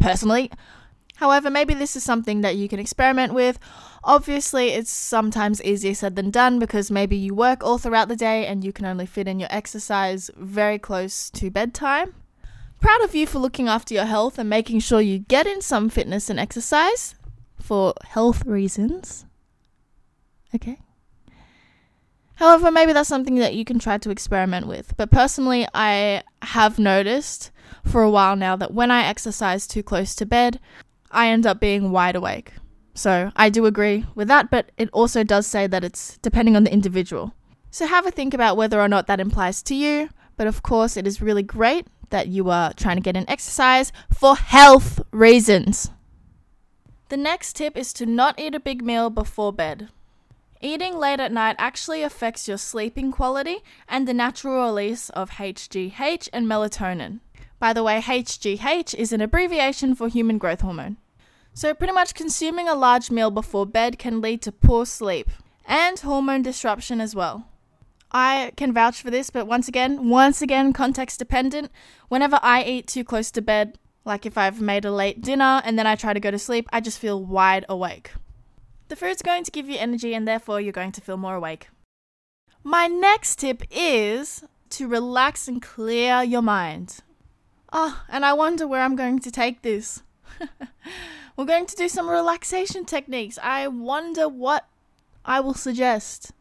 personally. 0.01 0.51
However, 1.21 1.51
maybe 1.51 1.75
this 1.75 1.97
is 1.97 2.03
something 2.03 2.41
that 2.41 2.57
you 2.57 2.66
can 2.66 2.79
experiment 2.79 3.35
with. 3.35 3.59
Obviously, 4.03 4.71
it's 4.71 4.91
sometimes 4.91 5.62
easier 5.62 5.93
said 5.93 6.16
than 6.16 6.31
done 6.31 6.59
because 6.59 6.91
maybe 6.91 7.14
you 7.14 7.35
work 7.35 7.62
all 7.62 7.77
throughout 7.77 8.09
the 8.09 8.16
day 8.16 8.47
and 8.47 8.64
you 8.64 8.73
can 8.73 8.87
only 8.87 9.05
fit 9.05 9.29
in 9.29 9.39
your 9.39 9.51
exercise 9.53 10.31
very 10.35 10.79
close 10.79 11.29
to 11.29 11.51
bedtime. 11.51 12.14
Proud 12.81 13.05
of 13.05 13.14
you 13.14 13.27
for 13.27 13.39
looking 13.39 13.68
after 13.68 13.93
your 13.93 14.07
health 14.07 14.39
and 14.39 14.49
making 14.49 14.81
sure 14.81 15.03
you 15.03 15.18
get 15.18 15.47
in 15.47 15.61
some 15.61 15.91
fitness 15.91 16.31
and 16.31 16.41
exercise 16.41 17.14
for 17.61 17.93
health 18.03 18.47
reasons. 18.47 19.27
Okay. 20.55 20.79
However, 22.37 22.71
maybe 22.71 22.95
that's 22.95 23.11
something 23.11 23.35
that 23.35 23.53
you 23.53 23.66
can 23.66 23.79
try 23.79 23.99
to 23.99 24.09
experiment 24.09 24.66
with. 24.66 24.97
But 24.97 25.11
personally, 25.11 25.68
I 25.75 26.23
have 26.41 26.79
noticed 26.79 27.51
for 27.85 28.03
a 28.03 28.11
while 28.11 28.37
now 28.37 28.57
that 28.57 28.73
when 28.73 28.91
I 28.91 29.05
exercise 29.05 29.66
too 29.66 29.83
close 29.83 30.14
to 30.14 30.25
bed, 30.25 30.59
I 31.11 31.29
end 31.29 31.47
up 31.47 31.61
being 31.61 31.91
wide 31.91 32.17
awake. 32.17 32.53
So 32.95 33.33
I 33.37 33.51
do 33.51 33.67
agree 33.67 34.05
with 34.15 34.29
that, 34.29 34.51
but 34.51 34.73
it 34.77 34.91
also 34.93 35.25
does 35.25 35.47
say 35.47 35.67
that 35.67 35.85
it's 35.85 36.19
depending 36.19 36.57
on 36.57 36.65
the 36.65 36.73
individual. 36.73 37.35
So 37.71 37.87
have 37.87 38.07
a 38.07 38.11
think 38.11 38.35
about 38.35 38.57
whether 38.57 38.81
or 38.81 38.89
not 38.89 39.07
that 39.07 39.21
implies 39.21 39.63
to 39.65 39.75
you. 39.75 40.11
But 40.37 40.47
of 40.47 40.63
course, 40.63 40.97
it 40.97 41.07
is 41.07 41.21
really 41.21 41.43
great 41.43 41.87
that 42.11 42.29
you 42.29 42.51
are 42.51 42.73
trying 42.73 42.97
to 42.97 43.03
get 43.03 43.17
an 43.17 43.29
exercise 43.29 43.93
for 44.13 44.37
health 44.37 45.01
reasons. 45.13 45.91
The 47.11 47.17
next 47.17 47.57
tip 47.57 47.77
is 47.77 47.93
to 47.95 48.07
not 48.07 48.39
eat 48.39 48.55
a 48.55 48.61
big 48.61 48.83
meal 48.83 49.11
before 49.11 49.53
bed. 49.53 49.89
Eating 50.61 50.97
late 50.97 51.21
at 51.21 51.33
night 51.33 51.57
actually 51.59 52.03
affects 52.03 52.47
your 52.47 52.59
sleeping 52.59 53.13
quality 53.13 53.59
and 53.89 54.07
the 54.07 54.15
natural 54.15 54.65
release 54.65 55.09
of 55.11 55.31
HGH 55.31 56.29
and 56.33 56.47
melatonin. 56.47 57.21
By 57.59 57.73
the 57.73 57.83
way, 57.83 58.01
HGH 58.01 58.95
is 58.95 59.13
an 59.13 59.21
abbreviation 59.21 59.95
for 59.95 60.09
human 60.09 60.39
growth 60.39 60.61
hormone. 60.61 60.99
So, 61.53 61.75
pretty 61.75 61.93
much 61.93 62.15
consuming 62.15 62.69
a 62.69 62.75
large 62.75 63.11
meal 63.11 63.31
before 63.31 63.67
bed 63.67 63.99
can 63.99 64.21
lead 64.21 64.41
to 64.43 64.53
poor 64.53 64.87
sleep 64.87 65.29
and 65.67 65.99
hormone 65.99 66.43
disruption 66.43 67.01
as 67.01 67.15
well. 67.15 67.47
I 68.13 68.53
can 68.57 68.73
vouch 68.73 69.03
for 69.03 69.11
this, 69.11 69.31
but 69.31 69.47
once 69.47 69.69
again, 69.69 70.09
once 70.09 70.43
again, 70.43 70.73
context 70.73 71.19
dependent. 71.19 71.71
Whenever 72.09 72.41
I 72.43 72.65
eat 72.65 72.87
too 72.87 73.05
close 73.05 73.31
to 73.33 73.43
bed, 73.43 73.79
like 74.05 74.27
if 74.27 74.37
I've 74.37 74.61
made 74.61 74.85
a 74.85 74.91
late 74.91 75.23
dinner 75.23 75.63
and 75.65 75.79
then 75.79 75.87
I 75.87 75.95
try 75.95 76.13
to 76.13 76.21
go 76.21 76.31
to 76.31 76.39
sleep, 76.39 76.69
I 76.73 76.81
just 76.81 76.99
feel 76.99 77.23
wide 77.23 77.65
awake. 77.69 78.13
The 78.89 78.97
food's 78.97 79.23
going 79.23 79.45
to 79.45 79.51
give 79.53 79.69
you 79.69 79.79
energy 79.79 80.15
and 80.15 80.27
therefore 80.27 80.61
you're 80.61 80.73
going 80.73 80.93
to 80.93 81.01
feel 81.01 81.17
more 81.17 81.37
awake. 81.37 81.69
My 82.65 82.89
next 82.89 83.39
tip 83.39 83.63
is 83.71 84.45
to 84.71 84.89
relax 84.89 85.47
and 85.47 85.63
clear 85.63 86.23
your 86.23 86.43
mind. 86.43 86.99
Oh, 87.73 88.03
and 88.09 88.25
I 88.25 88.33
wonder 88.33 88.67
where 88.67 88.83
I'm 88.83 88.97
going 88.97 89.21
to 89.21 89.31
take 89.31 89.63
this. 89.63 90.03
We're 91.41 91.47
going 91.47 91.64
to 91.64 91.74
do 91.74 91.88
some 91.88 92.11
relaxation 92.11 92.84
techniques. 92.84 93.38
I 93.43 93.66
wonder 93.66 94.28
what 94.28 94.68
I 95.24 95.41
will 95.41 95.55
suggest. 95.55 96.32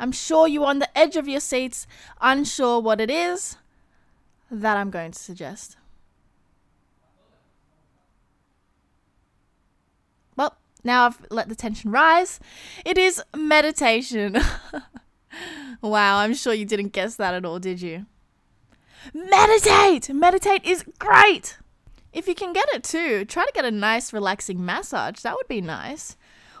I'm 0.00 0.10
sure 0.10 0.48
you're 0.48 0.66
on 0.66 0.80
the 0.80 0.98
edge 0.98 1.14
of 1.14 1.28
your 1.28 1.38
seats, 1.38 1.86
unsure 2.20 2.80
what 2.80 3.00
it 3.00 3.08
is 3.08 3.56
that 4.50 4.76
I'm 4.76 4.90
going 4.90 5.12
to 5.12 5.18
suggest. 5.18 5.76
Well, 10.34 10.56
now 10.82 11.06
I've 11.06 11.24
let 11.30 11.48
the 11.48 11.54
tension 11.54 11.92
rise. 11.92 12.40
It 12.84 12.98
is 12.98 13.22
meditation. 13.36 14.38
wow, 15.80 16.18
I'm 16.18 16.34
sure 16.34 16.52
you 16.52 16.64
didn't 16.64 16.92
guess 16.92 17.14
that 17.14 17.32
at 17.32 17.44
all, 17.44 17.60
did 17.60 17.80
you? 17.80 18.06
Meditate! 19.14 20.12
Meditate 20.12 20.64
is 20.64 20.84
great! 20.98 21.58
If 22.12 22.26
you 22.26 22.34
can 22.34 22.52
get 22.52 22.68
it 22.72 22.84
too, 22.84 23.24
try 23.24 23.44
to 23.44 23.52
get 23.54 23.64
a 23.64 23.70
nice 23.70 24.12
relaxing 24.12 24.64
massage. 24.64 25.20
That 25.20 25.34
would 25.36 25.48
be 25.48 25.60
nice. 25.60 26.16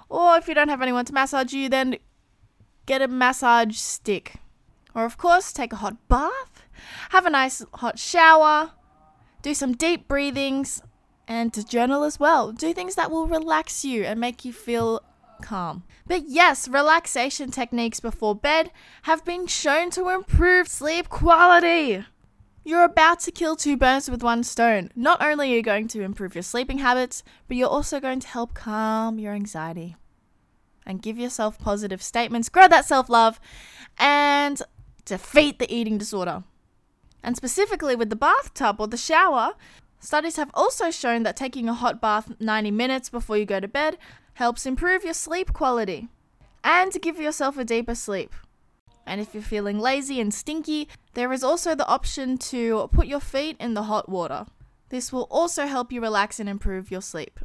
Or 0.08 0.36
if 0.36 0.48
you 0.48 0.54
don't 0.54 0.68
have 0.68 0.82
anyone 0.82 1.04
to 1.06 1.14
massage 1.14 1.52
you, 1.52 1.68
then 1.68 1.96
get 2.86 3.02
a 3.02 3.08
massage 3.08 3.76
stick. 3.76 4.34
Or, 4.94 5.04
of 5.04 5.18
course, 5.18 5.52
take 5.52 5.72
a 5.72 5.76
hot 5.76 6.08
bath, 6.08 6.62
have 7.10 7.26
a 7.26 7.30
nice 7.30 7.62
hot 7.74 7.98
shower, 7.98 8.72
do 9.42 9.54
some 9.54 9.74
deep 9.74 10.08
breathings, 10.08 10.82
and 11.26 11.52
to 11.52 11.64
journal 11.64 12.04
as 12.04 12.18
well. 12.18 12.52
Do 12.52 12.72
things 12.72 12.94
that 12.94 13.10
will 13.10 13.26
relax 13.26 13.84
you 13.84 14.04
and 14.04 14.18
make 14.18 14.44
you 14.44 14.52
feel 14.52 15.02
calm. 15.42 15.84
But 16.06 16.28
yes, 16.28 16.68
relaxation 16.68 17.50
techniques 17.50 18.00
before 18.00 18.34
bed 18.34 18.72
have 19.02 19.24
been 19.24 19.46
shown 19.46 19.90
to 19.90 20.08
improve 20.08 20.68
sleep 20.68 21.08
quality. 21.08 22.04
You're 22.68 22.84
about 22.84 23.20
to 23.20 23.30
kill 23.30 23.56
two 23.56 23.78
birds 23.78 24.10
with 24.10 24.22
one 24.22 24.44
stone. 24.44 24.90
Not 24.94 25.22
only 25.22 25.50
are 25.50 25.56
you 25.56 25.62
going 25.62 25.88
to 25.88 26.02
improve 26.02 26.34
your 26.34 26.42
sleeping 26.42 26.76
habits, 26.76 27.22
but 27.46 27.56
you're 27.56 27.66
also 27.66 27.98
going 27.98 28.20
to 28.20 28.28
help 28.28 28.52
calm 28.52 29.18
your 29.18 29.32
anxiety 29.32 29.96
and 30.84 31.00
give 31.00 31.18
yourself 31.18 31.58
positive 31.58 32.02
statements, 32.02 32.50
grow 32.50 32.68
that 32.68 32.84
self 32.84 33.08
love, 33.08 33.40
and 33.96 34.60
defeat 35.06 35.58
the 35.58 35.74
eating 35.74 35.96
disorder. 35.96 36.44
And 37.22 37.38
specifically 37.38 37.96
with 37.96 38.10
the 38.10 38.16
bathtub 38.16 38.76
or 38.80 38.86
the 38.86 38.98
shower, 38.98 39.54
studies 39.98 40.36
have 40.36 40.50
also 40.52 40.90
shown 40.90 41.22
that 41.22 41.36
taking 41.36 41.70
a 41.70 41.72
hot 41.72 42.02
bath 42.02 42.34
90 42.38 42.70
minutes 42.70 43.08
before 43.08 43.38
you 43.38 43.46
go 43.46 43.60
to 43.60 43.66
bed 43.66 43.96
helps 44.34 44.66
improve 44.66 45.04
your 45.04 45.14
sleep 45.14 45.54
quality 45.54 46.08
and 46.62 46.92
give 47.00 47.18
yourself 47.18 47.56
a 47.56 47.64
deeper 47.64 47.94
sleep. 47.94 48.34
And 49.08 49.20
if 49.20 49.34
you're 49.34 49.42
feeling 49.42 49.78
lazy 49.78 50.20
and 50.20 50.32
stinky, 50.32 50.88
there 51.14 51.32
is 51.32 51.42
also 51.42 51.74
the 51.74 51.86
option 51.86 52.38
to 52.38 52.88
put 52.92 53.06
your 53.06 53.20
feet 53.20 53.56
in 53.58 53.74
the 53.74 53.84
hot 53.84 54.08
water. 54.08 54.46
This 54.90 55.12
will 55.12 55.26
also 55.30 55.66
help 55.66 55.90
you 55.90 56.00
relax 56.00 56.38
and 56.38 56.48
improve 56.48 56.90
your 56.90 57.02
sleep. 57.02 57.40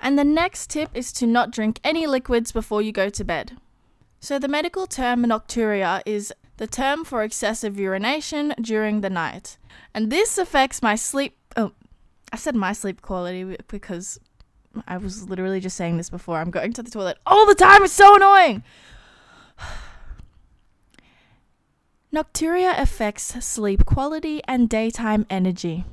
And 0.00 0.18
the 0.18 0.24
next 0.24 0.70
tip 0.70 0.90
is 0.94 1.12
to 1.14 1.26
not 1.26 1.52
drink 1.52 1.80
any 1.84 2.06
liquids 2.06 2.52
before 2.52 2.82
you 2.82 2.92
go 2.92 3.08
to 3.08 3.24
bed. 3.24 3.56
So, 4.20 4.38
the 4.38 4.48
medical 4.48 4.86
term 4.86 5.24
nocturia 5.24 6.02
is 6.04 6.32
the 6.56 6.66
term 6.66 7.04
for 7.04 7.22
excessive 7.22 7.78
urination 7.78 8.54
during 8.60 9.00
the 9.00 9.10
night. 9.10 9.58
And 9.94 10.10
this 10.10 10.38
affects 10.38 10.82
my 10.82 10.94
sleep. 10.94 11.36
Oh, 11.56 11.72
I 12.32 12.36
said 12.36 12.54
my 12.54 12.72
sleep 12.72 13.02
quality 13.02 13.56
because 13.68 14.18
I 14.86 14.96
was 14.96 15.28
literally 15.28 15.60
just 15.60 15.76
saying 15.76 15.96
this 15.96 16.10
before. 16.10 16.38
I'm 16.38 16.50
going 16.50 16.72
to 16.74 16.82
the 16.82 16.90
toilet 16.90 17.18
all 17.26 17.46
the 17.46 17.54
time. 17.54 17.84
It's 17.84 17.92
so 17.92 18.16
annoying. 18.16 18.62
Nocturia 22.14 22.78
affects 22.78 23.42
sleep 23.42 23.86
quality 23.86 24.42
and 24.46 24.68
daytime 24.68 25.24
energy. 25.30 25.86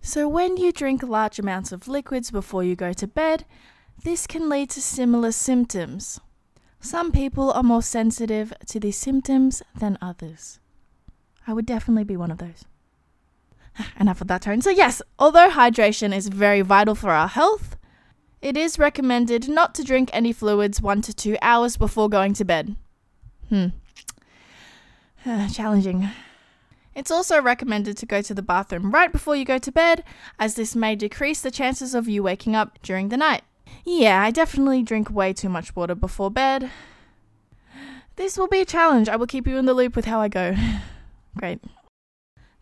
So, 0.00 0.26
when 0.26 0.56
you 0.56 0.72
drink 0.72 1.02
large 1.02 1.38
amounts 1.38 1.72
of 1.72 1.88
liquids 1.88 2.30
before 2.30 2.64
you 2.64 2.74
go 2.74 2.94
to 2.94 3.06
bed, 3.06 3.44
this 4.02 4.26
can 4.26 4.48
lead 4.48 4.70
to 4.70 4.80
similar 4.80 5.32
symptoms. 5.32 6.20
Some 6.80 7.12
people 7.12 7.52
are 7.52 7.62
more 7.62 7.82
sensitive 7.82 8.54
to 8.68 8.80
these 8.80 8.96
symptoms 8.96 9.62
than 9.78 9.98
others. 10.00 10.58
I 11.46 11.52
would 11.52 11.66
definitely 11.66 12.04
be 12.04 12.16
one 12.16 12.30
of 12.30 12.38
those. 12.38 12.64
Enough 14.00 14.22
of 14.22 14.28
that 14.28 14.40
tone. 14.40 14.62
So, 14.62 14.70
yes, 14.70 15.02
although 15.18 15.50
hydration 15.50 16.16
is 16.16 16.28
very 16.28 16.62
vital 16.62 16.94
for 16.94 17.10
our 17.10 17.28
health, 17.28 17.76
it 18.40 18.56
is 18.56 18.78
recommended 18.78 19.50
not 19.50 19.74
to 19.74 19.84
drink 19.84 20.08
any 20.14 20.32
fluids 20.32 20.80
one 20.80 21.02
to 21.02 21.12
two 21.12 21.36
hours 21.42 21.76
before 21.76 22.08
going 22.08 22.32
to 22.34 22.44
bed. 22.46 22.74
Hmm, 23.50 23.68
challenging. 25.52 26.08
It's 26.94 27.10
also 27.10 27.42
recommended 27.42 27.96
to 27.98 28.06
go 28.06 28.22
to 28.22 28.32
the 28.32 28.42
bathroom 28.42 28.90
right 28.92 29.10
before 29.10 29.36
you 29.36 29.44
go 29.44 29.58
to 29.58 29.72
bed, 29.72 30.04
as 30.38 30.54
this 30.54 30.76
may 30.76 30.94
decrease 30.94 31.40
the 31.40 31.50
chances 31.50 31.94
of 31.94 32.08
you 32.08 32.22
waking 32.22 32.54
up 32.54 32.78
during 32.82 33.08
the 33.08 33.16
night. 33.16 33.42
Yeah, 33.84 34.22
I 34.22 34.30
definitely 34.30 34.82
drink 34.82 35.10
way 35.10 35.32
too 35.32 35.48
much 35.48 35.74
water 35.74 35.94
before 35.94 36.30
bed. 36.30 36.70
This 38.14 38.38
will 38.38 38.48
be 38.48 38.60
a 38.60 38.64
challenge. 38.64 39.08
I 39.08 39.16
will 39.16 39.26
keep 39.26 39.46
you 39.46 39.58
in 39.58 39.66
the 39.66 39.74
loop 39.74 39.94
with 39.94 40.06
how 40.06 40.20
I 40.20 40.28
go. 40.28 40.54
Great. 41.36 41.60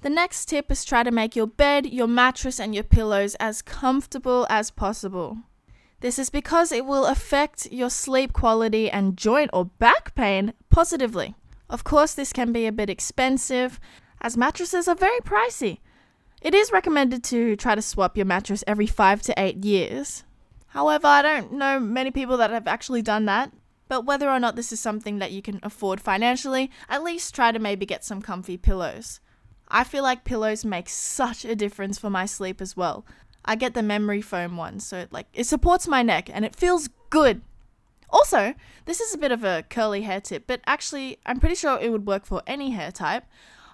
The 0.00 0.10
next 0.10 0.46
tip 0.46 0.70
is 0.70 0.84
try 0.84 1.02
to 1.02 1.10
make 1.10 1.36
your 1.36 1.46
bed, 1.46 1.86
your 1.86 2.08
mattress, 2.08 2.58
and 2.58 2.74
your 2.74 2.84
pillows 2.84 3.36
as 3.36 3.62
comfortable 3.62 4.46
as 4.50 4.70
possible. 4.70 5.38
This 6.00 6.18
is 6.18 6.28
because 6.28 6.72
it 6.72 6.84
will 6.84 7.06
affect 7.06 7.70
your 7.70 7.88
sleep 7.88 8.32
quality 8.32 8.90
and 8.90 9.16
joint 9.16 9.50
or 9.52 9.66
back 9.66 10.14
pain 10.14 10.54
positively. 10.70 11.34
Of 11.70 11.84
course, 11.84 12.14
this 12.14 12.32
can 12.32 12.52
be 12.52 12.66
a 12.66 12.72
bit 12.72 12.90
expensive, 12.90 13.80
as 14.20 14.36
mattresses 14.36 14.88
are 14.88 14.94
very 14.94 15.20
pricey. 15.20 15.78
It 16.42 16.54
is 16.54 16.72
recommended 16.72 17.24
to 17.24 17.56
try 17.56 17.74
to 17.74 17.82
swap 17.82 18.16
your 18.16 18.26
mattress 18.26 18.64
every 18.66 18.86
five 18.86 19.22
to 19.22 19.34
eight 19.36 19.64
years. 19.64 20.24
However, 20.68 21.06
I 21.06 21.22
don't 21.22 21.52
know 21.52 21.80
many 21.80 22.10
people 22.10 22.36
that 22.36 22.50
have 22.50 22.66
actually 22.66 23.02
done 23.02 23.24
that. 23.26 23.52
But 23.88 24.06
whether 24.06 24.30
or 24.30 24.40
not 24.40 24.56
this 24.56 24.72
is 24.72 24.80
something 24.80 25.18
that 25.18 25.32
you 25.32 25.42
can 25.42 25.60
afford 25.62 26.00
financially, 26.00 26.70
at 26.88 27.04
least 27.04 27.34
try 27.34 27.52
to 27.52 27.58
maybe 27.58 27.86
get 27.86 28.04
some 28.04 28.22
comfy 28.22 28.56
pillows. 28.56 29.20
I 29.68 29.84
feel 29.84 30.02
like 30.02 30.24
pillows 30.24 30.64
make 30.64 30.88
such 30.88 31.44
a 31.44 31.54
difference 31.54 31.98
for 31.98 32.10
my 32.10 32.26
sleep 32.26 32.60
as 32.60 32.76
well. 32.76 33.04
I 33.44 33.56
get 33.56 33.74
the 33.74 33.82
memory 33.82 34.22
foam 34.22 34.56
one, 34.56 34.80
so 34.80 34.98
it, 34.98 35.12
like 35.12 35.26
it 35.34 35.44
supports 35.44 35.86
my 35.86 36.02
neck 36.02 36.30
and 36.32 36.44
it 36.44 36.56
feels 36.56 36.88
good. 37.10 37.42
Also, 38.10 38.54
this 38.84 39.00
is 39.00 39.14
a 39.14 39.18
bit 39.18 39.32
of 39.32 39.44
a 39.44 39.64
curly 39.68 40.02
hair 40.02 40.20
tip, 40.20 40.44
but 40.46 40.60
actually, 40.66 41.18
I'm 41.26 41.40
pretty 41.40 41.54
sure 41.54 41.78
it 41.80 41.90
would 41.90 42.06
work 42.06 42.26
for 42.26 42.42
any 42.46 42.70
hair 42.70 42.92
type. 42.92 43.24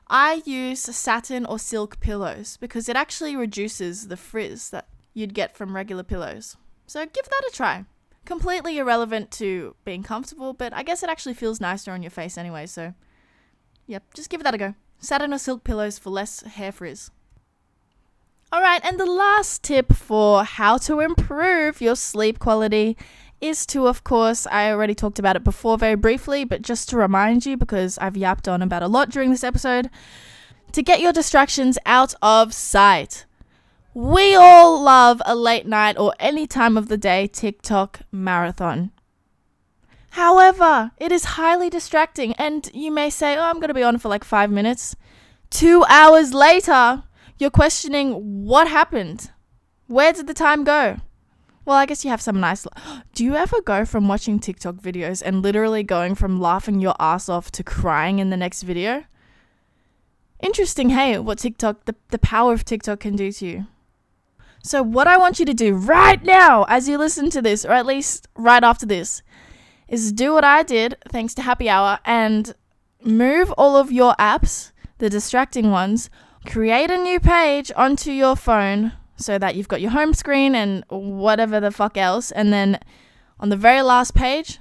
I 0.08 0.42
use 0.44 0.80
satin 0.80 1.46
or 1.46 1.58
silk 1.58 2.00
pillows 2.00 2.56
because 2.56 2.88
it 2.88 2.96
actually 2.96 3.36
reduces 3.36 4.08
the 4.08 4.16
frizz 4.16 4.70
that 4.70 4.88
you'd 5.14 5.34
get 5.34 5.56
from 5.56 5.76
regular 5.76 6.02
pillows. 6.02 6.56
So 6.86 7.06
give 7.06 7.28
that 7.28 7.48
a 7.48 7.52
try. 7.52 7.84
Completely 8.24 8.78
irrelevant 8.78 9.30
to 9.32 9.76
being 9.84 10.02
comfortable, 10.02 10.52
but 10.52 10.72
I 10.72 10.82
guess 10.82 11.02
it 11.02 11.10
actually 11.10 11.34
feels 11.34 11.60
nicer 11.60 11.92
on 11.92 12.02
your 12.02 12.10
face 12.10 12.36
anyway, 12.36 12.66
so 12.66 12.94
yep, 13.86 14.02
just 14.14 14.30
give 14.30 14.42
that 14.42 14.54
a 14.54 14.58
go. 14.58 14.74
Satin 14.98 15.32
or 15.32 15.38
silk 15.38 15.64
pillows 15.64 15.98
for 15.98 16.10
less 16.10 16.42
hair 16.42 16.72
frizz. 16.72 17.10
Alright, 18.52 18.84
and 18.84 18.98
the 18.98 19.06
last 19.06 19.62
tip 19.62 19.92
for 19.92 20.42
how 20.42 20.76
to 20.78 20.98
improve 20.98 21.80
your 21.80 21.94
sleep 21.94 22.40
quality 22.40 22.96
is 23.40 23.66
to, 23.66 23.86
of 23.86 24.04
course, 24.04 24.46
I 24.46 24.70
already 24.70 24.94
talked 24.94 25.18
about 25.18 25.36
it 25.36 25.44
before 25.44 25.78
very 25.78 25.94
briefly, 25.94 26.44
but 26.44 26.62
just 26.62 26.88
to 26.90 26.96
remind 26.96 27.46
you, 27.46 27.56
because 27.56 27.98
I've 27.98 28.16
yapped 28.16 28.48
on 28.48 28.62
about 28.62 28.82
a 28.82 28.88
lot 28.88 29.10
during 29.10 29.30
this 29.30 29.44
episode, 29.44 29.90
to 30.72 30.82
get 30.82 31.00
your 31.00 31.12
distractions 31.12 31.78
out 31.86 32.14
of 32.22 32.52
sight. 32.52 33.26
We 33.92 34.34
all 34.34 34.80
love 34.80 35.20
a 35.26 35.34
late 35.34 35.66
night 35.66 35.98
or 35.98 36.14
any 36.20 36.46
time 36.46 36.76
of 36.76 36.88
the 36.88 36.96
day 36.96 37.26
TikTok 37.26 38.00
marathon. 38.12 38.92
However, 40.10 40.92
it 40.98 41.12
is 41.12 41.36
highly 41.36 41.70
distracting, 41.70 42.34
and 42.34 42.70
you 42.74 42.90
may 42.90 43.10
say, 43.10 43.36
Oh, 43.36 43.42
I'm 43.42 43.56
going 43.56 43.68
to 43.68 43.74
be 43.74 43.82
on 43.82 43.98
for 43.98 44.08
like 44.08 44.24
five 44.24 44.50
minutes. 44.50 44.96
Two 45.50 45.84
hours 45.88 46.34
later, 46.34 47.04
you're 47.38 47.50
questioning 47.50 48.44
what 48.44 48.68
happened. 48.68 49.30
Where 49.86 50.12
did 50.12 50.26
the 50.26 50.34
time 50.34 50.62
go? 50.62 50.98
Well, 51.70 51.78
I 51.78 51.86
guess 51.86 52.04
you 52.04 52.10
have 52.10 52.20
some 52.20 52.40
nice. 52.40 52.66
Do 53.14 53.22
you 53.22 53.36
ever 53.36 53.62
go 53.62 53.84
from 53.84 54.08
watching 54.08 54.40
TikTok 54.40 54.74
videos 54.74 55.22
and 55.24 55.40
literally 55.40 55.84
going 55.84 56.16
from 56.16 56.40
laughing 56.40 56.80
your 56.80 56.96
ass 56.98 57.28
off 57.28 57.52
to 57.52 57.62
crying 57.62 58.18
in 58.18 58.28
the 58.28 58.36
next 58.36 58.64
video? 58.64 59.04
Interesting, 60.42 60.90
hey, 60.90 61.16
what 61.20 61.38
TikTok, 61.38 61.84
the, 61.84 61.94
the 62.08 62.18
power 62.18 62.54
of 62.54 62.64
TikTok 62.64 62.98
can 62.98 63.14
do 63.14 63.30
to 63.30 63.46
you. 63.46 63.66
So, 64.64 64.82
what 64.82 65.06
I 65.06 65.16
want 65.16 65.38
you 65.38 65.46
to 65.46 65.54
do 65.54 65.76
right 65.76 66.20
now, 66.24 66.64
as 66.64 66.88
you 66.88 66.98
listen 66.98 67.30
to 67.30 67.40
this, 67.40 67.64
or 67.64 67.70
at 67.70 67.86
least 67.86 68.26
right 68.34 68.64
after 68.64 68.84
this, 68.84 69.22
is 69.86 70.10
do 70.10 70.32
what 70.32 70.42
I 70.42 70.64
did 70.64 70.96
thanks 71.08 71.34
to 71.34 71.42
Happy 71.42 71.68
Hour 71.68 72.00
and 72.04 72.52
move 73.04 73.52
all 73.52 73.76
of 73.76 73.92
your 73.92 74.14
apps, 74.14 74.72
the 74.98 75.08
distracting 75.08 75.70
ones, 75.70 76.10
create 76.46 76.90
a 76.90 76.98
new 76.98 77.20
page 77.20 77.70
onto 77.76 78.10
your 78.10 78.34
phone 78.34 78.90
so 79.20 79.38
that 79.38 79.54
you've 79.54 79.68
got 79.68 79.80
your 79.80 79.90
home 79.90 80.14
screen 80.14 80.54
and 80.54 80.84
whatever 80.88 81.60
the 81.60 81.70
fuck 81.70 81.96
else. 81.96 82.30
And 82.32 82.52
then 82.52 82.78
on 83.38 83.48
the 83.48 83.56
very 83.56 83.82
last 83.82 84.14
page 84.14 84.58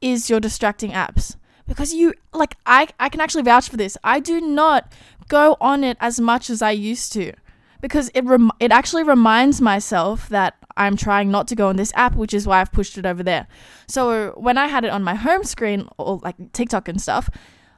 is 0.00 0.28
your 0.28 0.40
distracting 0.40 0.90
apps. 0.90 1.36
Because 1.66 1.94
you, 1.94 2.12
like, 2.34 2.56
I, 2.66 2.88
I 2.98 3.08
can 3.08 3.20
actually 3.20 3.44
vouch 3.44 3.68
for 3.68 3.76
this. 3.76 3.96
I 4.02 4.20
do 4.20 4.40
not 4.40 4.92
go 5.28 5.56
on 5.60 5.84
it 5.84 5.96
as 6.00 6.20
much 6.20 6.50
as 6.50 6.60
I 6.60 6.72
used 6.72 7.12
to. 7.12 7.32
Because 7.80 8.10
it 8.14 8.24
rem- 8.24 8.52
it 8.60 8.70
actually 8.70 9.04
reminds 9.04 9.60
myself 9.60 10.28
that 10.28 10.54
I'm 10.76 10.96
trying 10.96 11.30
not 11.30 11.48
to 11.48 11.54
go 11.54 11.68
on 11.68 11.76
this 11.76 11.92
app, 11.94 12.14
which 12.14 12.34
is 12.34 12.46
why 12.46 12.60
I've 12.60 12.72
pushed 12.72 12.98
it 12.98 13.06
over 13.06 13.22
there. 13.22 13.46
So 13.88 14.32
when 14.36 14.58
I 14.58 14.68
had 14.68 14.84
it 14.84 14.90
on 14.90 15.02
my 15.02 15.14
home 15.14 15.44
screen, 15.44 15.88
or 15.98 16.20
like 16.22 16.52
TikTok 16.52 16.88
and 16.88 17.00
stuff, 17.00 17.28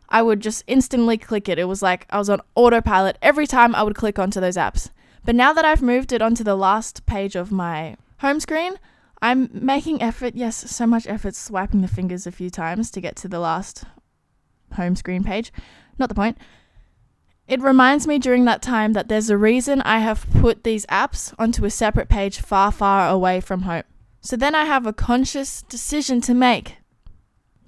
I 0.08 0.22
would 0.22 0.40
just 0.40 0.62
instantly 0.66 1.16
click 1.16 1.48
it. 1.48 1.58
It 1.58 1.64
was 1.64 1.82
like 1.82 2.06
I 2.10 2.18
was 2.18 2.28
on 2.28 2.40
autopilot 2.54 3.16
every 3.22 3.46
time 3.46 3.74
I 3.74 3.82
would 3.82 3.96
click 3.96 4.18
onto 4.18 4.40
those 4.40 4.56
apps. 4.56 4.90
But 5.24 5.34
now 5.34 5.52
that 5.52 5.64
I've 5.64 5.82
moved 5.82 6.12
it 6.12 6.22
onto 6.22 6.44
the 6.44 6.54
last 6.54 7.06
page 7.06 7.34
of 7.34 7.50
my 7.50 7.96
home 8.18 8.40
screen, 8.40 8.74
I'm 9.22 9.48
making 9.52 10.02
effort, 10.02 10.34
yes, 10.34 10.70
so 10.70 10.86
much 10.86 11.06
effort 11.06 11.34
swiping 11.34 11.80
the 11.80 11.88
fingers 11.88 12.26
a 12.26 12.32
few 12.32 12.50
times 12.50 12.90
to 12.90 13.00
get 13.00 13.16
to 13.16 13.28
the 13.28 13.38
last 13.38 13.84
home 14.74 14.96
screen 14.96 15.24
page. 15.24 15.52
Not 15.98 16.10
the 16.10 16.14
point. 16.14 16.36
It 17.46 17.60
reminds 17.60 18.06
me 18.06 18.18
during 18.18 18.44
that 18.44 18.62
time 18.62 18.92
that 18.94 19.08
there's 19.08 19.30
a 19.30 19.36
reason 19.36 19.80
I 19.82 19.98
have 20.00 20.26
put 20.40 20.64
these 20.64 20.86
apps 20.86 21.34
onto 21.38 21.64
a 21.64 21.70
separate 21.70 22.08
page 22.08 22.40
far, 22.40 22.70
far 22.72 23.08
away 23.08 23.40
from 23.40 23.62
home. 23.62 23.84
So 24.20 24.36
then 24.36 24.54
I 24.54 24.64
have 24.64 24.86
a 24.86 24.92
conscious 24.92 25.62
decision 25.62 26.20
to 26.22 26.34
make. 26.34 26.78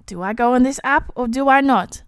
Do 0.07 0.23
I 0.23 0.33
go 0.33 0.55
on 0.55 0.63
this 0.63 0.81
app 0.85 1.11
or 1.15 1.29
do 1.29 1.49
I 1.49 1.61
not? 1.61 2.03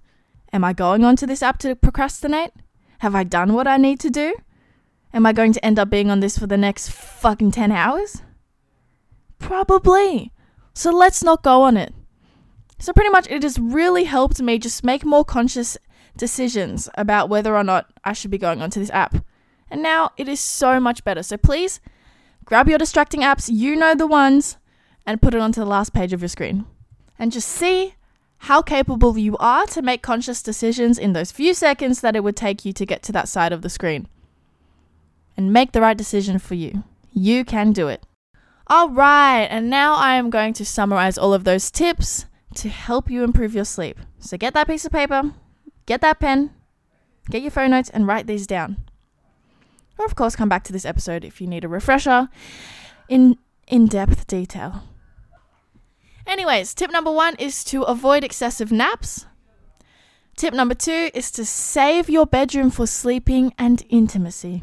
Am 0.52 0.64
I 0.64 0.72
going 0.72 1.04
onto 1.04 1.26
this 1.26 1.42
app 1.42 1.58
to 1.58 1.74
procrastinate? 1.74 2.52
Have 3.00 3.14
I 3.14 3.24
done 3.24 3.52
what 3.52 3.66
I 3.66 3.76
need 3.76 4.00
to 4.00 4.10
do? 4.10 4.34
Am 5.12 5.26
I 5.26 5.32
going 5.32 5.52
to 5.52 5.64
end 5.64 5.78
up 5.78 5.90
being 5.90 6.10
on 6.10 6.20
this 6.20 6.38
for 6.38 6.46
the 6.46 6.56
next 6.56 6.90
fucking 6.90 7.50
10 7.50 7.72
hours? 7.72 8.22
Probably. 9.38 10.32
So 10.74 10.90
let's 10.90 11.22
not 11.22 11.42
go 11.42 11.62
on 11.62 11.76
it. 11.76 11.94
So, 12.80 12.92
pretty 12.92 13.10
much, 13.10 13.26
it 13.28 13.42
has 13.42 13.58
really 13.58 14.04
helped 14.04 14.40
me 14.40 14.58
just 14.58 14.84
make 14.84 15.04
more 15.04 15.24
conscious 15.24 15.76
decisions 16.16 16.88
about 16.94 17.28
whether 17.28 17.56
or 17.56 17.64
not 17.64 17.90
I 18.04 18.12
should 18.12 18.30
be 18.30 18.38
going 18.38 18.62
onto 18.62 18.78
this 18.78 18.90
app. 18.90 19.16
And 19.68 19.82
now 19.82 20.10
it 20.16 20.28
is 20.28 20.38
so 20.38 20.78
much 20.78 21.02
better. 21.02 21.24
So, 21.24 21.36
please 21.36 21.80
grab 22.44 22.68
your 22.68 22.78
distracting 22.78 23.22
apps, 23.22 23.50
you 23.52 23.74
know 23.74 23.96
the 23.96 24.06
ones, 24.06 24.58
and 25.04 25.20
put 25.20 25.34
it 25.34 25.40
onto 25.40 25.60
the 25.60 25.66
last 25.66 25.92
page 25.92 26.12
of 26.12 26.20
your 26.20 26.28
screen. 26.28 26.66
And 27.18 27.32
just 27.32 27.48
see 27.48 27.94
how 28.42 28.62
capable 28.62 29.18
you 29.18 29.36
are 29.38 29.66
to 29.66 29.82
make 29.82 30.00
conscious 30.00 30.40
decisions 30.40 30.98
in 30.98 31.12
those 31.12 31.32
few 31.32 31.54
seconds 31.54 32.00
that 32.02 32.14
it 32.14 32.22
would 32.22 32.36
take 32.36 32.64
you 32.64 32.72
to 32.74 32.86
get 32.86 33.02
to 33.02 33.12
that 33.12 33.28
side 33.28 33.52
of 33.52 33.62
the 33.62 33.68
screen. 33.68 34.06
And 35.38 35.52
make 35.52 35.72
the 35.72 35.80
right 35.80 35.96
decision 35.96 36.38
for 36.38 36.56
you. 36.56 36.82
You 37.14 37.44
can 37.44 37.72
do 37.72 37.88
it. 37.88 38.04
All 38.66 38.90
right, 38.90 39.46
and 39.48 39.70
now 39.70 39.94
I 39.94 40.16
am 40.16 40.28
going 40.28 40.52
to 40.54 40.64
summarize 40.66 41.16
all 41.16 41.32
of 41.32 41.44
those 41.44 41.70
tips 41.70 42.26
to 42.56 42.68
help 42.68 43.08
you 43.08 43.22
improve 43.22 43.54
your 43.54 43.64
sleep. 43.64 43.98
So 44.18 44.36
get 44.36 44.52
that 44.54 44.66
piece 44.66 44.84
of 44.84 44.92
paper, 44.92 45.32
get 45.86 46.00
that 46.02 46.18
pen, 46.18 46.50
get 47.30 47.40
your 47.40 47.52
phone 47.52 47.70
notes, 47.70 47.88
and 47.88 48.06
write 48.06 48.26
these 48.26 48.46
down. 48.46 48.76
Or, 49.96 50.04
of 50.04 50.16
course, 50.16 50.36
come 50.36 50.48
back 50.48 50.64
to 50.64 50.72
this 50.72 50.84
episode 50.84 51.24
if 51.24 51.40
you 51.40 51.46
need 51.46 51.64
a 51.64 51.68
refresher 51.68 52.28
in 53.08 53.38
in 53.66 53.86
depth 53.86 54.26
detail. 54.26 54.82
Anyways, 56.26 56.74
tip 56.74 56.90
number 56.90 57.12
one 57.12 57.36
is 57.38 57.62
to 57.64 57.82
avoid 57.82 58.24
excessive 58.24 58.72
naps. 58.72 59.24
Tip 60.36 60.52
number 60.52 60.74
two 60.74 61.10
is 61.14 61.30
to 61.32 61.44
save 61.44 62.10
your 62.10 62.26
bedroom 62.26 62.70
for 62.70 62.86
sleeping 62.86 63.54
and 63.56 63.82
intimacy. 63.88 64.62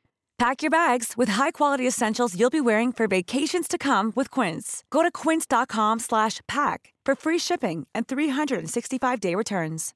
Pack 0.41 0.63
your 0.63 0.71
bags 0.71 1.13
with 1.15 1.29
high-quality 1.29 1.87
essentials 1.87 2.35
you'll 2.35 2.49
be 2.49 2.59
wearing 2.59 2.91
for 2.91 3.07
vacations 3.07 3.67
to 3.67 3.77
come 3.77 4.11
with 4.15 4.31
Quince. 4.31 4.83
Go 4.89 5.03
to 5.03 5.11
quince.com/pack 5.11 6.79
for 7.05 7.15
free 7.15 7.37
shipping 7.37 7.85
and 7.93 8.07
365-day 8.07 9.35
returns. 9.35 9.93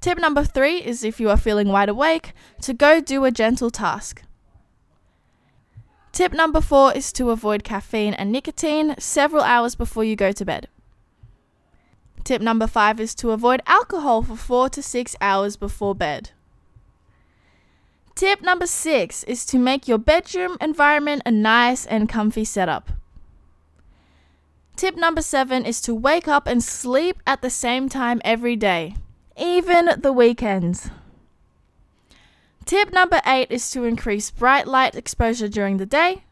Tip 0.00 0.18
number 0.18 0.44
three 0.44 0.78
is 0.82 1.04
if 1.04 1.20
you 1.20 1.28
are 1.28 1.36
feeling 1.36 1.68
wide 1.68 1.90
awake, 1.90 2.32
to 2.62 2.72
go 2.72 3.02
do 3.02 3.26
a 3.26 3.30
gentle 3.30 3.70
task. 3.70 4.22
Tip 6.12 6.32
number 6.32 6.62
four 6.62 6.96
is 6.96 7.12
to 7.12 7.28
avoid 7.28 7.64
caffeine 7.64 8.14
and 8.14 8.32
nicotine 8.32 8.94
several 8.98 9.42
hours 9.42 9.74
before 9.74 10.04
you 10.04 10.16
go 10.16 10.32
to 10.32 10.44
bed. 10.46 10.68
Tip 12.24 12.40
number 12.40 12.66
five 12.66 12.98
is 12.98 13.14
to 13.16 13.32
avoid 13.32 13.60
alcohol 13.66 14.22
for 14.22 14.36
four 14.36 14.70
to 14.70 14.82
six 14.82 15.14
hours 15.20 15.58
before 15.58 15.94
bed. 15.94 16.30
Tip 18.22 18.40
number 18.40 18.68
six 18.68 19.24
is 19.24 19.44
to 19.46 19.58
make 19.58 19.88
your 19.88 19.98
bedroom 19.98 20.56
environment 20.60 21.22
a 21.26 21.32
nice 21.32 21.84
and 21.84 22.08
comfy 22.08 22.44
setup. 22.44 22.92
Tip 24.76 24.94
number 24.94 25.20
seven 25.20 25.66
is 25.66 25.80
to 25.80 25.92
wake 25.92 26.28
up 26.28 26.46
and 26.46 26.62
sleep 26.62 27.20
at 27.26 27.42
the 27.42 27.50
same 27.50 27.88
time 27.88 28.22
every 28.24 28.54
day, 28.54 28.94
even 29.36 29.90
the 29.98 30.12
weekends. 30.12 30.88
Tip 32.64 32.92
number 32.92 33.20
eight 33.26 33.50
is 33.50 33.68
to 33.72 33.82
increase 33.82 34.30
bright 34.30 34.68
light 34.68 34.94
exposure 34.94 35.48
during 35.48 35.78
the 35.78 35.84
day. 35.84 36.22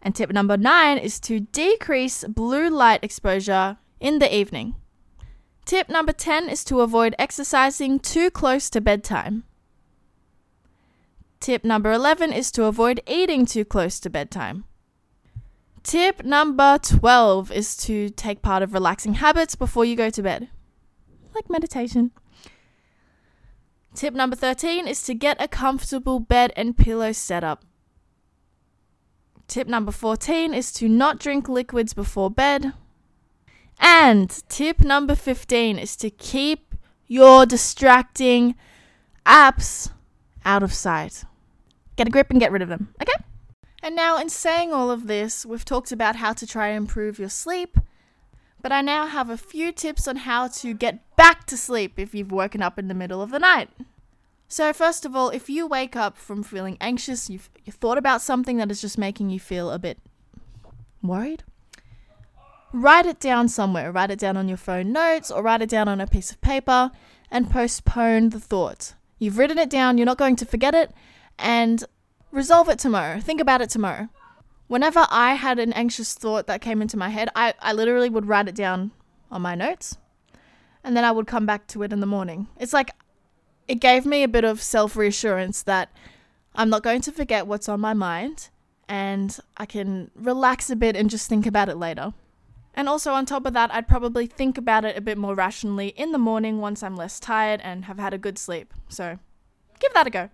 And 0.00 0.14
tip 0.14 0.30
number 0.30 0.56
nine 0.56 0.98
is 0.98 1.18
to 1.22 1.40
decrease 1.40 2.22
blue 2.28 2.70
light 2.70 3.02
exposure 3.02 3.78
in 3.98 4.20
the 4.20 4.32
evening. 4.32 4.76
Tip 5.64 5.88
number 5.88 6.12
10 6.12 6.48
is 6.48 6.62
to 6.62 6.80
avoid 6.80 7.16
exercising 7.18 7.98
too 7.98 8.30
close 8.30 8.70
to 8.70 8.80
bedtime. 8.80 9.42
Tip 11.40 11.64
number 11.64 11.92
11 11.92 12.32
is 12.32 12.50
to 12.52 12.64
avoid 12.64 13.00
eating 13.06 13.46
too 13.46 13.64
close 13.64 14.00
to 14.00 14.10
bedtime. 14.10 14.64
Tip 15.82 16.24
number 16.24 16.78
12 16.82 17.52
is 17.52 17.76
to 17.78 18.10
take 18.10 18.42
part 18.42 18.62
of 18.62 18.74
relaxing 18.74 19.14
habits 19.14 19.54
before 19.54 19.84
you 19.84 19.96
go 19.96 20.10
to 20.10 20.22
bed, 20.22 20.48
like 21.34 21.48
meditation. 21.48 22.10
Tip 23.94 24.14
number 24.14 24.36
13 24.36 24.86
is 24.86 25.02
to 25.04 25.14
get 25.14 25.40
a 25.40 25.48
comfortable 25.48 26.20
bed 26.20 26.52
and 26.56 26.76
pillow 26.76 27.12
setup. 27.12 27.64
Tip 29.46 29.66
number 29.66 29.92
14 29.92 30.52
is 30.52 30.72
to 30.74 30.88
not 30.88 31.18
drink 31.18 31.48
liquids 31.48 31.94
before 31.94 32.30
bed. 32.30 32.74
And 33.80 34.28
tip 34.48 34.80
number 34.80 35.14
15 35.14 35.78
is 35.78 35.96
to 35.96 36.10
keep 36.10 36.74
your 37.06 37.46
distracting 37.46 38.56
apps 39.24 39.90
out 40.44 40.62
of 40.62 40.74
sight. 40.74 41.24
Get 41.98 42.06
a 42.06 42.10
grip 42.10 42.30
and 42.30 42.38
get 42.38 42.52
rid 42.52 42.62
of 42.62 42.68
them, 42.68 42.94
okay? 43.02 43.24
And 43.82 43.96
now, 43.96 44.18
in 44.18 44.28
saying 44.28 44.72
all 44.72 44.88
of 44.88 45.08
this, 45.08 45.44
we've 45.44 45.64
talked 45.64 45.90
about 45.90 46.14
how 46.14 46.32
to 46.32 46.46
try 46.46 46.68
and 46.68 46.76
improve 46.76 47.18
your 47.18 47.28
sleep, 47.28 47.76
but 48.62 48.70
I 48.70 48.82
now 48.82 49.08
have 49.08 49.28
a 49.28 49.36
few 49.36 49.72
tips 49.72 50.06
on 50.06 50.14
how 50.18 50.46
to 50.46 50.74
get 50.74 51.16
back 51.16 51.44
to 51.46 51.56
sleep 51.56 51.98
if 51.98 52.14
you've 52.14 52.30
woken 52.30 52.62
up 52.62 52.78
in 52.78 52.86
the 52.86 52.94
middle 52.94 53.20
of 53.20 53.32
the 53.32 53.40
night. 53.40 53.70
So, 54.46 54.72
first 54.72 55.04
of 55.04 55.16
all, 55.16 55.30
if 55.30 55.50
you 55.50 55.66
wake 55.66 55.96
up 55.96 56.16
from 56.16 56.44
feeling 56.44 56.78
anxious, 56.80 57.28
you've 57.28 57.50
you 57.64 57.72
thought 57.72 57.98
about 57.98 58.22
something 58.22 58.58
that 58.58 58.70
is 58.70 58.80
just 58.80 58.96
making 58.96 59.30
you 59.30 59.40
feel 59.40 59.68
a 59.68 59.78
bit 59.80 59.98
worried, 61.02 61.42
write 62.72 63.06
it 63.06 63.18
down 63.18 63.48
somewhere. 63.48 63.90
Write 63.90 64.12
it 64.12 64.20
down 64.20 64.36
on 64.36 64.46
your 64.46 64.56
phone 64.56 64.92
notes 64.92 65.32
or 65.32 65.42
write 65.42 65.62
it 65.62 65.68
down 65.68 65.88
on 65.88 66.00
a 66.00 66.06
piece 66.06 66.30
of 66.30 66.40
paper 66.40 66.92
and 67.28 67.50
postpone 67.50 68.28
the 68.28 68.38
thought. 68.38 68.94
You've 69.18 69.38
written 69.38 69.58
it 69.58 69.68
down, 69.68 69.98
you're 69.98 70.06
not 70.06 70.16
going 70.16 70.36
to 70.36 70.46
forget 70.46 70.76
it, 70.76 70.92
and 71.38 71.84
resolve 72.30 72.68
it 72.68 72.78
tomorrow. 72.78 73.20
Think 73.20 73.40
about 73.40 73.60
it 73.60 73.70
tomorrow. 73.70 74.08
Whenever 74.66 75.06
I 75.10 75.34
had 75.34 75.58
an 75.58 75.72
anxious 75.72 76.14
thought 76.14 76.46
that 76.46 76.60
came 76.60 76.82
into 76.82 76.96
my 76.96 77.08
head, 77.08 77.30
I, 77.34 77.54
I 77.60 77.72
literally 77.72 78.10
would 78.10 78.26
write 78.26 78.48
it 78.48 78.54
down 78.54 78.90
on 79.30 79.42
my 79.42 79.54
notes 79.54 79.96
and 80.84 80.96
then 80.96 81.04
I 81.04 81.10
would 81.10 81.26
come 81.26 81.46
back 81.46 81.66
to 81.68 81.82
it 81.82 81.92
in 81.92 82.00
the 82.00 82.06
morning. 82.06 82.48
It's 82.58 82.72
like 82.72 82.90
it 83.66 83.76
gave 83.76 84.06
me 84.06 84.22
a 84.22 84.28
bit 84.28 84.44
of 84.44 84.62
self 84.62 84.96
reassurance 84.96 85.62
that 85.64 85.90
I'm 86.54 86.70
not 86.70 86.82
going 86.82 87.00
to 87.02 87.12
forget 87.12 87.46
what's 87.46 87.68
on 87.68 87.80
my 87.80 87.94
mind 87.94 88.48
and 88.88 89.38
I 89.56 89.66
can 89.66 90.10
relax 90.14 90.70
a 90.70 90.76
bit 90.76 90.96
and 90.96 91.10
just 91.10 91.28
think 91.28 91.46
about 91.46 91.68
it 91.68 91.76
later. 91.76 92.14
And 92.74 92.88
also, 92.88 93.12
on 93.12 93.26
top 93.26 93.44
of 93.44 93.54
that, 93.54 93.74
I'd 93.74 93.88
probably 93.88 94.26
think 94.26 94.56
about 94.56 94.84
it 94.84 94.96
a 94.96 95.00
bit 95.00 95.18
more 95.18 95.34
rationally 95.34 95.88
in 95.88 96.12
the 96.12 96.18
morning 96.18 96.58
once 96.58 96.82
I'm 96.82 96.96
less 96.96 97.18
tired 97.18 97.60
and 97.62 97.86
have 97.86 97.98
had 97.98 98.14
a 98.14 98.18
good 98.18 98.38
sleep. 98.38 98.72
So, 98.88 99.18
give 99.80 99.92
that 99.94 100.06
a 100.06 100.10
go. 100.10 100.30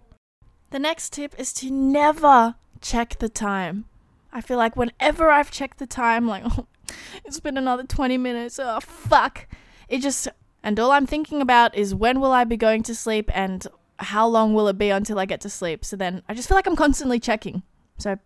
The 0.75 0.81
next 0.81 1.13
tip 1.13 1.37
is 1.39 1.53
to 1.53 1.71
never 1.71 2.57
check 2.81 3.21
the 3.21 3.29
time. 3.29 3.85
I 4.33 4.41
feel 4.41 4.57
like 4.57 4.75
whenever 4.75 5.31
I've 5.31 5.53
checked 5.53 5.79
the 5.79 5.87
time, 5.87 6.27
like, 6.27 6.43
oh, 6.45 6.67
it's 7.25 7.39
been 7.39 7.57
another 7.57 7.85
20 7.85 8.19
minutes, 8.19 8.59
oh, 8.59 8.81
fuck. 8.81 9.47
It 9.89 10.01
just, 10.01 10.27
and 10.65 10.81
all 10.81 10.91
I'm 10.91 11.07
thinking 11.07 11.41
about 11.41 11.77
is 11.77 11.95
when 11.95 12.19
will 12.19 12.33
I 12.33 12.43
be 12.43 12.57
going 12.57 12.83
to 12.83 12.95
sleep 12.97 13.31
and 13.33 13.65
how 14.01 14.27
long 14.27 14.53
will 14.53 14.67
it 14.67 14.77
be 14.77 14.91
until 14.91 15.21
I 15.21 15.27
get 15.27 15.41
to 15.43 15.49
sleep. 15.49 15.85
So 15.85 15.95
then 15.95 16.23
I 16.29 16.35
just 16.35 16.49
feel 16.49 16.57
like 16.57 16.67
I'm 16.67 16.75
constantly 16.75 17.21
checking. 17.21 17.63
So, 17.99 18.19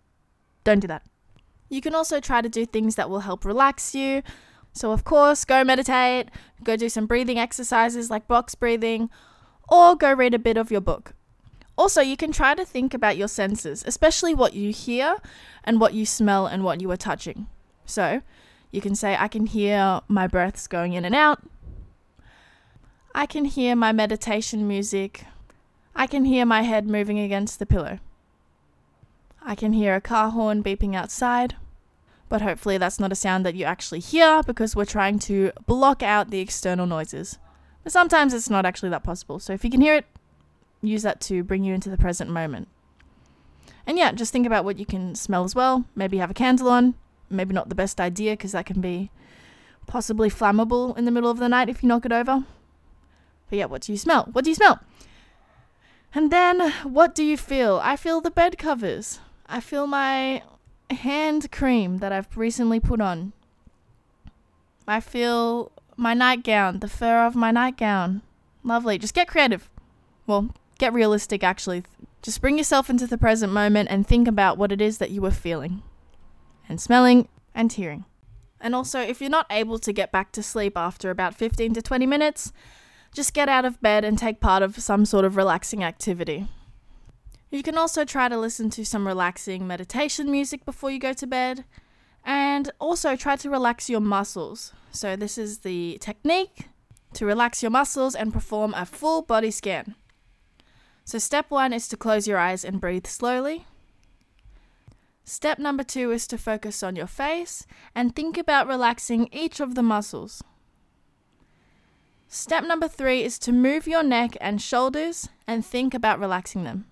don't 0.65 0.81
do 0.81 0.87
that. 0.87 1.03
You 1.69 1.83
can 1.83 1.95
also 1.95 2.19
try 2.19 2.41
to 2.41 2.49
do 2.49 2.65
things 2.65 2.95
that 2.95 3.11
will 3.11 3.21
help 3.21 3.45
relax 3.45 3.95
you. 3.95 4.23
So, 4.73 4.93
of 4.93 5.05
course, 5.05 5.45
go 5.45 5.65
meditate, 5.65 6.31
go 6.65 6.77
do 6.77 6.89
some 6.89 7.05
breathing 7.05 7.39
exercises 7.39 8.09
like 8.09 8.27
box 8.27 8.55
breathing, 8.55 9.11
or 9.69 9.95
go 9.97 10.15
read 10.15 10.33
a 10.33 10.39
bit 10.39 10.57
of 10.57 10.71
your 10.71 10.81
book. 10.81 11.13
Also, 11.79 12.01
you 12.01 12.17
can 12.17 12.33
try 12.33 12.57
to 12.57 12.65
think 12.65 12.93
about 12.93 13.17
your 13.17 13.29
senses, 13.29 13.85
especially 13.87 14.35
what 14.35 14.53
you 14.53 14.73
hear 14.73 15.17
and 15.63 15.81
what 15.81 15.95
you 15.95 16.05
smell 16.05 16.45
and 16.45 16.65
what 16.65 16.81
you 16.81 16.91
are 16.91 16.97
touching. 16.97 17.47
So, 17.87 18.21
you 18.73 18.81
can 18.81 18.97
say, 18.97 19.17
I 19.17 19.29
can 19.29 19.47
hear 19.47 20.01
my 20.09 20.27
breaths 20.27 20.67
going 20.67 20.95
in 20.95 21.05
and 21.05 21.15
out. 21.15 21.41
I 23.15 23.27
can 23.27 23.45
hear 23.45 23.77
my 23.77 23.93
meditation 23.93 24.67
music. 24.67 25.25
I 25.95 26.09
can 26.09 26.25
hear 26.25 26.45
my 26.45 26.63
head 26.63 26.89
moving 26.89 27.21
against 27.21 27.61
the 27.61 27.67
pillow. 27.67 28.01
I 29.41 29.55
can 29.55 29.73
hear 29.73 29.95
a 29.95 30.01
car 30.01 30.31
horn 30.31 30.65
beeping 30.65 30.97
outside, 30.97 31.55
but 32.29 32.43
hopefully 32.43 32.77
that's 32.77 32.99
not 32.99 33.13
a 33.13 33.17
sound 33.17 33.47
that 33.47 33.55
you 33.55 33.65
actually 33.65 34.01
hear 34.01 34.43
because 34.43 34.75
we're 34.75 34.85
trying 34.85 35.21
to 35.21 35.53
block 35.67 36.03
out 36.03 36.31
the 36.31 36.41
external 36.41 36.87
noises. 36.87 37.39
But 37.85 37.93
sometimes 37.93 38.35
it's 38.35 38.51
not 38.51 38.67
actually 38.67 38.91
that 38.91 39.05
possible. 39.05 39.39
So 39.39 39.53
if 39.53 39.65
you 39.65 39.71
can 39.71 39.81
hear 39.81 39.95
it, 39.95 40.07
use 40.83 41.03
that 41.03 41.21
to 41.23 41.43
bring 41.43 41.65
you 41.65 41.75
into 41.75 41.91
the 41.91 41.97
present 41.97 42.31
moment. 42.31 42.69
And 43.87 43.99
yeah, 43.99 44.13
just 44.13 44.33
think 44.33 44.47
about 44.47 44.65
what 44.65 44.79
you 44.79 44.87
can 44.87 45.15
smell 45.15 45.45
as 45.45 45.55
well. 45.55 45.85
Maybe 45.95 46.19
have 46.19 46.31
a 46.31 46.35
candle 46.35 46.69
on. 46.69 46.95
Maybe 47.31 47.55
not 47.55 47.69
the 47.69 47.75
best 47.75 48.01
idea 48.01 48.33
because 48.33 48.53
that 48.53 48.67
can 48.67 48.81
be 48.81 49.11
possibly 49.87 50.31
flammable 50.31 50.97
in 50.97 51.05
the 51.05 51.11
middle 51.11 51.31
of 51.31 51.39
the 51.39 51.49
night 51.49 51.69
if 51.69 51.83
you 51.83 51.89
knock 51.89 52.05
it 52.05 52.13
over. 52.13 52.45
But 53.49 53.59
yeah, 53.59 53.65
what 53.65 53.83
do 53.83 53.93
you 53.93 53.99
smell? 53.99 54.29
What 54.33 54.45
do 54.45 54.51
you 54.51 54.55
smell? 54.55 54.81
And 56.15 56.31
then, 56.31 56.73
what 56.85 57.15
do 57.15 57.25
you 57.25 57.37
feel? 57.37 57.81
I 57.83 57.97
feel 57.97 58.21
the 58.21 58.31
bed 58.31 58.59
covers. 58.59 59.21
I 59.47 59.61
feel 59.61 59.87
my 59.87 60.43
hand 60.91 61.51
cream 61.51 61.99
that 61.99 62.13
I've 62.13 62.37
recently 62.37 62.81
put 62.81 63.01
on. 63.01 63.33
I 64.87 65.01
feel 65.01 65.71
my 65.97 66.15
nightgown, 66.15 66.81
the 66.81 66.89
fur 66.89 67.27
of 67.27 67.35
my 67.35 67.51
nightgown. 67.51 68.23
Lovely. 68.65 68.99
Just 68.99 69.15
get 69.15 69.29
creative. 69.29 69.69
Well, 70.27 70.51
get 70.79 70.93
realistic 70.93 71.45
actually. 71.45 71.83
Just 72.23 72.41
bring 72.41 72.59
yourself 72.59 72.91
into 72.91 73.07
the 73.07 73.19
present 73.19 73.53
moment 73.53 73.89
and 73.91 74.07
think 74.07 74.27
about 74.27 74.59
what 74.59 74.73
it 74.73 74.81
is 74.81 74.99
that 74.99 75.11
you 75.11 75.21
were 75.21 75.31
feeling 75.31 75.83
and 76.69 76.81
smelling 76.81 77.29
and 77.55 77.73
hearing. 77.73 78.05
And 78.61 78.75
also, 78.75 79.01
if 79.01 79.21
you're 79.21 79.31
not 79.31 79.47
able 79.51 79.79
to 79.79 79.93
get 79.93 80.11
back 80.11 80.33
to 80.33 80.43
sleep 80.43 80.77
after 80.77 81.11
about 81.11 81.35
15 81.35 81.75
to 81.75 81.83
20 81.83 82.07
minutes, 82.07 82.53
just 83.13 83.33
get 83.33 83.49
out 83.49 83.65
of 83.65 83.81
bed 83.81 84.05
and 84.05 84.19
take 84.19 84.41
part 84.41 84.63
of 84.63 84.79
some 84.79 85.05
sort 85.05 85.25
of 85.25 85.37
relaxing 85.37 85.85
activity. 85.85 86.49
You 87.51 87.63
can 87.63 87.79
also 87.79 88.05
try 88.05 88.29
to 88.29 88.39
listen 88.39 88.69
to 88.71 88.85
some 88.85 89.07
relaxing 89.07 89.67
meditation 89.67 90.31
music 90.31 90.65
before 90.65 90.91
you 90.91 90.99
go 90.99 91.13
to 91.13 91.27
bed. 91.27 91.65
And 92.25 92.71
also 92.79 93.17
try 93.17 93.37
to 93.37 93.49
relax 93.49 93.89
your 93.89 94.01
muscles. 94.01 94.73
So, 94.91 95.17
this 95.17 95.39
is 95.39 95.59
the 95.59 95.97
technique 96.01 96.69
to 97.15 97.25
relax 97.25 97.63
your 97.63 97.71
muscles 97.71 98.15
and 98.15 98.33
perform 98.33 98.75
a 98.75 98.85
full 98.85 99.23
body 99.23 99.51
scan. 99.51 99.95
So, 101.09 101.19
step 101.19 101.51
one 101.51 101.73
is 101.73 101.89
to 101.89 101.97
close 101.97 102.29
your 102.29 102.37
eyes 102.37 102.67
and 102.67 102.83
breathe 102.83 103.07
slowly. 103.07 103.65
Step 105.25 105.59
number 105.59 105.83
two 105.83 106.11
is 106.11 106.27
to 106.27 106.37
focus 106.37 106.83
on 106.83 106.97
your 106.97 107.07
face 107.07 107.67
and 107.95 108.15
think 108.15 108.37
about 108.37 108.69
relaxing 108.69 109.31
each 109.33 109.59
of 109.59 109.75
the 109.75 109.83
muscles. 109.83 110.45
Step 112.29 112.63
number 112.63 112.89
three 112.89 113.23
is 113.23 113.39
to 113.39 113.53
move 113.53 113.87
your 113.87 114.03
neck 114.03 114.37
and 114.39 114.61
shoulders 114.61 115.31
and 115.47 115.65
think 115.65 115.95
about 115.95 116.21
relaxing 116.21 116.65
them. 116.65 116.85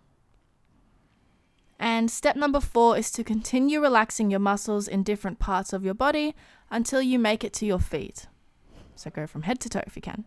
And 1.79 2.11
step 2.11 2.37
number 2.37 2.61
four 2.61 2.97
is 2.97 3.11
to 3.11 3.23
continue 3.23 3.83
relaxing 3.83 4.31
your 4.31 4.41
muscles 4.41 4.89
in 4.89 5.03
different 5.03 5.41
parts 5.41 5.75
of 5.75 5.85
your 5.85 5.93
body 5.93 6.35
until 6.71 7.03
you 7.03 7.19
make 7.19 7.45
it 7.45 7.53
to 7.53 7.67
your 7.67 7.81
feet. 7.81 8.29
So 8.95 9.11
go 9.11 9.27
from 9.27 9.43
head 9.43 9.61
to 9.61 9.69
toe 9.69 9.83
if 9.87 9.95
you 9.95 10.01
can. 10.01 10.25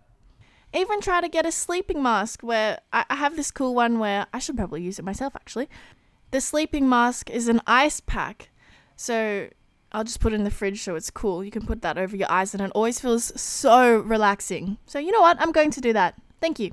Even 0.74 1.02
try 1.02 1.20
to 1.20 1.28
get 1.28 1.46
a 1.46 1.52
sleeping 1.52 2.04
mask 2.04 2.42
where 2.42 2.80
I 2.94 3.06
have 3.10 3.36
this 3.36 3.50
cool 3.50 3.74
one 3.74 3.98
where 3.98 4.28
I 4.34 4.40
should 4.40 4.56
probably 4.56 4.84
use 4.84 5.00
it 5.00 5.06
myself 5.06 5.36
actually. 5.36 5.68
The 6.32 6.42
sleeping 6.42 6.88
mask 6.88 7.30
is 7.30 7.48
an 7.48 7.62
ice 7.66 8.00
pack. 8.00 8.50
So 8.96 9.50
I'll 9.92 10.04
just 10.04 10.20
put 10.20 10.34
it 10.34 10.36
in 10.36 10.44
the 10.44 10.52
fridge 10.52 10.84
so 10.84 10.96
it's 10.96 11.10
cool. 11.10 11.44
You 11.44 11.50
can 11.50 11.66
put 11.66 11.82
that 11.82 11.98
over 11.98 12.16
your 12.16 12.32
eyes 12.32 12.54
and 12.54 12.62
it 12.62 12.72
always 12.76 13.00
feels 13.00 13.40
so 13.40 13.98
relaxing. 13.98 14.78
So 14.86 15.00
you 15.00 15.12
know 15.12 15.22
what? 15.22 15.42
I'm 15.42 15.52
going 15.52 15.72
to 15.72 15.82
do 15.82 15.94
that. 15.94 16.16
Thank 16.40 16.60
you. 16.60 16.72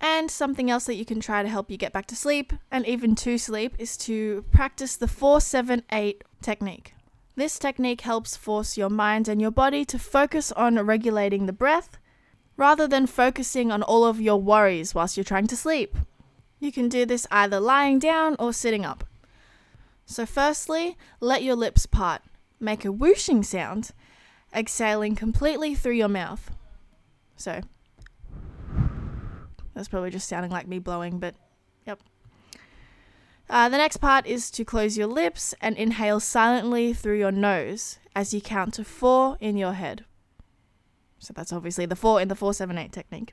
And 0.00 0.30
something 0.30 0.70
else 0.70 0.84
that 0.84 0.96
you 0.96 1.04
can 1.04 1.20
try 1.20 1.42
to 1.42 1.48
help 1.48 1.70
you 1.70 1.76
get 1.76 1.92
back 1.92 2.06
to 2.06 2.16
sleep 2.16 2.52
and 2.70 2.84
even 2.84 3.14
to 3.16 3.38
sleep 3.38 3.76
is 3.78 3.96
to 3.98 4.44
practice 4.50 4.96
the 4.96 5.08
478 5.08 6.24
technique. 6.42 6.94
This 7.36 7.58
technique 7.58 8.02
helps 8.02 8.36
force 8.36 8.76
your 8.76 8.90
mind 8.90 9.28
and 9.28 9.40
your 9.40 9.50
body 9.52 9.84
to 9.86 9.98
focus 9.98 10.50
on 10.52 10.78
regulating 10.84 11.46
the 11.46 11.52
breath 11.52 11.98
rather 12.56 12.86
than 12.86 13.06
focusing 13.06 13.70
on 13.70 13.82
all 13.82 14.04
of 14.04 14.20
your 14.20 14.40
worries 14.40 14.94
whilst 14.94 15.16
you're 15.16 15.24
trying 15.24 15.46
to 15.48 15.56
sleep. 15.56 15.96
You 16.60 16.72
can 16.72 16.88
do 16.88 17.04
this 17.04 17.26
either 17.30 17.60
lying 17.60 17.98
down 17.98 18.36
or 18.38 18.52
sitting 18.52 18.84
up. 18.84 19.04
So, 20.06 20.26
firstly, 20.26 20.96
let 21.20 21.42
your 21.42 21.56
lips 21.56 21.86
part. 21.86 22.22
Make 22.60 22.84
a 22.84 22.92
whooshing 22.92 23.42
sound, 23.42 23.90
exhaling 24.54 25.16
completely 25.16 25.74
through 25.74 25.94
your 25.94 26.08
mouth. 26.08 26.50
So, 27.36 27.60
that's 29.74 29.88
probably 29.88 30.10
just 30.10 30.28
sounding 30.28 30.50
like 30.50 30.68
me 30.68 30.78
blowing, 30.78 31.18
but 31.18 31.34
yep. 31.86 32.00
Uh, 33.50 33.68
the 33.68 33.76
next 33.76 33.98
part 33.98 34.26
is 34.26 34.50
to 34.52 34.64
close 34.64 34.96
your 34.96 35.06
lips 35.06 35.54
and 35.60 35.76
inhale 35.76 36.20
silently 36.20 36.92
through 36.92 37.18
your 37.18 37.32
nose 37.32 37.98
as 38.14 38.32
you 38.32 38.40
count 38.40 38.74
to 38.74 38.84
four 38.84 39.36
in 39.40 39.56
your 39.56 39.72
head. 39.72 40.04
So 41.24 41.32
that's 41.34 41.52
obviously 41.52 41.86
the 41.86 41.96
four 41.96 42.20
in 42.20 42.28
the 42.28 42.34
478 42.34 42.92
technique. 42.92 43.32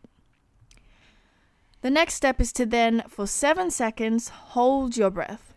The 1.81 1.89
next 1.89 2.13
step 2.13 2.39
is 2.39 2.53
to 2.53 2.65
then, 2.65 3.03
for 3.07 3.25
seven 3.25 3.71
seconds, 3.71 4.29
hold 4.29 4.95
your 4.95 5.09
breath. 5.09 5.53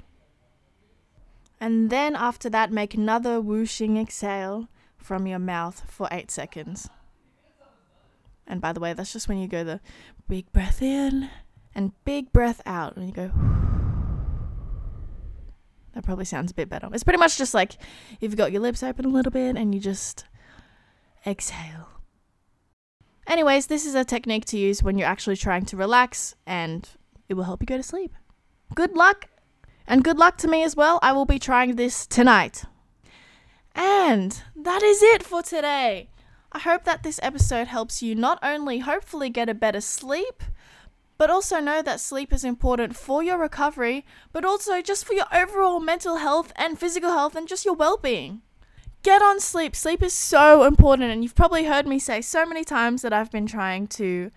And 1.61 1.91
then 1.91 2.16
after 2.16 2.51
that, 2.51 2.72
make 2.72 2.95
another 2.95 3.41
whooshing 3.41 3.97
exhale 3.97 4.68
from 4.97 5.26
your 5.26 5.39
mouth 5.39 5.82
for 5.87 6.09
eight 6.11 6.30
seconds. 6.30 6.89
And 8.47 8.61
by 8.61 8.72
the 8.72 8.80
way, 8.80 8.93
that's 8.93 9.12
just 9.12 9.28
when 9.28 9.39
you 9.39 9.49
go 9.49 9.64
the 9.64 9.80
big 10.28 10.51
breath 10.53 10.82
in 10.82 11.30
and 11.74 11.93
big 12.05 12.32
breath 12.32 12.61
out. 12.66 12.97
And 12.97 13.07
you 13.07 13.14
go. 13.14 13.30
That 15.95 16.05
probably 16.05 16.24
sounds 16.24 16.51
a 16.51 16.55
bit 16.55 16.68
better. 16.68 16.89
It's 16.93 17.05
pretty 17.05 17.18
much 17.18 17.39
just 17.39 17.55
like 17.55 17.76
you've 18.20 18.37
got 18.37 18.51
your 18.51 18.61
lips 18.61 18.82
open 18.82 19.05
a 19.05 19.09
little 19.09 19.30
bit 19.30 19.57
and 19.57 19.74
you 19.74 19.80
just 19.80 20.24
exhale. 21.26 21.93
Anyways, 23.27 23.66
this 23.66 23.87
is 23.87 23.95
a 23.95 24.05
technique 24.05 24.45
to 24.47 24.59
use 24.59 24.83
when 24.83 24.99
you're 24.99 25.09
actually 25.09 25.37
trying 25.37 25.64
to 25.66 25.77
relax 25.77 26.35
and 26.47 26.89
it 27.29 27.35
will 27.35 27.45
help 27.45 27.62
you 27.62 27.66
go 27.66 27.77
to 27.77 27.83
sleep. 27.83 28.12
Good 28.75 28.95
luck! 28.95 29.29
And 29.87 30.03
good 30.03 30.18
luck 30.18 30.39
to 30.39 30.49
me 30.49 30.62
as 30.62 30.77
well. 30.77 30.99
I 31.03 31.12
will 31.12 31.27
be 31.27 31.39
trying 31.39 31.77
this 31.77 32.07
tonight. 32.07 32.64
And 33.75 34.43
that 34.57 34.83
is 34.83 35.03
it 35.03 35.22
for 35.22 35.43
today. 35.43 36.09
I 36.53 36.61
hope 36.61 36.85
that 36.85 37.03
this 37.03 37.20
episode 37.22 37.66
helps 37.66 38.03
you 38.03 38.14
not 38.14 38.39
only 38.43 38.79
hopefully 38.79 39.29
get 39.29 39.49
a 39.49 39.55
better 39.55 39.81
sleep, 39.81 40.43
but 41.18 41.31
also 41.31 41.61
know 41.61 41.83
that 41.83 42.01
sleep 42.01 42.33
is 42.33 42.45
important 42.45 42.97
for 42.97 43.22
your 43.22 43.39
recovery, 43.39 44.05
but 44.33 44.45
also 44.45 44.81
just 44.81 45.05
for 45.05 45.14
your 45.14 45.27
overall 45.33 45.81
mental 45.81 46.16
health 46.16 46.53
and 46.57 46.79
physical 46.79 47.11
health 47.11 47.35
and 47.35 47.49
just 47.49 47.64
your 47.64 47.75
well 47.75 47.97
being. 47.97 48.43
Get 49.05 49.20
on 49.20 49.38
sleep. 49.38 49.76
Sleep 49.76 50.02
is 50.02 50.14
so 50.14 50.64
important, 50.64 51.12
and 51.12 51.22
you've 51.22 51.34
probably 51.34 51.66
heard 51.66 51.86
me 51.86 51.98
say 51.98 52.22
so 52.22 52.46
many 52.46 52.64
times 52.64 53.02
that 53.02 53.12
I've 53.12 53.30
been 53.30 53.46
trying 53.46 53.86
to 53.88 54.30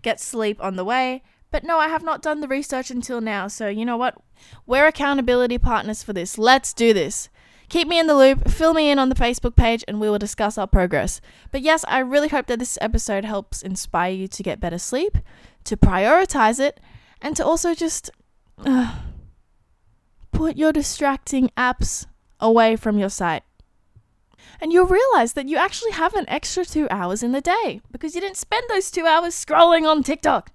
get 0.00 0.18
sleep 0.18 0.56
on 0.64 0.76
the 0.76 0.84
way. 0.84 1.22
But 1.50 1.62
no, 1.62 1.78
I 1.78 1.88
have 1.88 2.02
not 2.02 2.22
done 2.22 2.40
the 2.40 2.48
research 2.48 2.90
until 2.90 3.20
now. 3.20 3.48
So, 3.48 3.68
you 3.68 3.84
know 3.84 3.98
what? 3.98 4.16
We're 4.64 4.86
accountability 4.86 5.58
partners 5.58 6.02
for 6.02 6.14
this. 6.14 6.38
Let's 6.38 6.72
do 6.72 6.94
this. 6.94 7.28
Keep 7.68 7.86
me 7.86 7.98
in 7.98 8.06
the 8.06 8.16
loop, 8.16 8.48
fill 8.48 8.72
me 8.72 8.88
in 8.88 8.98
on 8.98 9.10
the 9.10 9.14
Facebook 9.14 9.56
page, 9.56 9.84
and 9.86 10.00
we 10.00 10.08
will 10.08 10.18
discuss 10.18 10.56
our 10.56 10.66
progress. 10.66 11.20
But 11.50 11.60
yes, 11.60 11.84
I 11.86 11.98
really 11.98 12.28
hope 12.28 12.46
that 12.46 12.58
this 12.58 12.78
episode 12.80 13.26
helps 13.26 13.60
inspire 13.60 14.12
you 14.12 14.26
to 14.28 14.42
get 14.42 14.58
better 14.58 14.78
sleep, 14.78 15.18
to 15.64 15.76
prioritize 15.76 16.58
it, 16.60 16.80
and 17.20 17.36
to 17.36 17.44
also 17.44 17.74
just 17.74 18.10
uh, 18.64 19.00
put 20.32 20.56
your 20.56 20.72
distracting 20.72 21.50
apps 21.58 22.06
away 22.40 22.74
from 22.76 22.98
your 22.98 23.10
sight. 23.10 23.42
And 24.60 24.72
you'll 24.72 24.86
realize 24.86 25.32
that 25.34 25.48
you 25.48 25.56
actually 25.56 25.92
have 25.92 26.14
an 26.14 26.28
extra 26.28 26.64
two 26.64 26.86
hours 26.90 27.22
in 27.22 27.32
the 27.32 27.40
day 27.40 27.80
because 27.90 28.14
you 28.14 28.20
didn't 28.20 28.36
spend 28.36 28.64
those 28.68 28.90
two 28.90 29.06
hours 29.06 29.34
scrolling 29.34 29.88
on 29.88 30.02
TikTok. 30.02 30.50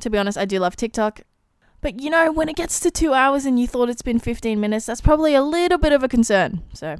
To 0.00 0.10
be 0.10 0.18
honest, 0.18 0.38
I 0.38 0.44
do 0.44 0.58
love 0.58 0.76
TikTok. 0.76 1.22
But 1.80 2.00
you 2.00 2.10
know, 2.10 2.30
when 2.30 2.48
it 2.48 2.56
gets 2.56 2.78
to 2.80 2.90
two 2.90 3.12
hours 3.12 3.44
and 3.44 3.58
you 3.58 3.66
thought 3.66 3.90
it's 3.90 4.02
been 4.02 4.18
15 4.18 4.58
minutes, 4.60 4.86
that's 4.86 5.00
probably 5.00 5.34
a 5.34 5.42
little 5.42 5.78
bit 5.78 5.92
of 5.92 6.02
a 6.02 6.08
concern. 6.08 6.62
So, 6.72 6.96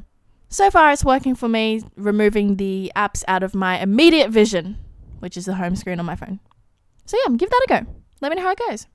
so 0.48 0.70
far 0.70 0.92
it's 0.92 1.04
working 1.04 1.34
for 1.34 1.48
me, 1.48 1.82
removing 1.96 2.56
the 2.56 2.92
apps 2.96 3.22
out 3.28 3.42
of 3.42 3.54
my 3.54 3.78
immediate 3.78 4.30
vision, 4.30 4.78
which 5.20 5.36
is 5.36 5.46
the 5.46 5.54
home 5.54 5.76
screen 5.76 6.00
on 6.00 6.06
my 6.06 6.16
phone. 6.16 6.40
So, 7.06 7.16
yeah, 7.24 7.34
give 7.36 7.50
that 7.50 7.64
a 7.64 7.68
go. 7.68 7.92
Let 8.20 8.30
me 8.30 8.36
know 8.36 8.42
how 8.42 8.52
it 8.52 8.60
goes. 8.68 8.86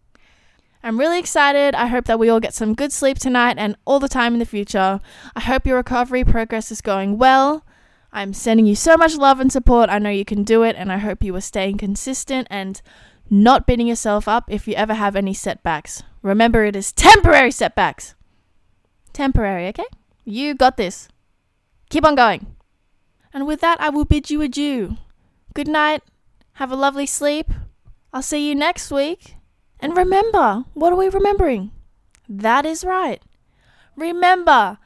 I'm 0.84 1.00
really 1.00 1.20
excited. 1.20 1.76
I 1.76 1.88
hope 1.88 2.06
that 2.06 2.20
we 2.20 2.30
all 2.30 2.40
get 2.40 2.54
some 2.54 2.76
good 2.76 2.92
sleep 2.92 3.20
tonight 3.20 3.58
and 3.58 3.76
all 3.86 4.00
the 4.00 4.08
time 4.08 4.34
in 4.34 4.40
the 4.40 4.46
future. 4.46 5.02
I 5.36 5.40
hope 5.42 5.66
your 5.66 5.78
recovery 5.78 6.24
progress 6.24 6.72
is 6.72 6.82
going 6.82 7.18
well. 7.18 7.66
I'm 8.12 8.34
sending 8.34 8.66
you 8.66 8.76
so 8.76 8.96
much 8.96 9.16
love 9.16 9.40
and 9.40 9.52
support. 9.52 9.90
I 9.90 10.00
know 10.00 10.10
you 10.10 10.26
can 10.26 10.44
do 10.44 10.64
it, 10.64 10.76
and 10.78 10.92
I 10.92 10.98
hope 10.98 11.24
you 11.24 11.36
are 11.36 11.42
staying 11.42 11.78
consistent 11.78 12.48
and 12.50 12.82
not 13.30 13.68
beating 13.68 13.88
yourself 13.88 14.28
up 14.28 14.46
if 14.48 14.68
you 14.68 14.76
ever 14.76 14.94
have 14.94 15.16
any 15.16 15.34
setbacks. 15.34 16.04
Remember, 16.22 16.64
it 16.64 16.76
is 16.76 16.92
temporary 16.92 17.52
setbacks. 17.52 18.16
Temporary, 19.14 19.68
okay? 19.68 19.86
You 20.24 20.56
got 20.56 20.78
this. 20.78 21.10
Keep 21.90 22.06
on 22.06 22.16
going. 22.16 22.56
And 23.34 23.46
with 23.46 23.62
that, 23.62 23.80
I 23.82 23.90
will 23.90 24.06
bid 24.06 24.30
you 24.30 24.42
adieu. 24.42 24.98
Good 25.54 25.68
night. 25.68 26.02
Have 26.54 26.72
a 26.72 26.76
lovely 26.76 27.06
sleep. 27.06 27.50
I'll 28.14 28.22
see 28.22 28.48
you 28.48 28.56
next 28.56 28.90
week. 28.90 29.37
And 29.80 29.96
remember, 29.96 30.66
what 30.74 30.92
are 30.92 30.98
we 30.98 31.10
remembering? 31.10 31.72
That 32.28 32.66
is 32.66 32.84
right. 32.84 33.22
Remember 33.96 34.78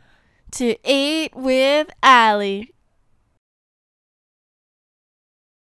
to 0.52 0.76
eat 0.90 1.36
with 1.36 1.90
Ally. 2.04 2.64